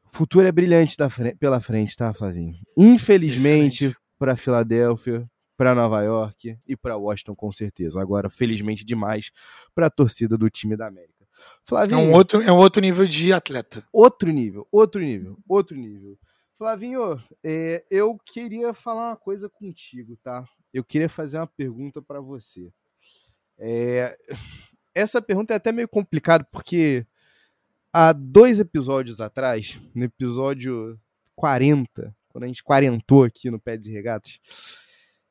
O 0.06 0.16
futuro 0.16 0.48
é 0.48 0.52
brilhante 0.52 0.96
frente, 1.10 1.36
pela 1.36 1.60
frente, 1.60 1.96
tá, 1.98 2.14
Flavinho? 2.14 2.56
Infelizmente, 2.78 3.96
para 4.18 4.38
Filadélfia, 4.38 5.30
para 5.58 5.74
Nova 5.74 6.02
York 6.04 6.58
e 6.68 6.78
para 6.78 6.96
Washington, 6.96 7.36
com 7.36 7.52
certeza. 7.52 8.00
Agora, 8.00 8.30
felizmente 8.30 8.86
demais 8.86 9.32
para 9.74 9.88
a 9.88 9.90
torcida 9.90 10.38
do 10.38 10.50
time 10.50 10.78
da 10.78 10.88
América. 10.88 11.17
Flavinho, 11.64 12.00
é 12.00 12.04
um 12.04 12.12
outro, 12.14 12.42
é 12.42 12.52
um 12.52 12.58
outro 12.58 12.82
nível 12.82 13.08
de 13.08 13.34
atleta. 13.34 13.86
Outro 13.92 14.32
nível, 14.32 14.68
outro 14.72 15.02
nível, 15.02 15.38
outro 15.48 15.76
nível. 15.76 16.18
Flavinho, 16.58 17.22
é, 17.44 17.86
eu 17.92 18.18
queria 18.26 18.74
falar 18.74 19.10
uma 19.10 19.16
coisa 19.16 19.50
contigo, 19.50 20.18
tá? 20.24 20.44
Eu 20.74 20.84
queria 20.84 21.10
fazer 21.10 21.38
uma 21.38 21.48
pergunta 21.48 22.02
para 22.02 22.20
você. 22.20 22.72
É, 23.60 24.18
essa 24.94 25.22
pergunta 25.22 25.54
é 25.54 25.58
até 25.58 25.72
meio 25.72 25.88
complicada, 25.88 26.44
porque 26.52 27.06
há 27.94 28.12
dois 28.12 28.60
episódios 28.60 29.22
atrás, 29.22 29.80
no 29.94 30.04
episódio 30.04 31.00
40, 31.36 32.16
quando 32.30 32.46
a 32.46 32.48
gente 32.48 32.64
quarentou 32.64 33.24
aqui 33.24 33.52
no 33.52 33.60
Pé 33.60 33.78
de 33.78 33.92
Regatas, 33.92 34.40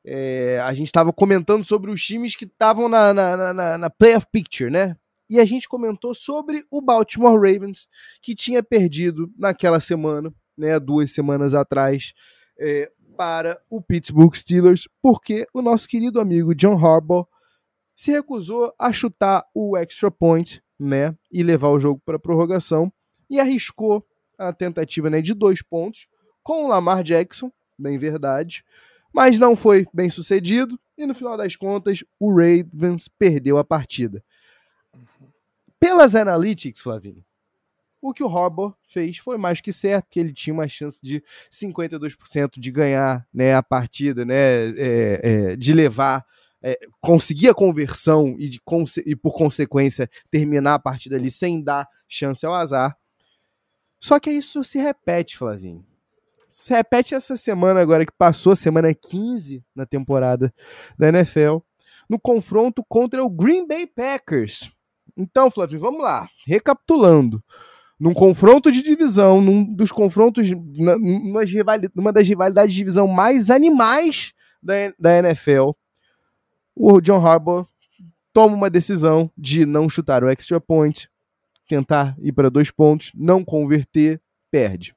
é, 0.05 0.59
a 0.63 0.73
gente 0.73 0.87
estava 0.87 1.11
comentando 1.11 1.65
sobre 1.65 1.91
os 1.91 2.01
times 2.01 2.35
que 2.35 2.45
estavam 2.45 2.87
na, 2.87 3.13
na, 3.13 3.53
na, 3.53 3.77
na 3.77 3.89
Playoff 3.89 4.27
Picture, 4.31 4.69
né? 4.71 4.95
E 5.29 5.39
a 5.39 5.45
gente 5.45 5.67
comentou 5.67 6.13
sobre 6.13 6.65
o 6.71 6.81
Baltimore 6.81 7.35
Ravens, 7.35 7.87
que 8.21 8.33
tinha 8.33 8.63
perdido 8.63 9.31
naquela 9.37 9.79
semana 9.79 10.33
né, 10.57 10.79
duas 10.79 11.11
semanas 11.11 11.53
atrás, 11.53 12.13
é, 12.59 12.91
para 13.17 13.59
o 13.69 13.81
Pittsburgh 13.81 14.33
Steelers, 14.35 14.87
porque 15.01 15.47
o 15.53 15.61
nosso 15.61 15.87
querido 15.87 16.19
amigo 16.19 16.53
John 16.53 16.77
Harbaugh 16.77 17.27
se 17.95 18.11
recusou 18.11 18.71
a 18.79 18.93
chutar 18.93 19.43
o 19.55 19.75
extra 19.75 20.11
point 20.11 20.61
né, 20.79 21.15
e 21.31 21.41
levar 21.41 21.69
o 21.69 21.79
jogo 21.79 21.99
para 22.05 22.19
prorrogação 22.19 22.93
e 23.27 23.39
arriscou 23.39 24.05
a 24.37 24.53
tentativa 24.53 25.09
né, 25.09 25.19
de 25.19 25.33
dois 25.33 25.63
pontos 25.63 26.07
com 26.43 26.65
o 26.65 26.67
Lamar 26.67 27.03
Jackson, 27.03 27.51
bem 27.77 27.97
verdade, 27.97 28.63
mas 29.11 29.39
não 29.39 29.55
foi 29.55 29.87
bem 29.91 30.11
sucedido 30.11 30.79
e 30.95 31.05
no 31.05 31.15
final 31.15 31.35
das 31.35 31.55
contas 31.55 32.03
o 32.19 32.29
Ravens 32.29 33.07
perdeu 33.07 33.57
a 33.57 33.63
partida. 33.63 34.23
Pelas 35.79 36.15
analytics, 36.15 36.81
Flavinho, 36.81 37.23
o 38.01 38.13
que 38.13 38.23
o 38.23 38.37
Harbour 38.37 38.75
fez 38.87 39.17
foi 39.17 39.37
mais 39.37 39.59
que 39.59 39.73
certo, 39.73 40.05
porque 40.05 40.19
ele 40.19 40.33
tinha 40.33 40.53
uma 40.53 40.67
chance 40.67 40.99
de 41.01 41.23
52% 41.51 42.59
de 42.59 42.71
ganhar 42.71 43.27
né, 43.33 43.55
a 43.55 43.63
partida, 43.63 44.23
né, 44.23 44.35
é, 44.35 45.21
é, 45.23 45.55
de 45.55 45.73
levar, 45.73 46.25
é, 46.61 46.77
conseguir 47.01 47.49
a 47.49 47.53
conversão 47.53 48.35
e, 48.37 48.49
de, 48.49 48.61
e, 49.05 49.15
por 49.15 49.35
consequência, 49.35 50.09
terminar 50.29 50.75
a 50.75 50.79
partida 50.79 51.15
ali 51.15 51.31
sem 51.31 51.61
dar 51.61 51.87
chance 52.07 52.45
ao 52.45 52.53
azar. 52.53 52.95
Só 53.99 54.19
que 54.19 54.29
isso 54.29 54.63
se 54.63 54.77
repete, 54.77 55.37
Flavinho. 55.37 55.85
Se 56.49 56.73
repete 56.73 57.13
essa 57.13 57.35
semana 57.35 57.81
agora 57.81 58.05
que 58.05 58.13
passou, 58.17 58.55
semana 58.55 58.93
15 58.93 59.63
na 59.75 59.85
temporada 59.85 60.53
da 60.97 61.09
NFL, 61.09 61.57
no 62.09 62.19
confronto 62.19 62.85
contra 62.87 63.23
o 63.23 63.29
Green 63.29 63.67
Bay 63.67 63.85
Packers. 63.85 64.71
Então, 65.17 65.49
Flávio, 65.49 65.79
vamos 65.79 66.01
lá. 66.01 66.29
Recapitulando. 66.45 67.43
Num 67.99 68.13
confronto 68.13 68.71
de 68.71 68.83
divisão, 68.83 69.41
num 69.41 69.63
dos 69.63 69.91
confrontos, 69.91 70.47
numa, 70.51 70.95
numa 71.95 72.13
das 72.13 72.27
rivalidades 72.27 72.71
de 72.71 72.77
divisão 72.77 73.07
mais 73.07 73.49
animais 73.49 74.33
da, 74.61 74.73
da 74.99 75.17
NFL, 75.17 75.71
o 76.75 77.01
John 77.01 77.25
Harbaugh 77.25 77.67
toma 78.31 78.55
uma 78.55 78.69
decisão 78.69 79.31
de 79.35 79.65
não 79.65 79.89
chutar 79.89 80.23
o 80.23 80.29
extra 80.29 80.61
point, 80.61 81.09
tentar 81.67 82.15
ir 82.19 82.31
para 82.31 82.51
dois 82.51 82.69
pontos, 82.69 83.11
não 83.15 83.43
converter, 83.43 84.21
perde. 84.51 84.95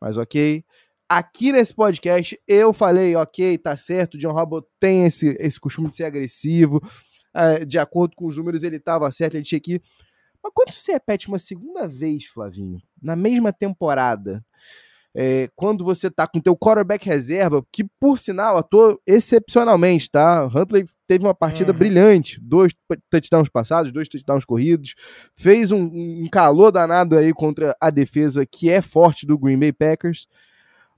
Mas 0.00 0.16
ok. 0.16 0.64
Aqui 1.06 1.52
nesse 1.52 1.74
podcast 1.74 2.38
eu 2.46 2.72
falei, 2.72 3.14
ok, 3.14 3.58
tá 3.58 3.76
certo, 3.76 4.14
o 4.14 4.18
John 4.18 4.36
Harbaugh 4.36 4.64
tem 4.80 5.04
esse, 5.04 5.36
esse 5.38 5.60
costume 5.60 5.88
de 5.88 5.96
ser 5.96 6.04
agressivo, 6.04 6.80
uh, 7.38 7.64
de 7.64 7.78
acordo 7.78 8.16
com 8.16 8.26
os 8.26 8.36
números 8.36 8.62
ele 8.62 8.76
estava 8.76 9.10
certo, 9.10 9.34
ele 9.34 9.44
tinha 9.44 9.60
que. 9.60 9.80
Mas 10.42 10.52
quando 10.54 10.72
você 10.72 10.92
repete 10.92 11.28
uma 11.28 11.38
segunda 11.38 11.86
vez, 11.86 12.26
Flavinho, 12.26 12.80
na 13.02 13.16
mesma 13.16 13.52
temporada, 13.52 14.44
é, 15.14 15.48
quando 15.56 15.84
você 15.84 16.10
tá 16.10 16.26
com 16.26 16.40
teu 16.40 16.56
quarterback 16.56 17.04
reserva, 17.04 17.64
que 17.72 17.82
por 17.82 18.18
sinal 18.18 18.56
atuou 18.56 19.00
excepcionalmente, 19.06 20.10
tá? 20.10 20.46
Huntley 20.46 20.86
teve 21.08 21.24
uma 21.24 21.34
partida 21.34 21.72
uhum. 21.72 21.78
brilhante, 21.78 22.38
dois 22.40 22.72
touchdowns 23.10 23.48
passados, 23.48 23.90
dois 23.90 24.08
touchdowns 24.08 24.44
corridos, 24.44 24.94
fez 25.34 25.72
um, 25.72 25.82
um 25.82 26.28
calor 26.30 26.70
danado 26.70 27.16
aí 27.16 27.32
contra 27.32 27.76
a 27.80 27.90
defesa 27.90 28.46
que 28.46 28.70
é 28.70 28.80
forte 28.80 29.26
do 29.26 29.38
Green 29.38 29.58
Bay 29.58 29.72
Packers. 29.72 30.28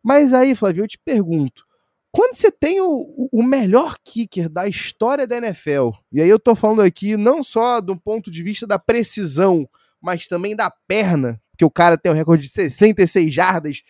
Mas 0.03 0.33
aí, 0.33 0.55
Flávio, 0.55 0.85
eu 0.85 0.89
te 0.89 0.99
pergunto, 0.99 1.65
quando 2.13 2.35
você 2.35 2.51
tem 2.51 2.81
o, 2.81 3.29
o 3.33 3.43
melhor 3.43 3.97
kicker 4.05 4.49
da 4.49 4.67
história 4.67 5.27
da 5.27 5.37
NFL, 5.37 5.91
e 6.13 6.21
aí 6.21 6.29
eu 6.29 6.41
tô 6.41 6.55
falando 6.55 6.83
aqui 6.83 7.17
não 7.17 7.43
só 7.43 7.81
do 7.81 7.97
ponto 7.97 8.31
de 8.31 8.43
vista 8.43 8.67
da 8.67 8.79
precisão, 8.79 9.69
mas 10.01 10.27
também 10.27 10.57
da 10.57 10.71
perna, 10.89 11.41
que 11.57 11.65
o 11.65 11.71
cara 11.71 11.97
tem 11.97 12.11
um 12.11 12.15
recorde 12.15 12.45
de 12.45 12.49
66 12.49 13.33
jardas 13.33 13.83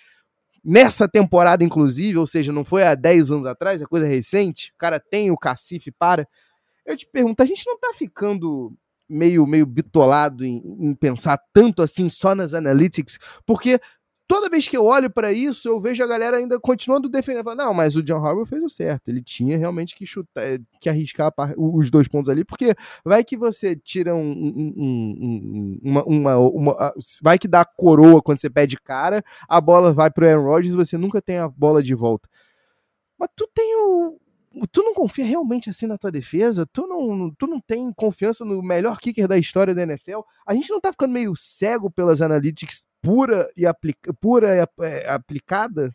nessa 0.63 1.09
temporada, 1.09 1.65
inclusive, 1.65 2.19
ou 2.19 2.27
seja, 2.27 2.53
não 2.53 2.65
foi 2.65 2.85
há 2.85 2.95
10 2.95 3.31
anos 3.31 3.47
atrás, 3.47 3.81
é 3.81 3.87
coisa 3.87 4.07
recente, 4.07 4.73
o 4.75 4.79
cara 4.79 5.01
tem 5.01 5.31
o 5.31 5.37
cacife 5.37 5.91
para. 5.91 6.29
Eu 6.85 6.97
te 6.97 7.07
pergunto, 7.07 7.43
a 7.43 7.47
gente 7.47 7.65
não 7.67 7.79
tá 7.79 7.93
ficando 7.95 8.77
meio, 9.09 9.47
meio 9.47 9.67
bitolado 9.67 10.45
em, 10.45 10.63
em 10.79 10.95
pensar 10.95 11.41
tanto 11.53 11.83
assim 11.83 12.09
só 12.11 12.35
nas 12.35 12.55
analytics? 12.55 13.19
Porque 13.47 13.81
toda 14.31 14.49
vez 14.49 14.69
que 14.69 14.77
eu 14.77 14.85
olho 14.85 15.11
para 15.11 15.33
isso, 15.33 15.69
eu 15.69 15.81
vejo 15.81 16.05
a 16.05 16.07
galera 16.07 16.37
ainda 16.37 16.61
continuando 16.61 17.09
defendendo. 17.09 17.53
Não, 17.57 17.75
mas 17.75 17.97
o 17.97 18.03
John 18.03 18.25
Harbaugh 18.25 18.47
fez 18.47 18.63
o 18.63 18.69
certo. 18.69 19.09
Ele 19.09 19.21
tinha 19.21 19.59
realmente 19.59 19.93
que 19.93 20.07
chutar, 20.07 20.47
eh, 20.47 20.61
que 20.81 20.89
arriscar 20.89 21.33
os 21.59 21.91
dois 21.91 22.07
pontos 22.07 22.29
ali, 22.29 22.45
porque 22.45 22.77
vai 23.05 23.25
que 23.25 23.37
você 23.37 23.75
tira 23.75 24.15
um, 24.15 24.31
um, 24.31 24.75
um, 24.77 25.81
uma, 25.83 26.05
uma, 26.05 26.39
uma, 26.39 26.95
Vai 27.21 27.41
que 27.41 27.49
dá 27.49 27.65
coroa 27.65 28.23
quando 28.23 28.39
você 28.39 28.49
pede 28.49 28.77
cara, 28.77 29.25
a 29.49 29.61
bola 29.61 29.93
vai 29.93 30.13
pro 30.13 30.25
Aaron 30.25 30.45
Rodgers 30.45 30.75
e 30.75 30.77
você 30.77 30.97
nunca 30.97 31.21
tem 31.21 31.39
a 31.39 31.49
bola 31.49 31.83
de 31.83 31.97
volta. 31.97 32.29
Mas 33.19 33.31
tu 33.35 33.49
tem 33.53 33.75
o, 33.79 34.17
tu 34.73 34.83
não 34.83 34.95
confia 34.95 35.25
realmente 35.25 35.71
assim 35.71 35.87
na 35.87 35.97
tua 35.97 36.11
defesa? 36.11 36.67
Tu 36.73 36.87
não, 36.87 37.33
tu 37.39 37.47
não 37.47 37.61
tem 37.61 37.93
confiança 37.93 38.45
no 38.45 38.63
melhor 38.63 38.99
kicker 38.99 39.29
da 39.29 39.39
história 39.39 39.75
da 39.75 39.83
NFL? 39.83 40.21
A 40.47 40.55
gente 40.55 40.71
não 40.71 40.81
tá 40.81 40.91
ficando 40.91 41.13
meio 41.13 41.35
cego 41.37 41.91
pelas 41.91 42.21
analytics 42.21 42.87
pura 43.01 43.51
e, 43.57 43.65
aplica, 43.65 44.13
pura 44.15 44.57
e 44.57 44.85
é, 44.85 45.09
aplicada? 45.09 45.95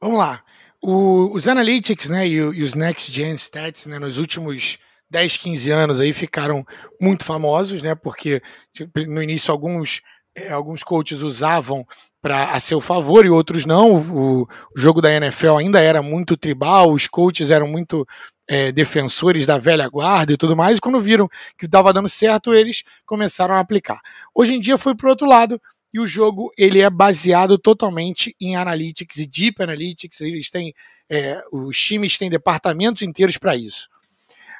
Vamos 0.00 0.18
lá. 0.18 0.42
O, 0.80 1.34
os 1.34 1.48
analytics, 1.48 2.08
né, 2.08 2.26
e, 2.26 2.34
e, 2.34 2.62
os 2.62 2.74
next 2.74 3.10
gen 3.10 3.34
stats, 3.34 3.86
né, 3.86 3.98
nos 3.98 4.16
últimos 4.16 4.78
10, 5.10 5.36
15 5.36 5.70
anos 5.70 6.00
aí 6.00 6.12
ficaram 6.12 6.64
muito 7.00 7.24
famosos, 7.24 7.82
né, 7.82 7.96
porque 7.96 8.40
tipo, 8.72 9.00
no 9.06 9.20
início 9.20 9.50
alguns 9.50 10.00
é, 10.38 10.52
alguns 10.52 10.82
coaches 10.82 11.20
usavam 11.20 11.86
para 12.20 12.50
a 12.50 12.60
seu 12.60 12.80
favor 12.80 13.26
e 13.26 13.30
outros 13.30 13.66
não. 13.66 13.96
O, 13.96 14.42
o, 14.42 14.48
jogo 14.76 15.00
da 15.00 15.12
NFL 15.12 15.56
ainda 15.56 15.80
era 15.80 16.02
muito 16.02 16.36
tribal, 16.36 16.92
os 16.92 17.06
coaches 17.06 17.50
eram 17.50 17.66
muito 17.66 18.06
é, 18.46 18.70
defensores 18.72 19.46
da 19.46 19.58
velha 19.58 19.88
guarda 19.88 20.32
e 20.32 20.36
tudo 20.36 20.56
mais, 20.56 20.78
e 20.78 20.80
quando 20.80 21.00
viram 21.00 21.28
que 21.58 21.66
estava 21.66 21.92
dando 21.92 22.08
certo, 22.08 22.54
eles 22.54 22.82
começaram 23.04 23.54
a 23.54 23.60
aplicar. 23.60 24.00
Hoje 24.34 24.54
em 24.54 24.60
dia 24.60 24.78
foi 24.78 24.94
para 24.94 25.10
outro 25.10 25.26
lado, 25.26 25.60
e 25.92 25.98
o 26.00 26.06
jogo 26.06 26.52
ele 26.56 26.80
é 26.80 26.90
baseado 26.90 27.58
totalmente 27.58 28.34
em 28.40 28.56
analytics 28.56 29.18
e 29.18 29.26
deep 29.26 29.62
analytics. 29.62 30.20
Eles 30.20 30.50
têm, 30.50 30.74
é, 31.08 31.42
os 31.50 31.78
times 31.78 32.18
têm 32.18 32.28
departamentos 32.28 33.02
inteiros 33.02 33.38
para 33.38 33.56
isso. 33.56 33.88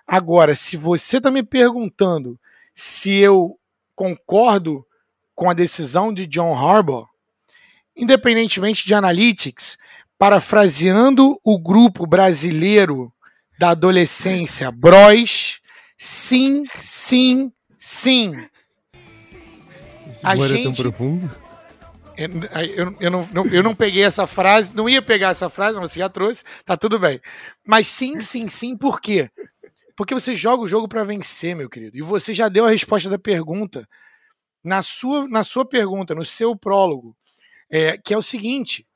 Agora, 0.07 0.55
se 0.55 0.76
você 0.76 1.18
está 1.18 1.31
me 1.31 1.43
perguntando 1.43 2.41
se 2.74 3.12
eu 3.14 3.59
concordo 3.95 4.87
com 5.39 5.49
a 5.49 5.55
decisão 5.55 6.12
de 6.12 6.26
John 6.26 6.53
Harbaugh, 6.53 7.07
independentemente 7.97 8.84
de 8.84 8.93
analytics, 8.93 9.78
parafraseando 10.18 11.39
o 11.45 11.57
grupo 11.57 12.09
brasileiro 12.09 13.12
da 13.57 13.70
adolescência, 13.70 14.68
Bros, 14.72 15.61
sim, 15.97 16.64
sim, 16.80 17.53
sim. 17.78 18.32
Esse 20.11 20.26
a 20.26 20.34
gente... 20.34 20.59
é 20.59 20.62
tão 20.64 20.72
profundo? 20.72 21.36
Eu, 22.16 22.28
eu, 22.74 22.97
eu, 22.99 23.11
não, 23.12 23.28
não, 23.32 23.47
eu 23.47 23.62
não 23.62 23.76
peguei 23.76 24.03
essa 24.03 24.26
frase, 24.26 24.72
não 24.74 24.89
ia 24.89 25.01
pegar 25.01 25.28
essa 25.28 25.49
frase, 25.49 25.78
mas 25.78 25.93
você 25.93 26.01
já 26.01 26.09
trouxe, 26.09 26.43
tá 26.64 26.76
tudo 26.76 26.99
bem. 26.99 27.20
Mas 27.64 27.86
sim, 27.86 28.20
sim, 28.22 28.49
sim, 28.49 28.76
por 28.76 29.01
quê? 29.01 29.30
Porque 29.97 30.14
você 30.14 30.34
joga 30.34 30.64
o 30.64 30.68
jogo 30.68 30.89
para 30.89 31.05
vencer, 31.05 31.55
meu 31.55 31.70
querido. 31.70 31.97
E 31.97 32.03
você 32.03 32.34
já 32.34 32.49
deu 32.49 32.66
a 32.66 32.70
resposta 32.70 33.09
da 33.09 33.20
pergunta. 33.20 33.89
Na 34.69 34.83
sua, 34.83 35.27
na 35.27 35.43
sua 35.45 35.64
pergunta, 35.64 36.14
no 36.14 36.27
seu 36.27 36.55
prólogo, 36.55 37.16
é, 37.71 37.97
que 37.97 38.12
é 38.12 38.19
o 38.19 38.23
seguinte: 38.23 38.87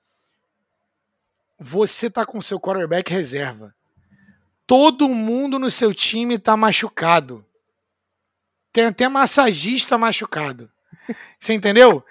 você 1.58 2.10
tá 2.10 2.26
com 2.26 2.42
seu 2.42 2.60
quarterback 2.60 3.10
reserva. 3.10 3.74
Todo 4.66 5.08
mundo 5.08 5.58
no 5.58 5.70
seu 5.70 5.94
time 5.94 6.38
tá 6.38 6.58
machucado. 6.58 7.42
Tem 8.70 8.84
até 8.84 9.08
massagista 9.08 9.96
machucado. 9.96 10.70
Você 11.40 11.54
entendeu? 11.54 12.04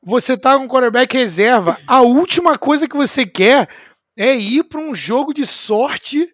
Você 0.00 0.36
tá 0.36 0.56
com 0.56 0.68
quarterback 0.68 1.12
reserva. 1.16 1.80
A 1.88 2.02
última 2.02 2.56
coisa 2.56 2.88
que 2.88 2.96
você 2.96 3.26
quer 3.26 3.68
é 4.16 4.36
ir 4.36 4.62
para 4.62 4.78
um 4.80 4.94
jogo 4.94 5.34
de 5.34 5.44
sorte 5.44 6.32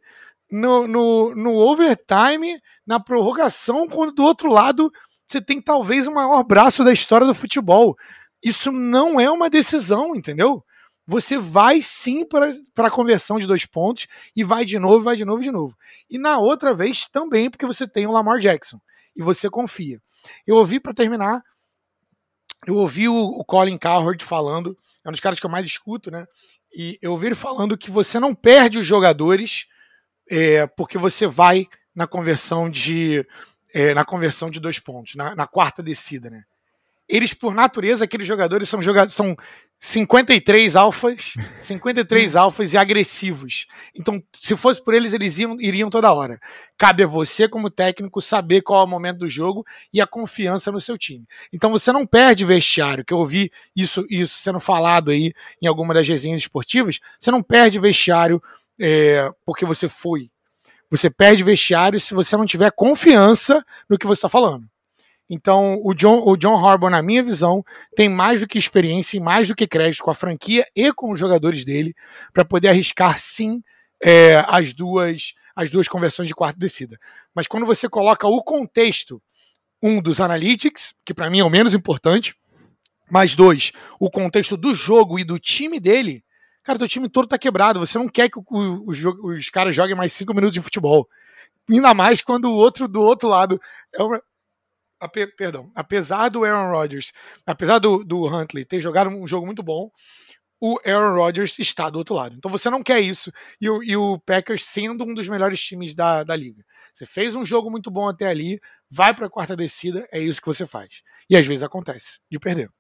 no, 0.51 0.87
no, 0.87 1.35
no 1.35 1.55
overtime, 1.55 2.61
na 2.87 3.01
prorrogação, 3.01 3.89
quando 3.89 4.13
do 4.13 4.23
outro 4.23 4.53
lado 4.53 4.93
você 5.27 5.41
tem 5.41 5.61
talvez 5.61 6.07
o 6.07 6.15
maior 6.15 6.43
braço 6.45 6.85
da 6.85 6.93
história 6.93 7.27
do 7.27 7.35
futebol. 7.35 7.97
Isso 8.43 8.71
não 8.71 9.19
é 9.19 9.31
uma 9.31 9.51
decisão, 9.51 10.15
entendeu? 10.15 10.65
Você 11.07 11.39
vai 11.39 11.81
sim 11.83 12.25
para 12.25 12.89
a 12.89 12.91
conversão 12.91 13.39
de 13.39 13.47
dois 13.47 13.65
pontos 13.65 14.07
e 14.35 14.43
vai 14.43 14.65
de 14.65 14.79
novo, 14.79 15.05
vai 15.05 15.17
de 15.17 15.25
novo, 15.25 15.43
de 15.43 15.51
novo. 15.51 15.77
E 16.11 16.19
na 16.19 16.39
outra 16.39 16.75
vez 16.75 17.09
também, 17.09 17.49
porque 17.49 17.67
você 17.67 17.87
tem 17.87 18.07
o 18.07 18.13
Lamar 18.13 18.39
Jackson 18.39 18.81
e 19.17 19.23
você 19.23 19.49
confia. 19.49 20.01
Eu 20.47 20.57
ouvi 20.57 20.81
para 20.81 20.93
terminar, 20.93 21.43
eu 22.67 22.77
ouvi 22.77 23.09
o, 23.09 23.15
o 23.15 23.45
Colin 23.45 23.79
Cowherd 23.79 24.25
falando, 24.25 24.77
é 25.05 25.09
um 25.09 25.13
dos 25.13 25.21
caras 25.21 25.39
que 25.39 25.47
eu 25.47 25.51
mais 25.51 25.65
escuto, 25.65 26.11
né? 26.11 26.27
E 26.75 26.99
eu 27.01 27.13
ouvi 27.13 27.27
ele 27.27 27.35
falando 27.35 27.79
que 27.79 27.91
você 27.91 28.19
não 28.19 28.35
perde 28.35 28.79
os 28.79 28.87
jogadores 28.87 29.67
é, 30.29 30.67
porque 30.67 30.99
você 30.99 31.27
vai 31.27 31.69
na 31.95 32.07
conversão 32.07 32.69
de 32.69 33.25
é, 33.75 33.95
na 33.95 34.05
conversão 34.05 34.51
de 34.51 34.61
dois 34.61 34.79
pontos, 34.79 35.15
na, 35.15 35.35
na 35.35 35.47
quarta 35.47 35.83
descida, 35.83 36.31
né? 36.31 36.45
eles, 37.09 37.33
por 37.33 37.55
natureza, 37.55 38.05
aqueles 38.05 38.27
jogadores 38.27 38.69
são 38.69 38.83
jogadores, 38.83 39.15
são 39.15 39.37
53 39.79 40.75
alfas, 40.75 41.35
53 41.61 42.35
alfas 42.35 42.73
e 42.73 42.77
agressivos. 42.77 43.67
Então, 43.95 44.21
se 44.35 44.57
fosse 44.57 44.83
por 44.83 44.93
eles, 44.93 45.13
eles 45.13 45.39
iam, 45.39 45.61
iriam 45.61 45.89
toda 45.89 46.13
hora. 46.13 46.39
Cabe 46.77 47.05
a 47.05 47.07
você, 47.07 47.49
como 47.49 47.71
técnico, 47.71 48.21
saber 48.21 48.63
qual 48.63 48.81
é 48.81 48.85
o 48.85 48.89
momento 48.89 49.19
do 49.19 49.29
jogo 49.29 49.65
e 49.93 50.01
a 50.01 50.07
confiança 50.07 50.73
no 50.73 50.81
seu 50.81 50.99
time. 50.99 51.25
Então, 51.53 51.71
você 51.71 51.93
não 51.93 52.07
perde 52.07 52.45
vestiário, 52.45 53.05
que 53.05 53.15
eu 53.15 53.19
ouvi 53.19 53.51
isso, 53.75 54.05
isso 54.11 54.41
sendo 54.41 54.59
falado 54.59 55.11
aí 55.11 55.33
em 55.63 55.67
alguma 55.67 55.95
das 55.95 56.09
resenhas 56.09 56.41
esportivas, 56.41 56.99
você 57.19 57.31
não 57.31 57.43
perde 57.43 57.79
vestiário 57.79 58.43
é, 58.81 59.31
porque 59.45 59.65
você 59.65 59.89
foi. 59.89 60.31
Você 60.91 61.11
perde 61.11 61.43
vestiário 61.43 61.99
se 61.99 62.15
você 62.15 62.37
não 62.37 62.47
tiver 62.47 62.71
confiança 62.71 63.65
no 63.89 63.99
que 63.99 64.07
você 64.07 64.19
está 64.19 64.29
falando. 64.29 64.67
Então, 65.29 65.81
o 65.83 65.93
John, 65.93 66.23
o 66.25 66.37
John 66.37 66.65
Harbaugh, 66.65 66.91
na 66.91 67.03
minha 67.03 67.23
visão, 67.23 67.65
tem 67.97 68.09
mais 68.09 68.41
do 68.41 68.47
que 68.47 68.59
experiência 68.59 69.17
e 69.17 69.21
mais 69.21 69.49
do 69.49 69.57
que 69.57 69.67
crédito 69.67 70.05
com 70.05 70.11
a 70.11 70.15
franquia 70.15 70.65
e 70.75 70.93
com 70.93 71.13
os 71.13 71.19
jogadores 71.19 71.65
dele 71.65 71.95
para 72.33 72.45
poder 72.45 72.69
arriscar 72.69 73.19
sim 73.19 73.61
é, 74.03 74.45
as 74.47 74.73
duas 74.73 75.35
as 75.57 75.71
duas 75.71 75.89
conversões 75.89 76.29
de 76.29 76.35
quarta 76.35 76.59
descida. 76.59 76.99
Mas 77.35 77.47
quando 77.47 77.65
você 77.65 77.89
coloca 77.89 78.29
o 78.29 78.43
contexto, 78.43 79.23
um 79.83 80.03
dos 80.03 80.21
analytics, 80.21 80.93
que 81.03 81.15
para 81.15 81.31
mim 81.31 81.41
é 81.41 81.45
o 81.45 81.49
menos 81.49 81.73
importante, 81.73 82.35
mais 83.11 83.35
dois, 83.35 83.73
o 83.99 84.11
contexto 84.11 84.55
do 84.55 84.75
jogo 84.75 85.19
e 85.19 85.25
do 85.25 85.39
time 85.39 85.81
dele, 85.81 86.23
cara, 86.67 86.79
teu 86.81 86.89
time 86.89 87.09
todo 87.09 87.29
tá 87.29 87.39
quebrado. 87.39 87.79
Você 87.79 87.97
não 87.97 88.09
quer 88.09 88.29
que 88.29 88.39
o, 88.39 88.45
o, 88.51 88.91
o, 88.91 89.37
os 89.37 89.49
caras 89.49 89.75
joguem 89.75 89.95
mais 89.95 90.13
cinco 90.13 90.35
minutos 90.35 90.55
de 90.55 90.61
futebol. 90.61 91.09
Ainda 91.71 91.95
mais 91.95 92.21
quando 92.21 92.47
o 92.47 92.55
outro 92.55 92.89
do 92.89 93.01
outro 93.01 93.29
lado 93.29 93.61
é 93.95 94.03
uma, 94.03 94.21
ape, 95.01 95.27
perdão, 95.29 95.71
apesar 95.75 96.29
do 96.29 96.45
Aaron 96.45 96.71
Rodgers, 96.71 97.13
apesar 97.47 97.79
do, 97.79 98.05
do 98.05 98.27
Huntley 98.27 98.65
ter 98.65 98.81
jogado 98.81 99.09
um 99.11 99.27
jogo 99.27 99.47
muito 99.47 99.63
bom, 99.63 99.91
o 100.61 100.79
Aaron 100.85 101.15
Rodgers 101.15 101.59
está 101.59 101.89
do 101.89 101.99
outro 101.99 102.15
lado. 102.15 102.35
Então 102.37 102.51
você 102.51 102.69
não 102.69 102.83
quer 102.83 103.01
isso. 103.01 103.31
E 103.61 103.69
o, 103.69 103.83
e 103.83 103.97
o 103.97 104.19
Packers 104.21 104.65
sendo 104.65 105.05
um 105.05 105.15
dos 105.15 105.29
melhores 105.29 105.61
times 105.61 105.95
da, 105.95 106.25
da 106.25 106.35
liga. 106.35 106.65
Você 106.93 107.07
fez 107.07 107.35
um 107.35 107.45
jogo 107.45 107.71
muito 107.71 107.91
bom 107.91 108.09
até 108.09 108.27
ali, 108.27 108.61
vai 108.91 109.15
para 109.15 109.27
a 109.27 109.31
quarta 109.31 109.55
descida, 109.55 110.09
é 110.11 110.19
isso 110.19 110.41
que 110.41 110.47
você 110.47 110.67
faz. 110.67 111.03
E 111.29 111.37
às 111.37 111.47
vezes 111.47 111.63
acontece 111.63 112.19
de 112.31 112.39
perder. 112.39 112.71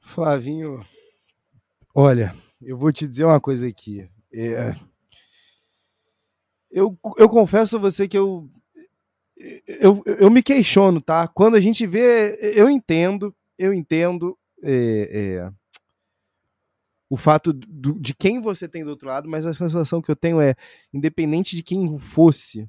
Flavinho, 0.00 0.84
olha, 1.94 2.34
eu 2.60 2.76
vou 2.76 2.92
te 2.92 3.06
dizer 3.06 3.24
uma 3.24 3.40
coisa 3.40 3.66
aqui. 3.66 4.08
É... 4.32 4.74
Eu, 6.70 6.98
eu 7.18 7.28
confesso 7.28 7.76
a 7.76 7.80
você 7.80 8.08
que 8.08 8.16
eu, 8.16 8.50
eu, 9.66 10.02
eu 10.06 10.30
me 10.30 10.42
questiono, 10.42 11.00
tá? 11.00 11.28
Quando 11.28 11.54
a 11.54 11.60
gente 11.60 11.86
vê, 11.86 12.38
eu 12.56 12.70
entendo, 12.70 13.34
eu 13.58 13.74
entendo 13.74 14.38
é, 14.62 15.40
é, 15.42 15.52
o 17.10 17.16
fato 17.16 17.52
do, 17.52 18.00
de 18.00 18.14
quem 18.14 18.40
você 18.40 18.66
tem 18.66 18.84
do 18.84 18.90
outro 18.90 19.08
lado, 19.08 19.28
mas 19.28 19.44
a 19.44 19.52
sensação 19.52 20.00
que 20.00 20.10
eu 20.10 20.16
tenho 20.16 20.40
é, 20.40 20.54
independente 20.94 21.54
de 21.54 21.62
quem 21.62 21.98
fosse, 21.98 22.66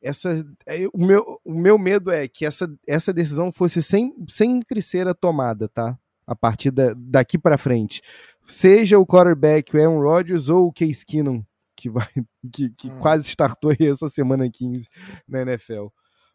essa, 0.00 0.46
é, 0.66 0.86
o, 0.94 1.04
meu, 1.04 1.40
o 1.44 1.52
meu 1.52 1.76
medo 1.76 2.10
é 2.10 2.28
que 2.28 2.46
essa, 2.46 2.72
essa 2.86 3.12
decisão 3.12 3.52
fosse 3.52 3.82
sem, 3.82 4.14
sempre 4.28 4.80
ser 4.80 5.08
a 5.08 5.14
tomada, 5.14 5.68
tá? 5.68 5.98
A 6.28 6.36
partir 6.36 6.70
da, 6.70 6.92
daqui 6.94 7.38
para 7.38 7.56
frente. 7.56 8.02
Seja 8.46 8.98
o 8.98 9.06
quarterback, 9.06 9.74
o 9.74 9.80
Aaron 9.80 10.00
Rodgers 10.00 10.50
ou 10.50 10.66
o 10.66 10.72
Case 10.72 11.04
Keenum, 11.04 11.42
que, 11.74 11.88
vai, 11.88 12.06
que, 12.52 12.68
que 12.70 12.88
hum. 12.88 12.98
quase 12.98 13.26
startou 13.26 13.70
aí 13.70 13.88
essa 13.88 14.10
semana 14.10 14.48
15 14.50 14.86
na 15.26 15.40
NFL. 15.40 15.86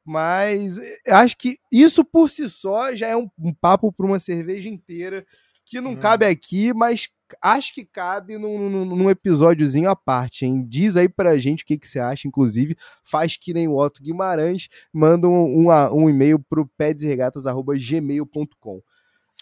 Mas 0.03 0.79
eh, 0.79 0.97
acho 1.09 1.37
que 1.37 1.57
isso 1.71 2.03
por 2.03 2.27
si 2.27 2.49
só 2.49 2.93
já 2.95 3.07
é 3.07 3.15
um, 3.15 3.29
um 3.37 3.53
papo 3.53 3.93
para 3.93 4.05
uma 4.05 4.19
cerveja 4.19 4.67
inteira 4.67 5.23
que 5.65 5.79
não 5.79 5.91
hum. 5.91 5.97
cabe 5.97 6.25
aqui, 6.25 6.73
mas 6.73 7.07
acho 7.41 7.73
que 7.73 7.85
cabe 7.85 8.37
num, 8.37 8.69
num, 8.69 8.85
num, 8.85 9.09
episódiozinho 9.09 9.89
à 9.89 9.95
parte, 9.95 10.45
hein? 10.45 10.65
Diz 10.67 10.97
aí 10.97 11.07
pra 11.07 11.37
gente 11.37 11.63
o 11.63 11.65
que, 11.65 11.77
que 11.77 11.87
você 11.87 11.99
acha, 11.99 12.27
inclusive, 12.27 12.75
faz 13.03 13.37
que 13.37 13.53
nem 13.53 13.67
o 13.67 13.77
Otto 13.77 14.03
Guimarães, 14.03 14.67
manda 14.91 15.27
um, 15.27 15.69
um, 15.69 15.93
um 15.93 16.09
e-mail 16.09 16.37
pro 16.37 16.67
pedesregatas.gmail.com. 16.77 18.81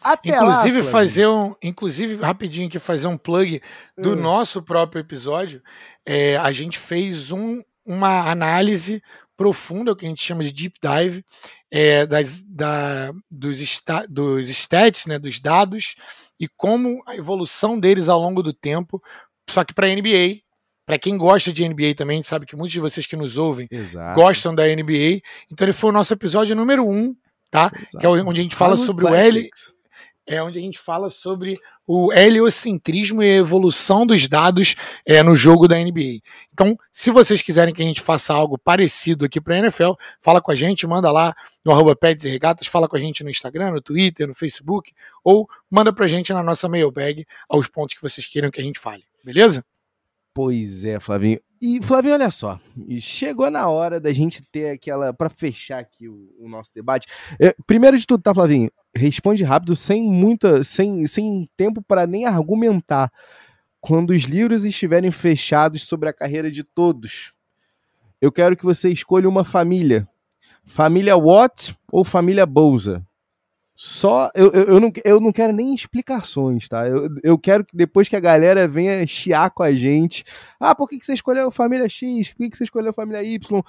Até 0.02 0.36
inclusive 0.36 0.82
lá, 0.82 0.92
fazer 0.92 1.28
um, 1.28 1.56
inclusive 1.62 2.16
rapidinho 2.16 2.68
aqui 2.68 2.80
fazer 2.80 3.08
um 3.08 3.18
plug 3.18 3.62
do 3.98 4.14
hum. 4.14 4.16
nosso 4.16 4.62
próprio 4.62 5.00
episódio. 5.00 5.62
É, 6.06 6.38
a 6.38 6.52
gente 6.52 6.80
fez 6.80 7.32
um, 7.32 7.62
uma 7.86 8.30
análise 8.30 9.02
profunda, 9.38 9.92
o 9.92 9.96
que 9.96 10.06
a 10.06 10.10
gente 10.10 10.24
chama 10.24 10.44
de 10.44 10.52
deep 10.52 10.80
dive, 10.82 11.26
é, 11.72 12.06
das, 12.06 12.42
da, 12.42 13.12
dos, 13.30 13.60
sta, 13.60 14.06
dos 14.08 14.48
stats, 14.50 15.06
né, 15.06 15.18
dos 15.18 15.40
dados, 15.40 15.96
e 16.40 16.48
como 16.48 17.02
a 17.08 17.16
evolução 17.16 17.80
deles 17.80 18.08
ao 18.08 18.20
longo 18.20 18.44
do 18.44 18.54
tempo, 18.54 19.02
só 19.50 19.64
que 19.64 19.74
para 19.74 19.88
a 19.88 19.96
NBA, 19.96 20.42
para 20.86 21.00
quem 21.00 21.18
gosta 21.18 21.52
de 21.52 21.68
NBA 21.68 21.96
também, 21.96 22.16
a 22.16 22.18
gente 22.18 22.28
sabe 22.28 22.46
que 22.46 22.56
muitos 22.56 22.74
de 22.74 22.80
vocês 22.80 23.06
que 23.08 23.16
nos 23.16 23.38
ouvem 23.38 23.68
Exato. 23.72 24.20
gostam 24.20 24.54
da 24.54 24.64
NBA, 24.68 25.22
então 25.52 25.66
ele 25.66 25.74
foi 25.74 25.90
o 25.90 25.94
nosso 25.94 26.14
episódio 26.14 26.56
número 26.56 26.88
um, 26.88 27.16
tá? 27.50 27.72
Exato. 27.76 27.98
Que 27.98 28.06
é 28.06 28.10
onde 28.10 28.40
a 28.40 28.44
gente 28.44 28.56
fala 28.56 28.78
sobre 28.78 29.06
Classics. 29.06 29.68
o 29.68 29.72
L 29.72 29.81
é 30.28 30.42
onde 30.42 30.60
a 30.60 30.62
gente 30.62 30.80
fala 30.80 31.10
sobre 31.10 31.58
o 31.86 32.14
heliocentrismo 32.14 33.22
e 33.22 33.30
a 33.30 33.36
evolução 33.36 34.06
dos 34.06 34.28
dados 34.28 34.76
é, 35.06 35.22
no 35.22 35.36
jogo 35.36 35.68
da 35.68 35.78
NBA. 35.78 36.22
Então, 36.54 36.78
se 36.92 37.12
vocês 37.12 37.42
quiserem 37.42 37.74
que 37.74 37.82
a 37.82 37.86
gente 37.86 38.02
faça 38.02 38.34
algo 38.34 38.58
parecido 38.58 39.26
aqui 39.26 39.42
para 39.42 39.56
a 39.56 39.58
NFL, 39.60 39.92
fala 40.22 40.42
com 40.42 40.52
a 40.52 40.56
gente, 40.56 40.88
manda 40.88 41.12
lá 41.12 41.36
no 41.66 41.72
arroba 41.72 41.96
Pets 41.96 42.26
e 42.26 42.30
Regatas, 42.30 42.68
fala 42.68 42.88
com 42.88 42.96
a 42.96 43.00
gente 43.00 43.24
no 43.24 43.30
Instagram, 43.30 43.72
no 43.72 43.82
Twitter, 43.82 44.28
no 44.28 44.36
Facebook, 44.36 44.94
ou 45.24 45.48
manda 45.70 45.92
para 45.92 46.06
a 46.06 46.08
gente 46.08 46.32
na 46.32 46.44
nossa 46.44 46.70
mailbag 46.70 47.26
aos 47.50 47.68
pontos 47.68 47.96
que 47.96 48.02
vocês 48.02 48.26
queiram 48.26 48.52
que 48.52 48.62
a 48.62 48.64
gente 48.64 48.80
fale. 48.80 49.04
Beleza? 49.24 49.64
Pois 50.34 50.86
é, 50.86 51.00
Flavinho. 51.00 51.40
E, 51.62 51.82
Flavinho, 51.82 52.16
olha 52.16 52.32
só, 52.32 52.60
chegou 53.00 53.52
na 53.52 53.70
hora 53.70 54.00
da 54.00 54.12
gente 54.12 54.42
ter 54.52 54.72
aquela. 54.72 55.14
para 55.14 55.30
fechar 55.30 55.80
aqui 55.80 56.08
o, 56.08 56.34
o 56.40 56.50
nosso 56.50 56.74
debate. 56.74 57.06
É, 57.40 57.54
primeiro 57.68 57.98
de 58.00 58.08
tudo, 58.08 58.24
tá, 58.24 58.34
Flavinho? 58.34 58.72
Responde 58.96 59.44
rápido, 59.44 59.76
sem 59.76 60.04
muita. 60.04 60.64
sem, 60.64 61.08
sem 61.08 61.50
tempo 61.56 61.82
para 61.82 62.06
nem 62.06 62.26
argumentar. 62.26 63.12
Quando 63.80 64.12
os 64.12 64.24
livros 64.24 64.64
estiverem 64.64 65.12
fechados 65.12 65.88
sobre 65.88 66.08
a 66.08 66.14
carreira 66.14 66.52
de 66.52 66.64
todos, 66.64 67.34
eu 68.22 68.32
quero 68.32 68.56
que 68.56 68.64
você 68.64 68.90
escolha 68.90 69.28
uma 69.28 69.44
família. 69.44 70.08
Família 70.64 71.18
Watt 71.18 71.76
ou 71.92 72.04
família 72.04 72.46
Bouza? 72.46 73.04
Só. 73.76 74.30
Eu, 74.36 74.52
eu, 74.52 74.64
eu, 74.66 74.80
não, 74.80 74.92
eu 75.04 75.20
não 75.20 75.32
quero 75.32 75.52
nem 75.52 75.74
explicações, 75.74 76.70
tá? 76.70 76.88
Eu, 76.88 77.10
eu 77.24 77.38
quero 77.40 77.66
que 77.66 77.76
depois 77.76 78.08
que 78.08 78.16
a 78.16 78.20
galera 78.20 78.68
venha 78.68 79.08
chiar 79.08 79.50
com 79.50 79.64
a 79.64 79.72
gente. 79.72 80.24
Ah, 80.60 80.76
por 80.76 80.88
que, 80.88 81.00
que 81.00 81.06
você 81.06 81.14
escolheu 81.14 81.50
família 81.50 81.90
X? 81.90 82.30
Por 82.30 82.38
que, 82.38 82.50
que 82.52 82.58
você 82.58 82.64
escolheu 82.64 82.94
família 82.94 83.24
Y? 83.24 83.64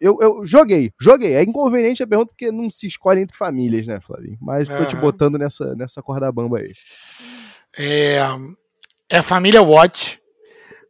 Eu, 0.00 0.18
eu 0.20 0.44
joguei, 0.44 0.92
joguei. 1.00 1.34
É 1.34 1.42
inconveniente 1.42 2.02
a 2.02 2.06
pergunta 2.06 2.30
porque 2.30 2.50
não 2.50 2.68
se 2.68 2.86
escolhe 2.86 3.20
entre 3.20 3.36
famílias, 3.36 3.86
né, 3.86 4.00
Flavinho? 4.00 4.38
Mas 4.40 4.68
tô 4.68 4.84
te 4.84 4.96
botando 4.96 5.38
nessa, 5.38 5.74
nessa 5.74 6.02
corda 6.02 6.30
bamba 6.30 6.58
aí. 6.58 6.72
É, 7.76 8.18
é 9.08 9.18
a 9.18 9.22
família 9.22 9.62
Watt, 9.62 10.20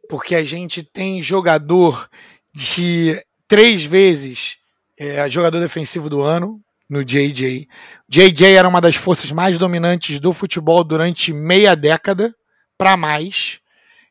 porque 0.09 0.35
a 0.35 0.43
gente 0.43 0.83
tem 0.83 1.21
jogador 1.21 2.09
de 2.53 3.21
três 3.47 3.83
vezes 3.83 4.57
é, 4.97 5.29
jogador 5.29 5.59
defensivo 5.59 6.09
do 6.09 6.21
ano, 6.21 6.61
no 6.89 7.03
JJ. 7.03 7.67
JJ 8.07 8.55
era 8.55 8.67
uma 8.67 8.79
das 8.79 8.95
forças 8.95 9.31
mais 9.31 9.57
dominantes 9.57 10.19
do 10.19 10.31
futebol 10.31 10.83
durante 10.83 11.33
meia 11.33 11.75
década 11.75 12.33
para 12.77 12.95
mais. 12.95 13.59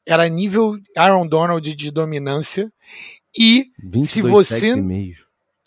Era 0.07 0.29
nível 0.29 0.77
Aaron 0.97 1.27
Donald 1.27 1.75
de 1.75 1.91
dominância. 1.91 2.71
E 3.37 3.71
se 4.07 4.23
você 4.23 4.75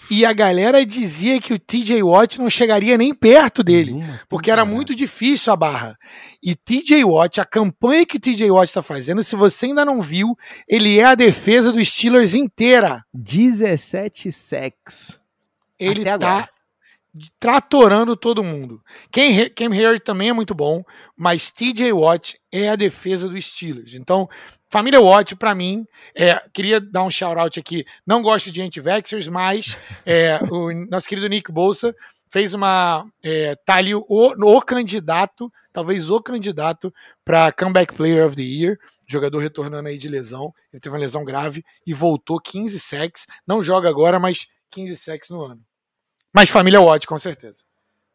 e 0.09 0.26
a 0.26 0.32
galera 0.32 0.86
dizia 0.86 1.39
que 1.41 1.53
o 1.53 1.59
TJ 1.59 2.01
Watt 2.01 2.39
não 2.39 2.49
chegaria 2.49 2.97
nem 2.97 3.13
perto 3.13 3.61
dele, 3.61 3.95
porque 4.30 4.49
era 4.49 4.63
muito 4.63 4.95
difícil 4.95 5.51
a 5.51 5.55
barra. 5.55 5.97
E 6.41 6.55
TJ 6.55 7.03
Watt, 7.03 7.41
a 7.41 7.45
campanha 7.45 8.05
que 8.05 8.20
TJ 8.20 8.49
Watt 8.49 8.70
está 8.70 8.82
fazendo, 8.82 9.22
se 9.22 9.36
você 9.36 9.65
ainda 9.65 9.84
não 9.84 10.01
viu, 10.01 10.38
ele 10.68 10.97
é 10.97 11.03
a 11.03 11.15
defesa 11.15 11.74
dos 11.74 11.89
Steelers 11.89 12.36
inteira. 12.36 13.03
17 13.13 14.32
sacks. 14.32 15.20
Ele 15.78 16.01
Até 16.01 16.18
tá 16.18 16.28
agora 16.30 16.49
tratorando 17.39 18.15
todo 18.15 18.43
mundo. 18.43 18.82
Cam, 19.11 19.49
Cam 19.55 19.70
Harry 19.74 19.99
também 19.99 20.30
é 20.30 20.34
muito 20.34 20.53
bom, 20.53 20.84
mas 21.15 21.51
TJ 21.51 21.91
Watt 21.93 22.39
é 22.51 22.70
a 22.70 22.76
defesa 22.76 23.28
dos 23.28 23.45
Steelers. 23.45 23.93
Então, 23.93 24.30
família 24.70 25.01
Watt, 25.01 25.36
para 25.36 25.55
mim, 25.55 25.86
é, 26.15 26.41
queria 26.53 26.80
dar 26.80 27.03
um 27.03 27.11
shout-out 27.11 27.59
aqui. 27.59 27.86
Não 28.05 28.22
gosto 28.22 28.51
de 28.51 28.61
anti-vaxxers, 28.61 29.28
mas 29.28 29.78
é, 30.05 30.39
o 30.51 30.72
nosso 30.89 31.07
querido 31.07 31.28
Nick 31.28 31.51
Bolsa 31.51 31.95
fez 32.32 32.53
uma. 32.53 33.05
É, 33.24 33.55
tá 33.65 33.76
ali 33.76 33.95
o, 33.95 34.05
o 34.07 34.61
candidato, 34.61 35.51
talvez 35.72 36.09
o 36.09 36.22
candidato 36.22 36.93
para 37.24 37.51
Comeback 37.51 37.93
Player 37.93 38.26
of 38.26 38.36
the 38.36 38.43
Year. 38.43 38.78
Jogador 39.09 39.39
retornando 39.39 39.88
aí 39.88 39.97
de 39.97 40.09
lesão. 40.09 40.53
Ele 40.72 40.82
teve 40.82 40.93
uma 40.93 40.99
lesão 40.99 41.24
grave 41.24 41.63
e 41.86 41.93
voltou 41.93 42.41
15 42.41 42.78
sacks. 42.78 43.26
Não 43.47 43.63
joga 43.63 43.88
agora, 43.88 44.20
mas 44.20 44.47
15 44.70 44.97
sacks 44.97 45.30
no 45.30 45.41
ano. 45.41 45.61
Mas 46.34 46.49
família 46.49 46.82
Watt, 46.82 47.07
com 47.07 47.18
certeza. 47.18 47.57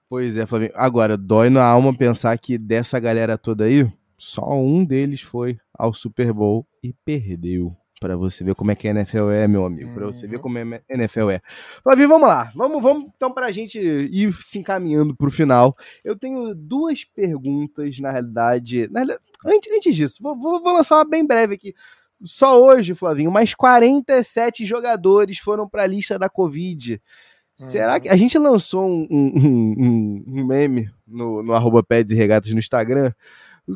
Pois 0.09 0.36
é, 0.36 0.44
Flavinho. 0.44 0.72
Agora, 0.74 1.16
dói 1.16 1.48
na 1.48 1.64
alma 1.64 1.96
pensar 1.96 2.36
que 2.36 2.59
dessa 2.59 3.00
galera 3.00 3.38
toda 3.38 3.64
aí, 3.64 3.90
só 4.23 4.55
um 4.55 4.85
deles 4.85 5.20
foi 5.20 5.59
ao 5.77 5.93
Super 5.93 6.33
Bowl 6.33 6.64
e 6.81 6.95
perdeu. 7.05 7.77
Para 8.01 8.16
você 8.16 8.43
ver 8.43 8.55
como 8.55 8.70
é 8.70 8.75
que 8.75 8.87
a 8.87 8.91
NFL 8.91 9.31
é, 9.31 9.49
meu 9.49 9.64
amigo. 9.64 9.93
Para 9.95 10.07
você 10.07 10.27
ver 10.27 10.37
uhum. 10.37 10.43
como 10.43 10.59
é 10.59 10.62
a 10.62 10.95
NFL 10.95 11.31
é. 11.31 11.41
Flavinho, 11.83 12.09
vamos 12.09 12.29
lá. 12.29 12.51
Vamos, 12.55 12.83
vamos 12.83 13.11
então 13.16 13.33
para 13.33 13.47
a 13.47 13.53
gente 13.53 13.79
ir 13.79 14.33
se 14.35 14.59
encaminhando 14.59 15.14
para 15.14 15.29
o 15.29 15.31
final. 15.31 15.77
Eu 16.05 16.16
tenho 16.16 16.55
duas 16.55 17.05
perguntas, 17.05 17.99
na 17.99 18.11
realidade. 18.11 18.89
Na 18.91 19.01
realidade 19.01 19.20
antes, 19.45 19.73
antes 19.73 19.95
disso, 19.95 20.23
vou, 20.23 20.39
vou, 20.39 20.62
vou 20.62 20.73
lançar 20.73 20.97
uma 20.97 21.05
bem 21.05 21.27
breve 21.27 21.55
aqui. 21.55 21.75
Só 22.23 22.61
hoje, 22.61 22.95
Flavinho, 22.95 23.31
mais 23.31 23.55
47 23.55 24.64
jogadores 24.64 25.39
foram 25.39 25.68
para 25.68 25.83
a 25.83 25.87
lista 25.87 26.16
da 26.18 26.29
Covid. 26.29 27.01
Será 27.57 28.01
que. 28.01 28.09
A 28.09 28.16
gente 28.16 28.39
lançou 28.39 28.89
um, 28.89 29.07
um, 29.11 29.33
um, 29.37 30.25
um 30.29 30.47
meme 30.47 30.91
no, 31.07 31.43
no 31.43 31.53
arroba 31.55 31.83
Peds 31.83 32.12
e 32.12 32.16
Regatas 32.16 32.53
no 32.53 32.59
Instagram 32.59 33.12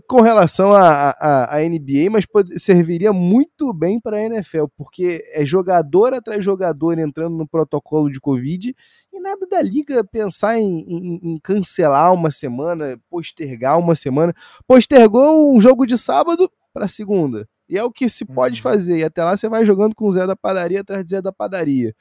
com 0.08 0.20
relação 0.20 0.72
à 0.72 1.58
NBA, 1.68 2.10
mas 2.10 2.26
pode, 2.26 2.58
serviria 2.58 3.12
muito 3.12 3.72
bem 3.72 4.00
para 4.00 4.16
a 4.16 4.22
NFL, 4.22 4.64
porque 4.76 5.22
é 5.32 5.46
jogador 5.46 6.12
atrás 6.12 6.44
jogador 6.44 6.98
entrando 6.98 7.36
no 7.36 7.46
protocolo 7.46 8.10
de 8.10 8.20
Covid 8.20 8.74
e 9.12 9.20
nada 9.20 9.46
da 9.46 9.62
liga 9.62 10.04
pensar 10.04 10.58
em, 10.58 10.80
em, 10.88 11.20
em, 11.22 11.38
cancelar 11.38 12.12
uma 12.12 12.30
semana, 12.30 13.00
postergar 13.08 13.78
uma 13.78 13.94
semana. 13.94 14.34
Postergou 14.66 15.54
um 15.54 15.60
jogo 15.60 15.86
de 15.86 15.96
sábado 15.96 16.50
para 16.72 16.88
segunda. 16.88 17.48
E 17.68 17.78
é 17.78 17.82
o 17.82 17.90
que 17.90 18.08
se 18.08 18.24
pode 18.24 18.56
uhum. 18.56 18.62
fazer. 18.62 18.98
E 18.98 19.04
até 19.04 19.24
lá 19.24 19.36
você 19.36 19.48
vai 19.48 19.64
jogando 19.64 19.94
com 19.94 20.06
o 20.06 20.12
Zé 20.12 20.26
da 20.26 20.36
padaria 20.36 20.80
atrás 20.80 21.04
de 21.04 21.10
Zé 21.10 21.22
da 21.22 21.32
padaria. 21.32 21.94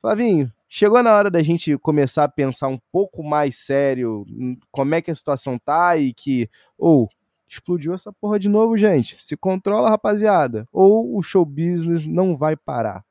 Flavinho, 0.00 0.50
chegou 0.68 1.02
na 1.02 1.14
hora 1.14 1.30
da 1.30 1.42
gente 1.42 1.76
começar 1.78 2.24
a 2.24 2.28
pensar 2.28 2.68
um 2.68 2.78
pouco 2.90 3.22
mais 3.22 3.56
sério 3.56 4.24
como 4.70 4.94
é 4.94 5.02
que 5.02 5.10
a 5.10 5.14
situação 5.14 5.58
tá 5.58 5.96
e 5.98 6.14
que, 6.14 6.48
ou, 6.78 7.04
oh, 7.04 7.19
explodiu 7.50 7.92
essa 7.92 8.12
porra 8.12 8.38
de 8.38 8.48
novo, 8.48 8.76
gente. 8.76 9.16
Se 9.18 9.36
controla, 9.36 9.90
rapaziada. 9.90 10.66
Ou 10.72 11.16
o 11.16 11.22
show 11.22 11.44
business 11.44 12.06
não 12.06 12.36
vai 12.36 12.56
parar. 12.56 13.04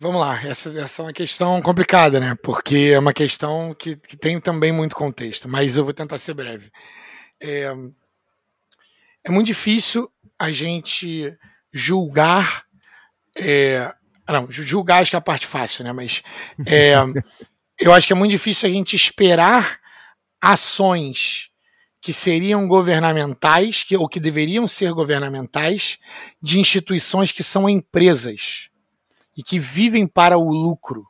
Vamos 0.00 0.20
lá, 0.20 0.40
essa, 0.46 0.70
essa 0.78 1.02
é 1.02 1.06
uma 1.06 1.12
questão 1.12 1.60
complicada, 1.60 2.20
né? 2.20 2.36
Porque 2.42 2.92
é 2.94 2.98
uma 2.98 3.12
questão 3.12 3.74
que, 3.74 3.96
que 3.96 4.16
tem 4.16 4.40
também 4.40 4.70
muito 4.70 4.94
contexto, 4.94 5.48
mas 5.48 5.76
eu 5.76 5.84
vou 5.84 5.92
tentar 5.92 6.18
ser 6.18 6.34
breve. 6.34 6.70
É, 7.40 7.72
é 9.24 9.30
muito 9.30 9.46
difícil 9.46 10.08
a 10.38 10.52
gente 10.52 11.36
julgar. 11.72 12.64
É, 13.36 13.92
não, 14.28 14.50
julgar 14.50 15.02
acho 15.02 15.10
que 15.10 15.16
é 15.16 15.18
a 15.18 15.22
parte 15.22 15.46
fácil, 15.48 15.82
né? 15.82 15.92
Mas 15.92 16.22
é, 16.64 16.94
eu 17.80 17.92
acho 17.92 18.06
que 18.06 18.12
é 18.12 18.16
muito 18.16 18.30
difícil 18.30 18.68
a 18.68 18.72
gente 18.72 18.94
esperar 18.94 19.80
ações 20.40 21.50
que 22.00 22.12
seriam 22.12 22.66
governamentais, 22.68 23.82
que, 23.82 23.96
ou 23.96 24.08
que 24.08 24.20
deveriam 24.20 24.68
ser 24.68 24.92
governamentais, 24.92 25.98
de 26.40 26.58
instituições 26.58 27.32
que 27.32 27.42
são 27.42 27.68
empresas 27.68 28.70
e 29.36 29.42
que 29.42 29.58
vivem 29.58 30.06
para 30.06 30.38
o 30.38 30.50
lucro. 30.50 31.04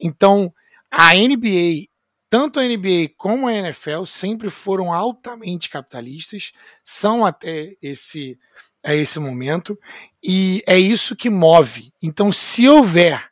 Então, 0.00 0.52
a 0.90 1.14
NBA, 1.14 1.86
tanto 2.30 2.60
a 2.60 2.64
NBA 2.64 3.14
como 3.16 3.46
a 3.46 3.52
NFL, 3.52 4.04
sempre 4.04 4.50
foram 4.50 4.92
altamente 4.92 5.68
capitalistas, 5.68 6.52
são 6.82 7.24
até 7.24 7.74
esse, 7.82 8.38
a 8.84 8.94
esse 8.94 9.18
momento, 9.18 9.78
e 10.22 10.62
é 10.66 10.78
isso 10.78 11.16
que 11.16 11.30
move. 11.30 11.92
Então, 12.02 12.30
se 12.30 12.68
houver 12.68 13.30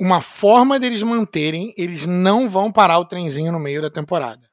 uma 0.00 0.20
forma 0.20 0.80
deles 0.80 1.02
manterem, 1.02 1.74
eles 1.76 2.06
não 2.06 2.48
vão 2.48 2.72
parar 2.72 2.98
o 2.98 3.04
trenzinho 3.04 3.52
no 3.52 3.60
meio 3.60 3.82
da 3.82 3.90
temporada. 3.90 4.49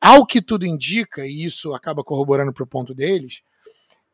Ao 0.00 0.24
que 0.24 0.40
tudo 0.40 0.64
indica, 0.64 1.26
e 1.26 1.44
isso 1.44 1.74
acaba 1.74 2.02
corroborando 2.02 2.52
para 2.52 2.64
o 2.64 2.66
ponto 2.66 2.94
deles, 2.94 3.42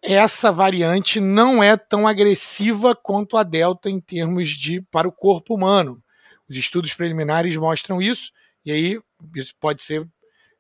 essa 0.03 0.53
variante 0.53 1.21
não 1.21 1.63
é 1.63 1.77
tão 1.77 2.07
agressiva 2.07 2.95
quanto 2.95 3.37
a 3.37 3.43
Delta 3.43 3.89
em 3.89 4.01
termos 4.01 4.51
de 4.51 4.81
para 4.83 5.09
o 5.09 5.13
corpo 5.13 5.55
humano. 5.55 6.03
Os 6.49 6.57
estudos 6.57 6.93
preliminares 6.93 7.57
mostram 7.57 8.01
isso, 8.03 8.33
e 8.65 8.73
aí 8.73 9.01
isso 9.35 9.55
pode 9.61 9.83
ser 9.83 10.07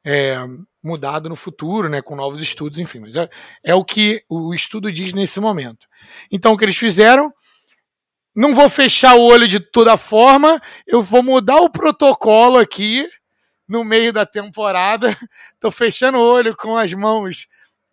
é, 0.05 0.37
mudado 0.83 1.29
no 1.29 1.37
futuro, 1.37 1.89
né, 1.89 2.01
com 2.01 2.15
novos 2.15 2.41
estudos, 2.41 2.79
enfim. 2.79 3.01
Mas 3.01 3.17
é, 3.17 3.29
é 3.65 3.75
o 3.75 3.85
que 3.85 4.23
o 4.29 4.55
estudo 4.55 4.93
diz 4.93 5.13
nesse 5.13 5.41
momento. 5.41 5.87
Então, 6.31 6.53
o 6.53 6.57
que 6.57 6.65
eles 6.65 6.77
fizeram? 6.77 7.33
Não 8.35 8.55
vou 8.55 8.69
fechar 8.69 9.17
o 9.17 9.23
olho 9.23 9.49
de 9.49 9.59
toda 9.59 9.97
forma, 9.97 10.61
eu 10.87 11.03
vou 11.03 11.23
mudar 11.23 11.57
o 11.57 11.71
protocolo 11.71 12.59
aqui 12.59 13.09
no 13.69 13.85
meio 13.85 14.13
da 14.13 14.25
temporada. 14.27 15.17
Estou 15.55 15.71
fechando 15.71 16.19
o 16.19 16.23
olho 16.23 16.57
com 16.57 16.77
as 16.77 16.93
mãos 16.93 17.47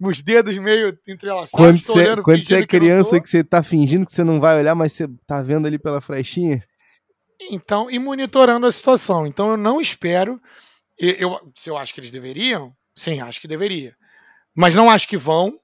os 0.09 0.21
dedos 0.21 0.57
meio 0.57 0.97
entrelaçados. 1.07 1.51
Quando 1.51 1.77
você, 1.77 2.21
quando 2.21 2.43
você 2.43 2.55
é 2.55 2.67
criança 2.67 3.17
que, 3.17 3.21
que, 3.21 3.29
você 3.29 3.43
tá 3.43 3.63
fingindo 3.63 4.05
que 4.05 4.11
você 4.11 4.23
não 4.23 4.39
vai 4.39 4.59
olhar, 4.59 4.75
mas 4.75 4.93
você 4.93 5.07
tá 5.25 5.41
vendo 5.41 5.65
ali 5.65 5.79
pela 5.79 6.01
frechinha? 6.01 6.63
Então, 7.49 7.89
e 7.89 7.99
monitorando 7.99 8.65
a 8.65 8.71
situação. 8.71 9.25
Então, 9.25 9.51
eu 9.51 9.57
não 9.57 9.79
espero. 9.79 10.41
Eu, 10.97 11.11
eu, 11.11 11.53
se 11.55 11.69
eu 11.69 11.77
acho 11.77 11.93
que 11.93 11.99
eles 11.99 12.11
deveriam, 12.11 12.73
sim, 12.95 13.19
acho 13.19 13.39
que 13.39 13.47
deveria. 13.47 13.95
Mas 14.55 14.75
não 14.75 14.89
acho 14.89 15.07
que 15.07 15.17
vão. 15.17 15.57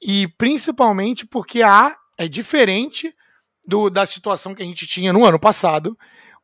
E 0.00 0.28
principalmente 0.38 1.26
porque 1.26 1.62
a 1.62 1.96
é 2.16 2.28
diferente 2.28 3.14
do, 3.66 3.90
da 3.90 4.06
situação 4.06 4.54
que 4.54 4.62
a 4.62 4.66
gente 4.66 4.86
tinha 4.86 5.12
no 5.12 5.24
ano 5.24 5.38
passado, 5.38 5.96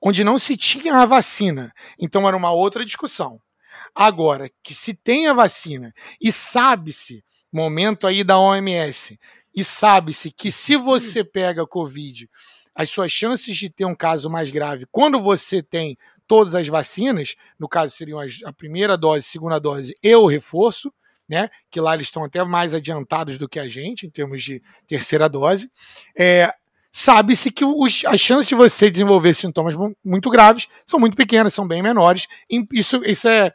onde 0.05 0.23
não 0.23 0.39
se 0.39 0.55
tinha 0.55 0.97
a 0.97 1.07
vacina. 1.07 1.73
Então 1.99 2.29
era 2.29 2.37
uma 2.37 2.53
outra 2.53 2.85
discussão. 2.85 3.41
Agora, 3.95 4.51
que 4.63 4.75
se 4.75 4.93
tem 4.93 5.27
a 5.29 5.33
vacina 5.33 5.95
e 6.21 6.31
sabe-se, 6.31 7.25
momento 7.51 8.07
aí 8.07 8.23
da 8.23 8.39
OMS, 8.39 9.19
e 9.55 9.65
sabe-se 9.65 10.31
que 10.31 10.53
se 10.53 10.77
você 10.77 11.25
pega 11.25 11.67
Covid, 11.67 12.29
as 12.75 12.91
suas 12.91 13.11
chances 13.11 13.57
de 13.57 13.71
ter 13.71 13.85
um 13.85 13.95
caso 13.95 14.29
mais 14.29 14.51
grave, 14.51 14.85
quando 14.91 15.21
você 15.21 15.63
tem 15.63 15.97
todas 16.27 16.55
as 16.55 16.69
vacinas, 16.69 17.35
no 17.59 17.69
caso 17.69 17.95
seriam 17.97 18.19
a 18.45 18.53
primeira 18.53 18.97
dose, 18.97 19.23
segunda 19.23 19.61
dose 19.61 19.97
e 20.03 20.15
o 20.15 20.27
reforço, 20.27 20.93
né? 21.29 21.49
Que 21.71 21.81
lá 21.81 21.95
eles 21.95 22.09
estão 22.09 22.25
até 22.25 22.43
mais 22.45 22.75
adiantados 22.75 23.39
do 23.39 23.49
que 23.49 23.59
a 23.59 23.69
gente 23.69 24.07
em 24.07 24.11
termos 24.11 24.43
de 24.43 24.61
terceira 24.87 25.29
dose. 25.29 25.71
É, 26.19 26.53
sabe-se 26.97 27.51
que 27.51 27.65
os, 27.65 28.05
as 28.05 28.21
chances 28.21 28.47
de 28.47 28.55
você 28.55 28.89
desenvolver 28.89 29.35
sintomas 29.35 29.75
muito 30.05 30.31
graves 30.31 30.69
são 30.87 31.01
muito 31.01 31.17
pequenas, 31.17 31.53
são 31.53 31.67
bem 31.67 31.83
menores. 31.83 32.29
Isso, 32.73 33.03
isso 33.05 33.27
é 33.27 33.53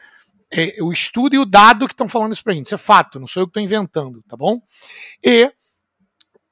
é, 0.51 0.75
o 0.81 0.91
estudo 0.91 1.35
e 1.35 1.39
o 1.39 1.45
dado 1.45 1.87
que 1.87 1.93
estão 1.93 2.09
falando 2.09 2.33
isso 2.33 2.43
pra 2.43 2.53
gente. 2.53 2.65
Isso 2.65 2.75
é 2.75 2.77
fato, 2.77 3.17
não 3.17 3.27
sou 3.27 3.43
eu 3.43 3.47
que 3.47 3.51
estou 3.51 3.63
inventando, 3.63 4.21
tá 4.27 4.35
bom? 4.35 4.59
E 5.23 5.49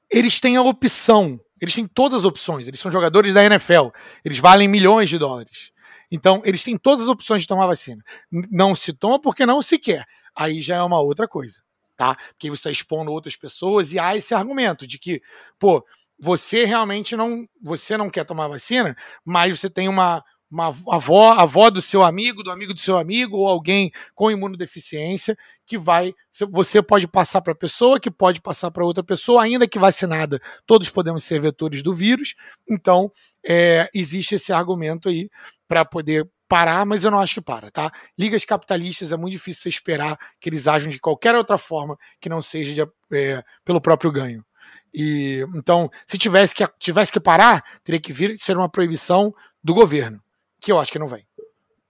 eles 0.10 0.40
têm 0.40 0.56
a 0.56 0.62
opção, 0.62 1.38
eles 1.60 1.76
têm 1.76 1.86
todas 1.86 2.20
as 2.20 2.26
opções, 2.26 2.66
eles 2.66 2.80
são 2.80 2.90
jogadores 2.90 3.34
da 3.34 3.44
NFL, 3.44 3.90
eles 4.24 4.38
valem 4.38 4.70
milhões 4.70 5.10
de 5.10 5.18
dólares. 5.18 5.72
Então, 6.10 6.42
eles 6.46 6.64
têm 6.64 6.78
todas 6.78 7.04
as 7.04 7.10
opções 7.10 7.42
de 7.42 7.50
tomar 7.50 7.68
vacina. 7.68 8.02
Não 8.32 8.74
se 8.74 8.94
toma 8.94 9.20
porque 9.20 9.46
não 9.46 9.62
se 9.62 9.78
quer. 9.78 10.06
Aí 10.34 10.62
já 10.62 10.78
é 10.78 10.84
uma 10.84 11.02
outra 11.02 11.28
coisa, 11.28 11.60
tá? 11.98 12.16
Porque 12.16 12.50
você 12.50 12.70
está 12.70 12.72
expondo 12.72 13.12
outras 13.12 13.36
pessoas 13.36 13.92
e 13.92 14.00
há 14.00 14.16
esse 14.16 14.34
argumento 14.34 14.88
de 14.88 14.98
que, 15.00 15.22
pô, 15.60 15.84
você 16.20 16.66
realmente 16.66 17.16
não, 17.16 17.46
você 17.62 17.98
não 17.98 18.10
quer 18.10 18.26
tomar 18.26 18.48
vacina, 18.48 18.96
mas 19.24 19.60
você 19.60 19.70
tem 19.70 19.88
uma, 19.88 20.24
uma 20.50 20.68
avó, 20.88 21.34
avó 21.34 21.70
do 21.70 21.82
seu 21.82 22.04
amigo, 22.04 22.42
do 22.42 22.52
amigo 22.52 22.74
do 22.74 22.80
seu 22.80 22.98
amigo, 22.98 23.38
ou 23.38 23.48
alguém 23.48 23.92
com 24.16 24.32
imunodeficiência, 24.32 25.38
que 25.66 25.78
vai. 25.78 26.14
Você 26.52 26.82
pode 26.82 27.08
passar 27.08 27.42
para 27.42 27.54
a 27.54 27.56
pessoa, 27.56 28.00
que 28.00 28.10
pode 28.10 28.42
passar 28.42 28.72
para 28.72 28.86
outra 28.86 29.04
pessoa, 29.04 29.44
ainda 29.44 29.68
que 29.68 29.78
vacinada, 29.78 30.40
todos 30.66 30.90
podemos 30.90 31.24
ser 31.24 31.42
vetores 31.42 31.84
do 31.84 31.94
vírus. 31.94 32.36
Então, 32.70 33.12
é, 33.46 33.90
existe 33.94 34.36
esse 34.36 34.54
argumento 34.54 35.10
aí 35.10 35.30
para 35.68 35.84
poder 35.84 36.28
parar, 36.48 36.86
mas 36.86 37.04
eu 37.04 37.12
não 37.12 37.20
acho 37.20 37.34
que 37.34 37.42
para, 37.42 37.70
tá? 37.70 37.92
Ligas 38.18 38.46
capitalistas 38.46 39.12
é 39.12 39.18
muito 39.18 39.34
difícil 39.34 39.64
você 39.64 39.70
esperar 39.70 40.18
que 40.40 40.50
eles 40.50 40.68
ajam 40.68 40.90
de 40.90 41.00
qualquer 41.00 41.36
outra 41.36 41.58
forma 41.58 41.98
que 42.22 42.30
não 42.30 42.42
seja 42.42 42.74
de, 42.74 42.92
é, 43.14 43.44
pelo 43.66 43.82
próprio 43.82 44.12
ganho. 44.12 44.47
E 44.94 45.46
então, 45.56 45.90
se 46.06 46.18
tivesse 46.18 46.56
que, 46.56 46.68
tivesse 46.80 47.12
que 47.12 47.20
parar, 47.20 47.64
teria 47.84 48.00
que 48.00 48.14
vir 48.14 48.38
ser 48.40 48.58
uma 48.58 48.70
proibição 48.70 49.34
do 49.64 49.74
governo 49.74 50.22
que 50.60 50.72
eu 50.72 50.80
acho 50.80 50.92
que 50.92 51.00
não 51.00 51.08
vem. 51.08 51.26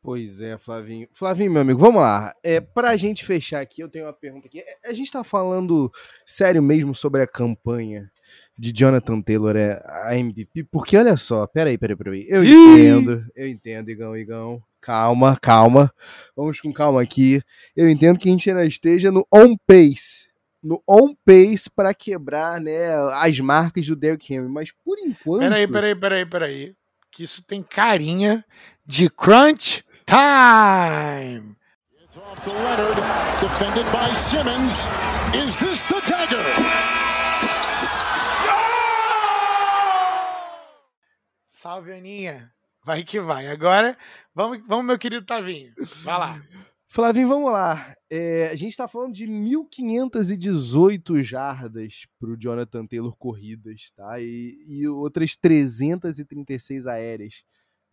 Pois 0.01 0.39
é, 0.39 0.57
Flavinho. 0.57 1.07
Flavinho, 1.11 1.51
meu 1.51 1.61
amigo, 1.61 1.79
vamos 1.79 2.01
lá. 2.01 2.33
É, 2.41 2.61
pra 2.61 2.95
gente 2.95 3.25
fechar 3.25 3.59
aqui, 3.59 3.81
eu 3.81 3.89
tenho 3.89 4.05
uma 4.05 4.13
pergunta 4.13 4.47
aqui. 4.47 4.59
É, 4.59 4.89
a 4.89 4.93
gente 4.93 5.11
tá 5.11 5.23
falando 5.23 5.91
sério 6.25 6.63
mesmo 6.63 6.95
sobre 6.95 7.21
a 7.21 7.27
campanha 7.27 8.09
de 8.57 8.71
Jonathan 8.71 9.21
Taylor, 9.21 9.55
é 9.55 9.81
a 9.85 10.17
MVP, 10.17 10.63
porque 10.65 10.97
olha 10.97 11.17
só, 11.17 11.45
peraí, 11.45 11.77
peraí, 11.77 11.95
peraí. 11.95 12.25
Eu 12.29 12.43
Ih! 12.43 12.53
entendo, 12.53 13.25
eu 13.35 13.47
entendo, 13.47 13.89
Igão, 13.89 14.15
Igão. 14.15 14.63
Calma, 14.79 15.37
calma. 15.41 15.93
Vamos 16.35 16.61
com 16.61 16.71
calma 16.71 17.01
aqui. 17.01 17.41
Eu 17.75 17.89
entendo 17.89 18.17
que 18.17 18.29
a 18.29 18.31
gente 18.31 18.49
ainda 18.49 18.65
esteja 18.65 19.11
no 19.11 19.27
on 19.33 19.57
pace. 19.67 20.26
No 20.61 20.81
on 20.87 21.15
pace 21.25 21.69
para 21.69 21.93
quebrar 21.93 22.59
né, 22.59 22.93
as 23.13 23.39
marcas 23.39 23.85
do 23.85 23.95
Derrick 23.95 24.33
Henry. 24.33 24.49
Mas 24.49 24.71
por 24.71 24.97
enquanto. 24.99 25.39
Peraí, 25.39 25.67
peraí, 25.67 25.95
peraí, 25.95 26.25
peraí 26.25 26.75
que 27.17 27.23
isso 27.23 27.41
tem 27.41 27.63
carinha 27.63 28.45
de 28.85 29.09
crunch 29.09 29.83
time. 30.05 31.55
It's 31.99 32.15
off 32.15 32.39
to 32.43 32.51
Leonard, 32.51 32.95
defended 33.41 33.85
by 33.91 34.13
Simmons. 34.15 34.85
Is 35.33 35.57
this 35.57 35.83
the 35.85 35.99
dagger? 36.07 36.37
Salve, 41.47 41.91
Aninha. 41.91 42.51
Vai 42.85 43.03
que 43.03 43.19
vai. 43.19 43.47
Agora, 43.47 43.97
vamos, 44.35 44.61
vamos 44.67 44.85
meu 44.85 44.99
querido 44.99 45.25
Tavinho. 45.25 45.73
Vai 46.03 46.19
lá. 46.19 46.41
Flavinho, 46.89 47.27
vamos 47.27 47.51
lá. 47.51 47.95
É, 48.09 48.47
a 48.47 48.55
gente 48.55 48.71
está 48.71 48.87
falando 48.87 49.13
de 49.13 49.27
1.518 49.27 51.21
jardas 51.21 52.07
para 52.17 52.29
o 52.29 52.37
Jonathan 52.37 52.87
Taylor 52.87 53.13
corridas, 53.17 53.91
tá? 53.95 54.19
E, 54.21 54.57
e 54.65 54.87
outras 54.87 55.35
336 55.35 56.87
aéreas. 56.87 57.43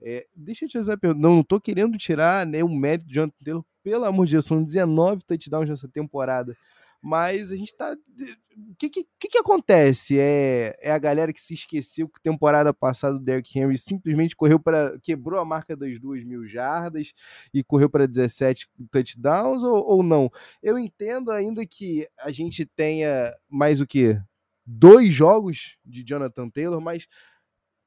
É, 0.00 0.26
deixa 0.34 0.64
eu 0.64 0.68
te 0.68 0.78
fazer 0.78 0.92
a 0.92 0.96
pergunta. 0.96 1.20
Não 1.20 1.40
estou 1.40 1.60
querendo 1.60 1.98
tirar 1.98 2.46
né, 2.46 2.62
o 2.62 2.68
mérito 2.68 3.06
do 3.08 3.12
Jonathan 3.12 3.44
Taylor, 3.44 3.64
pelo 3.82 4.04
amor 4.04 4.26
de 4.26 4.32
Deus, 4.32 4.46
são 4.46 4.62
19 4.62 5.24
touchdowns 5.24 5.68
nessa 5.68 5.88
temporada. 5.88 6.56
Mas 7.04 7.52
a 7.52 7.56
gente 7.56 7.76
tá. 7.76 7.92
O 7.92 8.74
que, 8.78 8.88
que, 8.88 9.04
que, 9.28 9.36
acontece? 9.36 10.18
É, 10.18 10.74
é 10.80 10.90
a 10.90 10.98
galera 10.98 11.34
que 11.34 11.40
se 11.40 11.52
esqueceu 11.52 12.08
que 12.08 12.18
temporada 12.18 12.72
passada 12.72 13.16
o 13.16 13.18
Derrick 13.18 13.58
Henry 13.58 13.76
simplesmente 13.76 14.34
correu 14.34 14.58
para. 14.58 14.98
quebrou 15.00 15.38
a 15.38 15.44
marca 15.44 15.76
das 15.76 16.00
duas 16.00 16.24
mil 16.24 16.46
jardas 16.46 17.12
e 17.52 17.62
correu 17.62 17.90
para 17.90 18.08
17 18.08 18.70
touchdowns 18.90 19.62
ou, 19.62 19.84
ou 19.86 20.02
não? 20.02 20.30
Eu 20.62 20.78
entendo 20.78 21.30
ainda 21.30 21.66
que 21.66 22.08
a 22.18 22.32
gente 22.32 22.64
tenha 22.64 23.34
mais 23.50 23.82
o 23.82 23.86
que? 23.86 24.18
Dois 24.64 25.12
jogos 25.12 25.76
de 25.84 26.02
Jonathan 26.02 26.48
Taylor, 26.48 26.80
mas. 26.80 27.06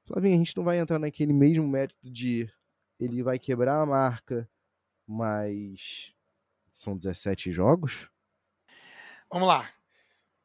Flavinho, 0.06 0.36
a 0.36 0.38
gente 0.38 0.56
não 0.56 0.64
vai 0.64 0.78
entrar 0.78 1.00
naquele 1.00 1.34
mesmo 1.34 1.68
mérito 1.68 2.08
de 2.12 2.48
ele 3.00 3.24
vai 3.24 3.40
quebrar 3.40 3.82
a 3.82 3.86
marca, 3.86 4.48
mas 5.08 6.14
são 6.70 6.96
17 6.96 7.52
jogos? 7.52 8.08
Vamos 9.32 9.48
lá. 9.48 9.70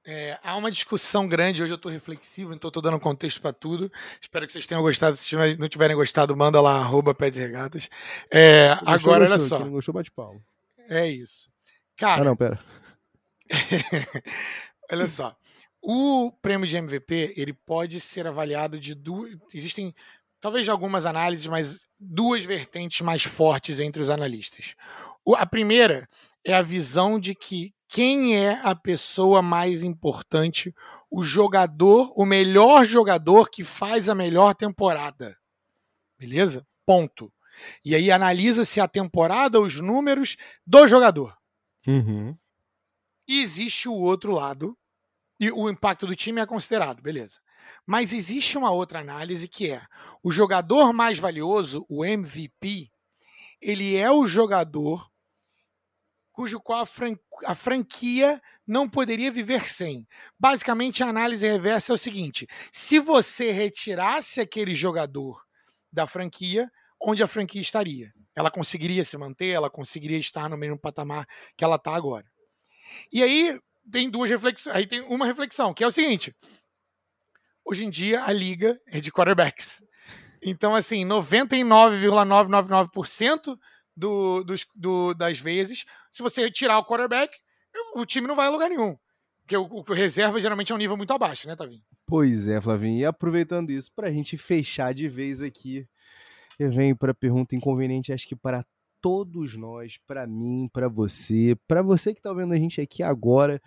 É, 0.05 0.37
há 0.43 0.57
uma 0.57 0.71
discussão 0.71 1.29
grande, 1.29 1.63
hoje 1.63 1.73
eu 1.73 1.77
estou 1.77 1.91
reflexivo, 1.91 2.53
então 2.53 2.69
estou 2.69 2.83
dando 2.83 2.99
contexto 2.99 3.41
para 3.41 3.53
tudo. 3.53 3.91
Espero 4.21 4.47
que 4.47 4.53
vocês 4.53 4.67
tenham 4.67 4.83
gostado. 4.83 5.17
Se 5.17 5.37
não 5.57 5.69
tiverem 5.69 5.95
gostado, 5.95 6.37
manda 6.37 6.61
lá, 6.61 6.77
arroba 6.77 7.15
pé 7.15 7.31
de 7.31 7.39
regatas. 7.39 7.89
É, 8.31 8.77
agora, 8.85 9.25
olha 9.25 9.39
só. 9.39 9.61
Não 9.61 9.71
gostou, 9.71 9.95
bate 9.95 10.11
pau. 10.11 10.43
É 10.89 11.07
isso. 11.09 11.49
Cara. 11.97 12.23
Ah, 12.23 12.25
não, 12.25 12.37
pera. 12.37 12.59
olha 14.91 15.07
só. 15.07 15.37
O 15.81 16.33
prêmio 16.43 16.67
de 16.67 16.77
MVP, 16.77 17.35
ele 17.37 17.53
pode 17.53 18.01
ser 18.01 18.27
avaliado 18.27 18.81
de 18.81 18.95
duas. 18.95 19.37
Existem, 19.55 19.95
talvez, 20.41 20.69
algumas 20.69 21.07
análises, 21.07 21.47
mas 21.47 21.81
duas 21.99 22.45
vertentes 22.45 23.01
mais 23.03 23.23
fortes 23.23 23.79
entre 23.79 24.03
os 24.03 24.11
analistas. 24.11 24.75
A 25.37 25.47
primeira 25.47 26.09
é 26.45 26.55
a 26.55 26.63
visão 26.63 27.21
de 27.21 27.37
que 27.37 27.73
quem 27.93 28.35
é 28.35 28.59
a 28.63 28.75
pessoa 28.75 29.43
mais 29.43 29.83
importante, 29.83 30.75
o 31.11 31.23
jogador, 31.23 32.11
o 32.17 32.25
melhor 32.25 32.87
jogador 32.87 33.51
que 33.51 33.63
faz 33.63 34.09
a 34.09 34.15
melhor 34.15 34.55
temporada. 34.55 35.37
Beleza? 36.19 36.67
Ponto. 36.87 37.31
E 37.85 37.95
aí 37.95 38.11
analisa-se 38.11 38.81
a 38.81 38.89
temporada, 38.89 39.61
os 39.61 39.79
números 39.79 40.39
do 40.67 40.87
jogador. 40.89 41.37
Uhum. 41.87 42.35
E 43.29 43.43
existe 43.43 43.91
o 43.91 43.95
outro 43.95 44.33
lado, 44.33 44.75
e 45.39 45.51
o 45.51 45.69
impacto 45.69 46.07
do 46.07 46.17
time 46.17 46.41
é 46.41 46.47
considerado, 46.47 47.03
beleza. 47.03 47.41
Mas 47.87 48.15
existe 48.15 48.57
uma 48.57 48.71
outra 48.71 49.01
análise 49.01 49.47
que 49.47 49.71
é 49.71 49.83
o 50.23 50.33
jogador 50.33 50.95
mais 50.95 51.19
valioso, 51.19 51.85
o 51.91 52.07
MVP, 52.07 52.91
ele 53.61 53.97
é 53.97 54.11
o 54.11 54.27
jogador 54.27 55.12
cujo 56.33 56.61
qual 56.61 56.81
a, 56.81 56.87
fran 56.87 57.15
a, 57.45 57.55
franquia 57.55 58.41
não 58.67 58.89
poderia 58.89 59.31
viver 59.31 59.69
sem. 59.69 60.07
Basicamente, 60.39 61.03
a 61.03 61.09
análise 61.09 61.47
reversa 61.47 61.93
é 61.93 61.95
o 61.95 61.99
seguinte: 61.99 62.47
se 62.73 62.99
você 62.99 63.53
retirasse 63.53 64.41
aquele 64.41 64.75
jogador 64.75 65.43
da 65.93 66.07
franquia, 66.07 66.71
onde 67.01 67.23
a 67.23 67.29
franquia 67.29 67.61
estaria? 67.61 68.11
Ela 68.35 68.51
conseguiria 68.51 69.05
se 69.05 69.19
manter, 69.19 69.49
ela 69.49 69.69
conseguiria 69.69 70.19
estar 70.19 70.49
no 70.49 70.57
mesmo 70.57 70.79
patamar 70.79 71.27
que 71.57 71.63
ela 71.63 71.77
está 71.77 71.95
agora. 71.95 72.25
E 73.13 73.23
aí 73.23 73.61
tem 73.91 74.11
duas 74.11 74.31
reflexões, 74.31 74.75
aí 74.75 74.87
tem 74.87 75.03
uma 75.03 75.27
reflexão, 75.27 75.75
que 75.75 75.85
é 75.85 75.87
o 75.87 75.93
seguinte: 75.93 76.35
hoje 77.65 77.85
em 77.85 77.91
dia 77.91 78.25
a 78.25 78.33
liga 78.33 78.81
é 78.87 79.01
de 79.01 79.13
quarterbacks. 79.13 79.83
Então, 80.45 80.75
assim, 80.75 81.07
99,999% 81.07 83.57
do, 83.97 84.43
dos, 84.45 84.67
do, 84.75 85.15
das 85.15 85.39
vezes, 85.39 85.85
se 86.13 86.23
você 86.23 86.51
tirar 86.51 86.79
o 86.79 86.85
quarterback, 86.85 87.37
o 87.95 88.05
time 88.05 88.27
não 88.27 88.37
vai 88.37 88.47
a 88.47 88.51
lugar 88.51 88.69
nenhum. 88.69 88.97
Porque 89.41 89.57
o, 89.57 89.65
o 89.65 89.93
reserva 89.93 90.41
geralmente 90.41 90.73
é 90.73 90.75
um 90.75 90.79
nível 90.79 90.97
muito 90.97 91.13
abaixo, 91.13 91.47
né, 91.47 91.57
Tavinho? 91.57 91.83
Pois 92.07 92.47
é, 92.47 92.61
Flavinho. 92.61 92.99
E 92.99 93.05
aproveitando 93.05 93.71
isso, 93.71 93.91
para 93.95 94.09
a 94.09 94.13
gente 94.13 94.37
fechar 94.37 94.95
de 94.95 95.09
vez 95.09 95.43
aqui, 95.43 95.87
eu 96.59 96.71
venho 96.71 96.97
para 96.97 97.13
a 97.13 97.15
pergunta 97.15 97.57
inconveniente, 97.57 98.13
acho 98.13 98.29
que 98.29 98.37
para 98.37 98.65
todos 99.01 99.57
nós, 99.57 99.99
para 100.07 100.27
mim, 100.27 100.69
para 100.73 100.89
você, 100.89 101.57
para 101.67 101.83
você 101.83 102.13
que 102.13 102.21
está 102.21 102.33
vendo 102.33 102.55
a 102.55 102.57
gente 102.57 102.81
aqui 102.81 103.03
agora, 103.03 103.61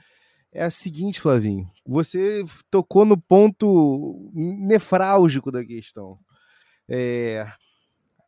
é 0.51 0.63
a 0.63 0.69
seguinte, 0.69 1.19
Flavinho. 1.19 1.69
Você 1.85 2.45
tocou 2.71 3.03
no 3.03 3.17
ponto 3.17 4.31
nefrálgico 4.33 5.51
da 5.51 5.63
questão. 5.65 6.17
É, 6.87 7.45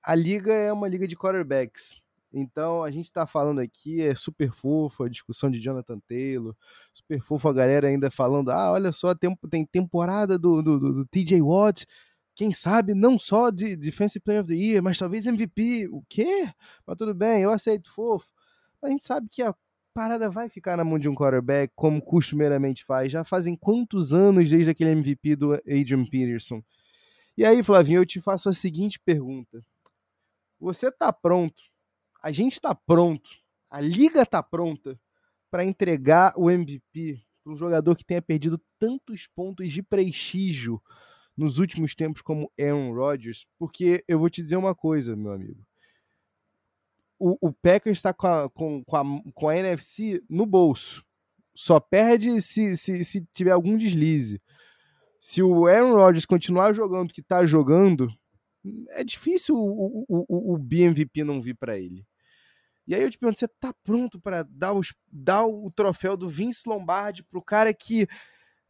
a 0.08 0.16
liga 0.16 0.54
é 0.54 0.72
uma 0.72 0.88
liga 0.88 1.06
de 1.06 1.18
quarterbacks. 1.18 2.02
Então 2.32 2.82
a 2.82 2.90
gente 2.90 3.06
está 3.06 3.28
falando 3.28 3.60
aqui, 3.60 4.02
é 4.02 4.16
super 4.16 4.54
fofo 4.54 5.04
a 5.04 5.10
discussão 5.10 5.52
de 5.52 5.60
Jonathan 5.60 6.00
Taylor, 6.08 6.56
super 6.94 7.22
fofo 7.22 7.50
a 7.50 7.54
galera 7.54 7.90
ainda 7.90 8.10
falando: 8.10 8.50
ah, 8.50 8.72
olha 8.72 8.94
só, 8.94 9.14
tem, 9.14 9.36
tem 9.50 9.66
temporada 9.66 10.40
do, 10.40 10.62
do, 10.62 10.80
do, 10.80 11.06
TJ 11.08 11.42
Watt, 11.42 11.86
quem 12.34 12.54
sabe 12.54 12.94
não 12.94 13.20
só 13.20 13.50
de 13.50 13.76
Defensive 13.76 14.24
Player 14.24 14.42
of 14.42 14.50
the 14.50 14.56
Year, 14.56 14.82
mas 14.82 14.98
talvez 14.98 15.26
MVP. 15.26 15.90
O 15.92 16.02
quê? 16.08 16.48
Mas 16.86 16.98
tudo 16.98 17.14
bem, 17.14 17.42
eu 17.42 17.52
aceito 17.52 17.92
fofo. 17.92 18.30
A 18.82 18.88
gente 18.88 19.04
sabe 19.04 19.28
que 19.30 19.42
a 19.42 19.54
parada 19.94 20.30
vai 20.30 20.48
ficar 20.48 20.78
na 20.78 20.86
mão 20.86 20.98
de 20.98 21.10
um 21.10 21.16
quarterback, 21.16 21.74
como 21.76 22.02
costumeiramente 22.02 22.86
faz. 22.86 23.12
Já 23.12 23.26
fazem 23.26 23.58
quantos 23.58 24.14
anos 24.14 24.50
desde 24.50 24.70
aquele 24.70 24.92
MVP 24.92 25.36
do 25.36 25.54
Adrian 25.54 26.06
Peterson? 26.06 26.64
E 27.38 27.44
aí, 27.44 27.62
Flavinho, 27.62 28.02
eu 28.02 28.06
te 28.06 28.22
faço 28.22 28.48
a 28.48 28.54
seguinte 28.54 29.00
pergunta 29.00 29.62
você 30.60 30.88
está 30.88 31.12
pronto, 31.14 31.62
a 32.22 32.32
gente 32.32 32.54
está 32.54 32.74
pronto, 32.74 33.30
a 33.70 33.80
liga 33.80 34.22
está 34.22 34.42
pronta 34.42 35.00
para 35.50 35.66
entregar 35.66 36.34
o 36.36 36.50
MVP 36.50 37.24
para 37.44 37.54
um 37.54 37.58
jogador 37.58 37.96
que 37.96 38.06
tenha 38.06 38.22
perdido 38.22 38.62
tantos 38.78 39.28
pontos 39.28 39.72
de 39.72 39.82
prestígio 39.82 40.82
nos 41.36 41.60
últimos 41.60 41.96
tempos 41.96 42.22
como 42.22 42.52
Aaron 42.60 42.94
Rodgers, 42.94 43.46
porque 43.58 44.04
eu 44.08 44.20
vou 44.20 44.30
te 44.30 44.42
dizer 44.42 44.58
uma 44.58 44.76
coisa, 44.76 45.16
meu 45.16 45.32
amigo. 45.32 45.66
O, 47.20 47.38
o 47.48 47.54
Packers 47.54 47.98
está 47.98 48.14
com 48.14 48.50
com, 48.50 48.84
com, 48.84 48.96
a, 48.98 49.04
com 49.34 49.50
a 49.50 49.56
NFC 49.56 50.22
no 50.30 50.46
bolso. 50.46 51.06
Só 51.56 51.80
perde 51.80 52.42
se, 52.42 52.76
se, 52.76 53.04
se 53.04 53.26
tiver 53.34 53.52
algum 53.52 53.78
deslize. 53.78 54.42
Se 55.20 55.42
o 55.42 55.66
Aaron 55.68 55.94
Rodgers 55.94 56.26
continuar 56.26 56.74
jogando 56.74 57.10
o 57.10 57.14
que 57.14 57.22
está 57.22 57.46
jogando, 57.46 58.08
é 58.90 59.04
difícil 59.04 59.56
o, 59.56 60.06
o, 60.08 60.26
o, 60.28 60.54
o 60.54 60.58
BMVP 60.58 61.24
não 61.24 61.42
vir 61.42 61.56
para 61.56 61.78
ele. 61.78 62.06
E 62.88 62.96
aí 62.96 63.02
eu 63.02 63.12
te 63.12 63.18
pergunto, 63.18 63.40
você 63.40 63.48
tá 63.48 63.74
pronto 63.84 64.20
para 64.20 64.44
dar, 64.44 64.74
os, 64.74 64.94
dar 65.12 65.46
o 65.46 65.70
troféu 65.70 66.16
do 66.16 66.30
Vince 66.30 66.68
Lombardi 66.68 67.24
pro 67.24 67.42
cara 67.42 67.74
que 67.74 68.08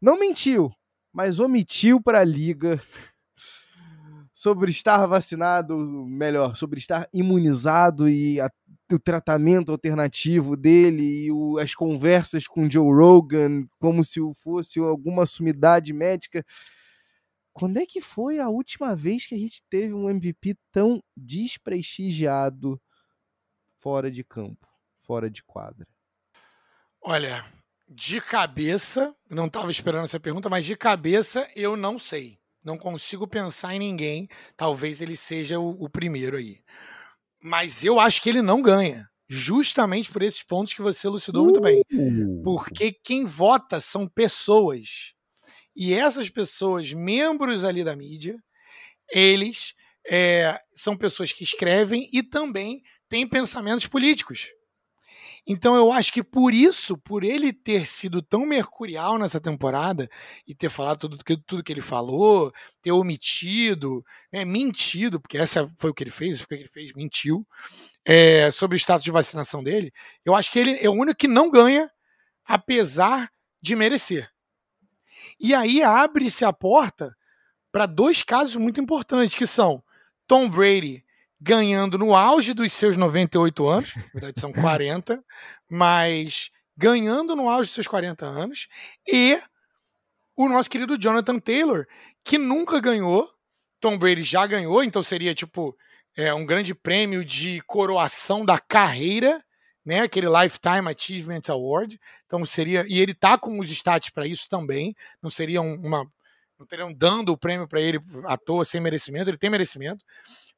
não 0.02 0.20
mentiu, 0.20 0.72
mas 1.14 1.40
omitiu 1.40 2.02
para 2.02 2.22
a 2.22 2.24
liga 2.24 2.82
sobre 4.34 4.72
estar 4.72 5.06
vacinado, 5.06 5.78
melhor, 5.78 6.56
sobre 6.56 6.80
estar 6.80 7.08
imunizado 7.14 8.10
e 8.10 8.40
a, 8.40 8.50
o 8.92 9.00
tratamento 9.00 9.72
alternativo 9.72 10.56
dele 10.56 11.26
e 11.26 11.32
o, 11.32 11.58
as 11.58 11.76
conversas 11.76 12.48
com 12.48 12.70
Joe 12.70 12.92
Rogan 12.92 13.66
como 13.80 14.04
se 14.04 14.20
fosse 14.44 14.80
alguma 14.80 15.26
sumidade 15.26 15.94
médica. 15.94 16.44
Quando 17.58 17.78
é 17.78 17.88
que 17.88 17.99
foi 17.99 18.38
a 18.38 18.49
última 18.49 18.95
vez 18.95 19.26
que 19.26 19.34
a 19.34 19.38
gente 19.38 19.64
teve 19.68 19.91
um 19.91 20.08
MVP 20.08 20.55
tão 20.72 21.01
desprestigiado 21.16 22.80
fora 23.78 24.12
de 24.12 24.24
campo, 24.24 24.68
fora 25.01 25.28
de 25.28 25.41
quadra? 25.41 25.88
Olha, 27.01 27.43
de 27.89 28.22
cabeça, 28.22 29.16
não 29.28 29.47
estava 29.47 29.72
esperando 29.72 30.03
essa 30.03 30.20
pergunta, 30.20 30.47
mas 30.47 30.68
de 30.68 30.78
cabeça 30.78 31.49
eu 31.55 31.76
não 31.76 31.97
sei. 31.97 32.38
Não 32.64 32.78
consigo 32.78 33.28
pensar 33.28 33.74
em 33.74 33.80
ninguém. 33.80 34.30
Talvez 34.55 35.01
ele 35.01 35.16
seja 35.16 35.60
o, 35.60 35.84
o 35.84 35.89
primeiro 35.89 36.38
aí. 36.38 36.60
Mas 37.41 37.84
eu 37.84 37.99
acho 37.99 38.22
que 38.22 38.30
ele 38.30 38.43
não 38.43 38.62
ganha 38.62 39.10
justamente 39.28 40.12
por 40.12 40.22
esses 40.22 40.43
pontos 40.43 40.76
que 40.76 40.82
você 40.84 41.08
elucidou 41.08 41.45
muito 41.45 41.60
bem. 41.60 41.82
Uh! 41.91 42.39
Porque 42.43 42.91
quem 42.91 43.26
vota 43.26 43.80
são 43.80 44.08
pessoas. 44.08 45.16
E 45.78 45.93
essas 45.93 46.28
pessoas, 46.28 46.91
membros 46.91 47.63
ali 47.63 47.84
da 47.84 47.95
mídia, 47.95 48.36
eles 49.11 49.75
é, 50.09 50.59
são 50.73 50.97
pessoas 50.97 51.32
que 51.32 51.43
escrevem 51.43 52.09
e 52.11 52.23
também 52.23 52.82
têm 53.07 53.30
pensamentos 53.30 53.86
políticos. 53.86 54.47
Então 55.45 55.75
eu 55.75 55.91
acho 55.91 56.11
que 56.11 56.23
por 56.23 56.51
isso, 56.51 56.97
por 56.97 57.23
ele 57.23 57.53
ter 57.53 57.86
sido 57.86 58.23
tão 58.23 58.45
mercurial 58.45 59.19
nessa 59.19 59.39
temporada 59.39 60.09
e 60.47 60.55
ter 60.55 60.69
falado 60.69 60.99
tudo, 61.07 61.17
tudo 61.45 61.63
que 61.63 61.71
ele 61.71 61.80
falou, 61.80 62.51
ter 62.82 62.91
omitido, 62.91 64.03
né, 64.34 64.43
mentido, 64.43 65.21
porque 65.21 65.38
essa 65.38 65.69
foi 65.78 65.91
o 65.91 65.93
que 65.93 66.03
ele 66.03 66.09
fez, 66.09 66.41
o 66.41 66.47
que 66.47 66.55
ele 66.55 66.67
fez, 66.67 66.91
mentiu, 66.93 67.47
é, 68.03 68.49
sobre 68.49 68.75
o 68.75 68.80
status 68.80 69.05
de 69.05 69.11
vacinação 69.11 69.63
dele, 69.63 69.93
eu 70.25 70.36
acho 70.36 70.51
que 70.51 70.59
ele 70.59 70.78
é 70.82 70.89
o 70.89 70.93
único 70.93 71.17
que 71.17 71.28
não 71.28 71.51
ganha, 71.51 71.88
apesar 72.45 73.30
de 73.61 73.75
merecer. 73.75 74.30
E 75.40 75.54
aí 75.54 75.84
abre-se 75.84 76.44
a 76.44 76.52
porta 76.52 77.16
para 77.72 77.86
dois 77.86 78.24
casos 78.24 78.56
muito 78.56 78.82
importantes, 78.82 79.36
que 79.36 79.46
são 79.46 79.84
Tom 80.26 80.50
Brady 80.50 81.04
ganhando 81.40 81.98
no 81.98 82.16
auge 82.16 82.54
dos 82.54 82.74
seus 82.74 82.98
98 82.98 83.68
anos, 83.68 83.96
na 83.96 84.04
verdade 84.14 84.42
são 84.42 84.52
40, 84.52 85.24
mas 85.70 86.50
ganhando 86.76 87.36
no 87.36 87.50
auge 87.50 87.70
dos 87.70 87.76
seus 87.76 87.88
40 87.88 88.26
anos, 88.26 88.68
e 89.08 89.40
o 90.36 90.48
nosso 90.48 90.70
querido 90.70 90.98
Jonathan 90.98 91.40
Taylor, 91.40 91.88
que 92.24 92.38
nunca 92.38 92.80
ganhou. 92.80 93.30
Tom 93.80 93.98
Brady 93.98 94.24
já 94.24 94.46
ganhou, 94.48 94.84
então 94.84 95.04
seria 95.04 95.36
tipo 95.36 95.76
é, 96.16 96.34
um 96.34 96.46
grande 96.46 96.74
prêmio 96.74 97.24
de 97.24 97.62
coroação 97.68 98.44
da 98.44 98.58
carreira, 98.58 99.44
né? 99.88 100.02
Aquele 100.02 100.28
Lifetime 100.28 100.92
Achievement 100.94 101.42
Award. 101.48 101.98
Então 102.26 102.46
seria. 102.46 102.86
E 102.90 103.00
ele 103.00 103.14
tá 103.14 103.38
com 103.38 103.58
os 103.60 103.72
stats 103.72 104.10
para 104.10 104.28
isso 104.28 104.50
também. 104.50 104.94
Não 105.24 105.30
seria 105.30 105.62
uma. 105.62 106.06
Não 106.60 106.68
teriam 106.68 106.94
dando 106.94 107.30
o 107.30 107.38
prêmio 107.38 107.68
para 107.68 107.80
ele 107.80 108.00
à 108.26 108.36
toa, 108.36 108.66
sem 108.66 108.82
merecimento. 108.82 109.30
Ele 109.30 109.38
tem 109.38 109.50
merecimento. 109.50 110.04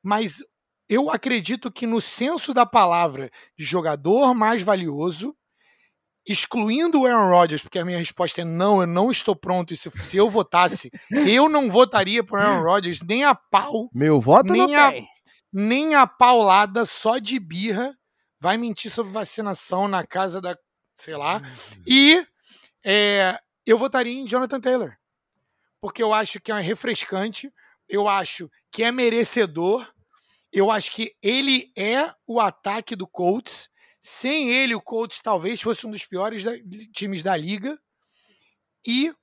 Mas 0.02 0.40
eu 0.90 1.12
acredito 1.12 1.72
que 1.72 1.86
no 1.86 2.02
senso 2.02 2.56
da 2.56 2.66
palavra 2.66 3.30
de 3.56 3.64
jogador 3.64 4.34
mais 4.34 4.64
valioso, 4.64 5.36
excluindo 6.26 7.02
o 7.02 7.06
Aaron 7.06 7.30
Rodgers, 7.30 7.62
porque 7.62 7.78
a 7.78 7.86
minha 7.86 8.00
resposta 8.00 8.42
é 8.42 8.46
não, 8.46 8.82
eu 8.82 8.88
não 8.88 9.12
estou 9.12 9.36
pronto. 9.36 9.74
E 9.74 9.78
se, 9.78 9.92
se 9.92 10.18
eu 10.18 10.28
votasse, 10.28 10.90
eu 11.30 11.48
não 11.48 11.70
votaria 11.70 12.24
para 12.24 12.44
Aaron 12.44 12.64
Rodgers 12.64 13.04
nem 13.04 13.24
a 13.24 13.36
pau. 13.36 13.92
Meu 13.94 14.20
voto 14.20 14.54
nem 14.54 14.68
não 14.68 14.76
a, 14.76 14.92
tem. 14.92 15.08
Nem 15.54 15.94
a 15.94 16.08
paulada 16.08 16.84
só 16.84 17.20
de 17.20 17.40
birra. 17.40 17.96
Vai 18.40 18.58
mentir 18.58 18.90
sobre 18.90 19.12
vacinação 19.12 19.88
na 19.88 20.06
casa 20.06 20.40
da, 20.40 20.58
sei 20.96 21.16
lá. 21.16 21.42
E 21.86 22.26
é, 22.84 23.40
eu 23.66 23.78
votaria 23.78 24.14
em 24.14 24.28
Jonathan 24.28 24.60
Taylor. 24.60 24.96
Porque 25.82 26.04
eu 26.04 26.14
acho 26.14 26.40
que 26.40 26.52
é 26.52 26.60
refrescante, 26.60 27.52
eu 27.88 28.08
acho 28.08 28.50
que 28.72 28.84
é 28.84 28.92
merecedor 28.92 29.88
eu 30.52 30.72
acho 30.72 30.92
que 30.92 31.16
ele 31.22 31.72
é 31.78 32.12
o 32.26 32.40
ataque 32.40 32.96
do 32.96 33.08
Colts. 33.08 33.70
Sem 34.00 34.52
ele, 34.52 34.74
o 34.74 34.82
Colts 34.82 35.22
talvez 35.22 35.62
fosse 35.62 35.86
um 35.86 35.92
dos 35.92 36.06
piores 36.06 36.44
da, 36.44 36.52
times 36.94 37.22
da 37.22 37.36
liga. 37.36 37.78
E 38.86 39.14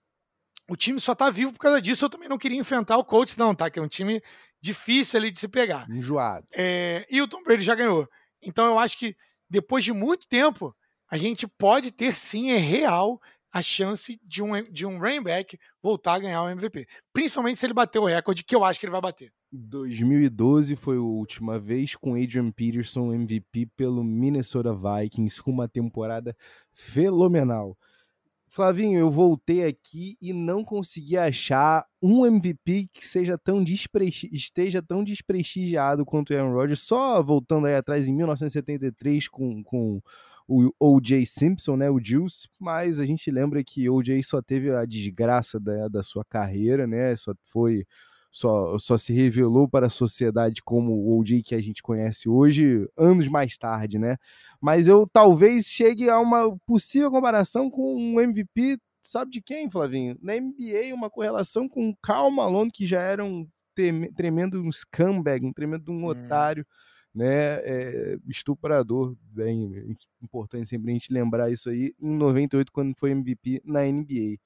o 0.69 0.77
time 0.77 1.01
só 1.01 1.15
tá 1.15 1.31
vivo 1.31 1.53
por 1.53 1.59
causa 1.59 1.81
disso. 1.81 2.05
Eu 2.05 2.11
também 2.11 2.29
não 2.29 2.39
queria 2.39 2.59
enfrentar 2.59 2.97
o 2.97 3.05
Colts, 3.05 3.37
não, 3.37 3.55
tá? 3.55 3.71
Que 3.71 3.79
é 3.79 3.83
um 3.83 3.89
time 3.89 4.23
difícil 4.61 5.19
ali 5.19 5.31
de 5.31 5.41
se 5.41 5.49
pegar. 5.49 5.89
Enjoado. 5.91 6.47
É, 6.53 7.07
e 7.11 7.21
o 7.21 7.29
Tom 7.29 7.43
Brady 7.43 7.65
já 7.65 7.75
ganhou. 7.75 8.09
Então 8.47 8.67
eu 8.67 8.79
acho 8.79 8.97
que 8.97 9.17
depois 9.51 9.85
de 9.85 9.93
muito 9.93 10.29
tempo, 10.29 10.75
a 11.11 11.19
gente 11.19 11.47
pode 11.47 11.91
ter 11.91 12.15
sim, 12.15 12.51
é 12.51 12.57
real, 12.57 13.21
a 13.53 13.63
chance 13.63 14.21
de 14.23 14.43
um, 14.43 14.63
de 14.65 14.85
um 14.85 14.99
running 14.99 15.23
back 15.23 15.59
voltar 15.83 16.15
a 16.15 16.19
ganhar 16.19 16.43
o 16.43 16.49
MVP. 16.49 16.87
Principalmente 17.13 17.59
se 17.59 17.67
ele 17.67 17.73
bater 17.73 17.99
o 17.99 18.05
recorde, 18.05 18.45
que 18.45 18.55
eu 18.55 18.65
acho 18.65 18.79
que 18.79 18.87
ele 18.87 18.93
vai 18.93 19.01
bater. 19.01 19.33
2012 19.51 20.77
foi 20.77 20.97
a 20.97 21.01
última 21.01 21.59
vez 21.59 21.95
com 21.95 22.15
Adrian 22.15 22.51
Peterson 22.51 23.13
MVP 23.13 23.67
pelo 23.77 24.05
Minnesota 24.05 24.75
Vikings 24.75 25.43
com 25.43 25.51
uma 25.51 25.69
temporada 25.69 26.37
fenomenal. 26.73 27.77
Flavinho, 28.57 28.99
eu 28.99 29.11
voltei 29.11 29.67
aqui 29.67 30.17
e 30.19 30.33
não 30.33 30.65
consegui 30.65 31.15
achar 31.19 31.85
um 32.01 32.25
MVP 32.25 32.89
que 32.91 33.07
seja 33.07 33.37
tão 33.37 33.63
esteja 34.33 34.81
tão 34.81 35.05
desprestigiado 35.05 36.07
quanto 36.07 36.33
o 36.33 36.35
Aaron 36.35 36.55
Rodgers. 36.55 36.81
Só 36.81 37.23
voltando 37.23 37.67
aí 37.67 37.75
atrás 37.75 38.09
em 38.09 38.15
1973 38.15 39.29
com, 39.29 39.63
com 39.63 40.01
o 40.49 40.71
O.J. 40.81 41.27
Simpson, 41.27 41.77
né, 41.77 41.91
o 41.91 42.01
Juice, 42.03 42.49
mas 42.59 42.99
a 42.99 43.05
gente 43.05 43.31
lembra 43.31 43.63
que 43.63 43.91
O.J. 43.91 44.23
só 44.23 44.41
teve 44.41 44.71
a 44.71 44.87
desgraça 44.87 45.61
da, 45.61 45.87
da 45.89 46.03
sua 46.03 46.25
carreira, 46.25 46.87
né, 46.87 47.15
só 47.15 47.35
foi 47.45 47.85
só, 48.37 48.79
só 48.79 48.99
se 48.99 49.15
revelou 49.15 49.67
para 49.67 49.87
a 49.87 49.91
sociedade 49.91 50.63
como 50.63 50.93
o 50.93 51.19
OJ 51.19 51.43
que 51.43 51.55
a 51.55 51.63
gente 51.63 51.83
conhece 51.83 52.29
hoje, 52.29 52.87
anos 52.95 53.29
mais 53.29 53.57
tarde, 53.57 53.99
né? 53.99 54.19
Mas 54.61 54.87
eu 54.87 55.07
talvez 55.11 55.67
chegue 55.67 56.11
a 56.11 56.21
uma 56.21 56.55
possível 56.67 57.11
comparação 57.11 57.71
com 57.71 57.97
um 57.97 58.21
MVP, 58.21 58.79
sabe 59.01 59.31
de 59.31 59.41
quem, 59.41 59.71
Flavinho? 59.71 60.19
Na 60.21 60.35
NBA, 60.35 60.95
uma 60.95 61.09
correlação 61.09 61.67
com 61.67 61.89
o 61.89 61.97
Karl 61.97 62.31
Malone, 62.31 62.71
que 62.71 62.85
já 62.85 63.01
era 63.01 63.25
um 63.25 63.49
tremendo 64.15 64.63
um 64.63 64.71
scumbag, 64.71 65.47
um 65.47 65.53
tremendo 65.53 65.91
um 65.91 66.05
hum. 66.05 66.05
otário, 66.05 66.67
né? 67.15 67.55
É, 67.65 68.19
estuprador, 68.29 69.17
bem 69.33 69.97
importante 70.23 70.69
sempre 70.69 70.91
a 70.91 70.93
gente 70.93 71.11
lembrar 71.11 71.51
isso 71.51 71.71
aí, 71.71 71.95
em 71.99 72.15
98, 72.15 72.71
quando 72.71 72.95
foi 72.99 73.13
MVP 73.13 73.63
na 73.65 73.83
NBA. 73.83 74.37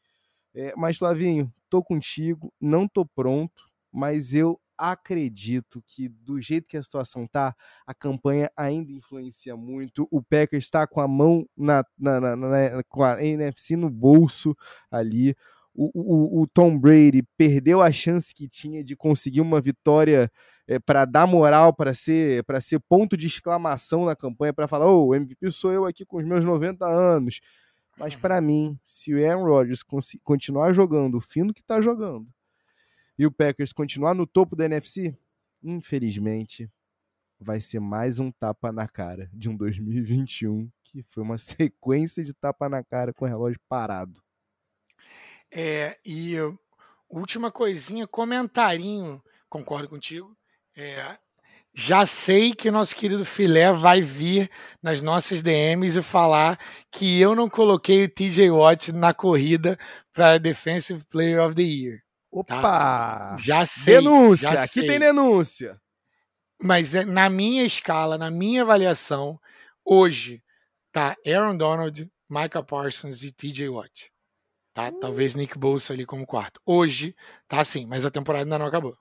É, 0.55 0.73
mas, 0.77 0.97
Flavinho, 0.97 1.53
tô 1.69 1.83
contigo, 1.83 2.53
não 2.61 2.87
tô 2.87 3.05
pronto, 3.05 3.70
mas 3.93 4.35
eu 4.35 4.61
acredito 4.81 5.83
que 5.87 6.09
do 6.09 6.41
jeito 6.41 6.67
que 6.67 6.77
a 6.77 6.83
situação 6.83 7.27
tá, 7.27 7.55
a 7.87 7.93
campanha 7.93 8.51
ainda 8.57 8.91
influencia 8.91 9.55
muito. 9.55 10.09
O 10.11 10.23
Packers 10.23 10.65
está 10.65 10.87
com 10.87 11.01
a 11.01 11.07
mão 11.07 11.47
na, 11.57 11.85
na, 11.99 12.21
na, 12.21 12.37
na, 12.37 12.83
com 12.89 13.05
a 13.05 13.23
NFC 13.23 13.77
no 13.77 13.91
bolso 13.91 14.57
ali. 14.91 15.37
O, 15.75 15.91
o, 15.95 16.43
o, 16.43 16.47
Tom 16.49 16.77
Brady 16.79 17.23
perdeu 17.37 17.81
a 17.81 17.93
chance 17.93 18.35
que 18.35 18.49
tinha 18.49 18.83
de 18.83 18.97
conseguir 18.97 19.41
uma 19.41 19.61
vitória 19.61 20.31
é, 20.67 20.79
para 20.79 21.05
dar 21.05 21.27
moral, 21.27 21.73
para 21.73 21.95
ser 21.95 22.43
para 22.45 22.61
ser 22.61 22.81
ponto 22.81 23.17
de 23.17 23.27
exclamação 23.27 24.05
na 24.05 24.17
campanha, 24.17 24.53
para 24.53 24.67
falar: 24.67 24.87
oh, 24.87 25.09
o 25.09 25.15
MVP 25.15 25.51
sou 25.51 25.73
eu 25.73 25.85
aqui 25.85 26.05
com 26.05 26.17
os 26.17 26.25
meus 26.25 26.45
90 26.45 26.87
anos. 26.87 27.41
Mas 27.97 28.17
para 28.17 28.41
mim, 28.41 28.79
se 28.85 29.15
o 29.15 29.25
Aaron 29.25 29.45
Rodgers 29.45 29.83
continuar 30.25 30.73
jogando 30.73 31.19
o 31.19 31.21
fino 31.21 31.53
que 31.53 31.61
está 31.61 31.81
jogando, 31.81 32.27
e 33.21 33.27
o 33.27 33.31
Packers 33.31 33.71
continuar 33.71 34.15
no 34.15 34.27
topo 34.27 34.57
da 34.57 34.65
NFC, 34.65 35.15
infelizmente, 35.63 36.73
vai 37.39 37.61
ser 37.61 37.79
mais 37.79 38.19
um 38.19 38.33
tapa 38.33 38.73
na 38.73 38.89
cara 38.89 39.29
de 39.31 39.47
um 39.47 39.55
2021 39.55 40.71
que 40.83 41.03
foi 41.03 41.23
uma 41.23 41.37
sequência 41.37 42.25
de 42.25 42.33
tapa 42.33 42.67
na 42.67 42.83
cara 42.83 43.13
com 43.13 43.27
o 43.27 43.29
relógio 43.29 43.61
parado. 43.69 44.23
É, 45.53 45.99
e 46.03 46.35
última 47.11 47.53
coisinha, 47.53 48.07
comentarinho, 48.07 49.23
concordo 49.51 49.91
contigo. 49.91 50.35
É, 50.75 51.19
já 51.75 52.07
sei 52.07 52.55
que 52.55 52.71
nosso 52.71 52.97
querido 52.97 53.27
Filé 53.27 53.71
vai 53.71 54.01
vir 54.01 54.51
nas 54.83 55.03
nossas 55.03 55.43
DMs 55.43 55.99
e 55.99 56.03
falar 56.03 56.59
que 56.91 57.21
eu 57.21 57.35
não 57.35 57.51
coloquei 57.51 58.03
o 58.03 58.09
TJ 58.09 58.51
Watt 58.51 58.93
na 58.93 59.13
corrida 59.13 59.79
para 60.11 60.39
Defensive 60.39 61.05
Player 61.05 61.45
of 61.45 61.55
the 61.55 61.61
Year. 61.61 62.01
Opa! 62.31 62.61
Tá? 62.61 63.37
Já 63.39 63.67
sei. 63.67 63.95
Denúncia, 63.95 64.53
já 64.53 64.63
aqui 64.63 64.81
sei. 64.81 64.87
tem 64.87 64.99
denúncia. 64.99 65.81
Mas 66.63 66.95
é, 66.95 67.05
na 67.05 67.29
minha 67.31 67.65
escala, 67.65 68.19
na 68.19 68.31
minha 68.31 68.63
avaliação, 68.63 69.41
hoje 69.85 70.43
tá 70.93 71.17
Aaron 71.27 71.57
Donald, 71.57 72.11
Micah 72.29 72.63
Parsons 72.63 73.23
e 73.23 73.33
TJ 73.33 73.69
Watt. 73.69 74.13
Tá? 74.73 74.89
Uh. 74.89 75.01
Talvez 75.01 75.35
Nick 75.35 75.59
Bolsa 75.59 75.93
ali 75.93 76.07
como 76.07 76.27
quarto. 76.27 76.61
Hoje 76.65 77.17
tá 77.49 77.61
assim, 77.61 77.87
mas 77.87 78.05
a 78.05 78.11
temporada 78.11 78.45
ainda 78.45 78.59
não 78.59 78.67
acabou. 78.67 78.97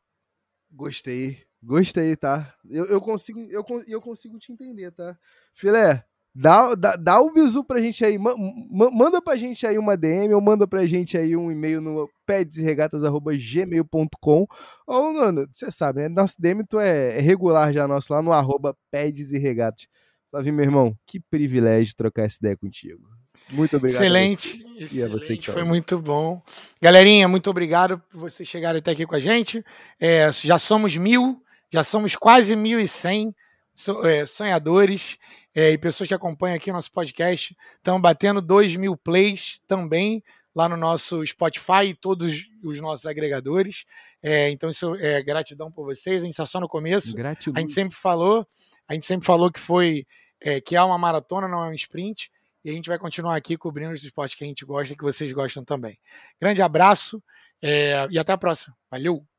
Gostei. 0.71 1.45
Gostei, 1.61 2.15
tá? 2.15 2.55
Eu, 2.69 2.85
eu 2.85 3.01
consigo 3.01 3.41
eu, 3.51 3.65
eu 3.85 4.01
consigo 4.01 4.39
te 4.39 4.51
entender, 4.51 4.91
tá? 4.91 5.17
Filé, 5.53 6.05
Dá, 6.33 6.73
dá, 6.75 6.95
dá 6.95 7.19
o 7.19 7.33
bisu 7.33 7.61
pra 7.63 7.81
gente 7.81 8.05
aí. 8.05 8.17
Ma, 8.17 8.33
ma, 8.69 8.89
manda 8.91 9.21
pra 9.21 9.35
gente 9.35 9.67
aí 9.67 9.77
uma 9.77 9.97
DM 9.97 10.33
ou 10.33 10.41
manda 10.41 10.65
pra 10.67 10.85
gente 10.85 11.17
aí 11.17 11.35
um 11.35 11.51
e-mail 11.51 11.81
no 11.81 12.09
pedesregatas.gmail.com. 12.25 14.47
Ou, 14.87 15.13
mano, 15.13 15.45
você 15.51 15.69
sabe, 15.71 16.01
né? 16.01 16.09
Nosso 16.09 16.35
DM 16.39 16.63
tu 16.67 16.79
é, 16.79 17.17
é 17.17 17.19
regular 17.19 17.73
já 17.73 17.87
nosso 17.87 18.13
lá 18.13 18.21
no 18.21 18.31
arroba 18.31 18.77
pedes 18.91 19.31
e 19.31 19.39
regatas. 19.39 19.87
Flavinho, 20.29 20.55
meu 20.55 20.65
irmão, 20.65 20.95
que 21.07 21.19
privilégio 21.19 21.95
trocar 21.95 22.21
essa 22.23 22.37
ideia 22.39 22.55
contigo. 22.55 23.01
Muito 23.49 23.77
obrigado. 23.77 24.01
Excelente. 24.01 24.63
Excelente, 24.77 25.47
tá 25.47 25.53
foi 25.53 25.63
muito 25.63 25.97
bom. 25.99 26.39
Galerinha, 26.81 27.27
muito 27.27 27.49
obrigado 27.49 27.97
por 28.09 28.19
vocês 28.19 28.47
chegarem 28.47 28.77
até 28.79 28.91
aqui 28.91 29.07
com 29.07 29.15
a 29.15 29.19
gente. 29.19 29.65
É, 29.99 30.31
já 30.31 30.59
somos 30.59 30.95
mil, 30.95 31.41
já 31.73 31.83
somos 31.83 32.15
quase 32.15 32.55
mil 32.55 32.79
e 32.79 32.87
cem 32.87 33.33
é, 34.03 34.25
sonhadores 34.25 35.17
é, 35.55 35.71
e 35.71 35.77
pessoas 35.77 36.07
que 36.07 36.13
acompanham 36.13 36.55
aqui 36.55 36.69
o 36.69 36.73
nosso 36.73 36.91
podcast. 36.91 37.55
Estamos 37.77 38.01
batendo 38.01 38.41
2 38.41 38.75
mil 38.75 38.95
plays 38.95 39.59
também 39.67 40.23
lá 40.55 40.67
no 40.67 40.77
nosso 40.77 41.25
Spotify 41.25 41.85
e 41.89 41.95
todos 41.95 42.45
os 42.63 42.81
nossos 42.81 43.05
agregadores. 43.05 43.85
É, 44.21 44.49
então, 44.49 44.69
isso 44.69 44.95
é 44.95 45.21
gratidão 45.21 45.71
por 45.71 45.85
vocês. 45.85 46.21
A 46.21 46.25
gente 46.25 46.33
está 46.33 46.45
só 46.45 46.59
no 46.59 46.67
começo. 46.67 47.15
Gratidão. 47.15 47.57
A 47.57 47.61
gente 47.61 47.73
sempre 47.73 47.95
falou, 47.95 48.47
a 48.87 48.93
gente 48.93 49.05
sempre 49.05 49.25
falou 49.25 49.51
que 49.51 49.59
foi 49.59 50.05
é, 50.41 50.61
que 50.61 50.75
é 50.75 50.81
uma 50.81 50.97
maratona, 50.97 51.47
não 51.47 51.63
é 51.63 51.69
um 51.69 51.73
sprint. 51.73 52.31
E 52.63 52.69
a 52.69 52.73
gente 52.73 52.89
vai 52.89 52.99
continuar 52.99 53.35
aqui 53.35 53.57
cobrindo 53.57 53.93
os 53.93 54.03
esportes 54.03 54.37
que 54.37 54.43
a 54.43 54.47
gente 54.47 54.65
gosta 54.65 54.93
e 54.93 54.97
que 54.97 55.03
vocês 55.03 55.31
gostam 55.31 55.63
também. 55.63 55.97
Grande 56.41 56.61
abraço 56.61 57.23
é, 57.61 58.07
e 58.09 58.19
até 58.19 58.33
a 58.33 58.37
próxima. 58.37 58.75
Valeu! 58.91 59.38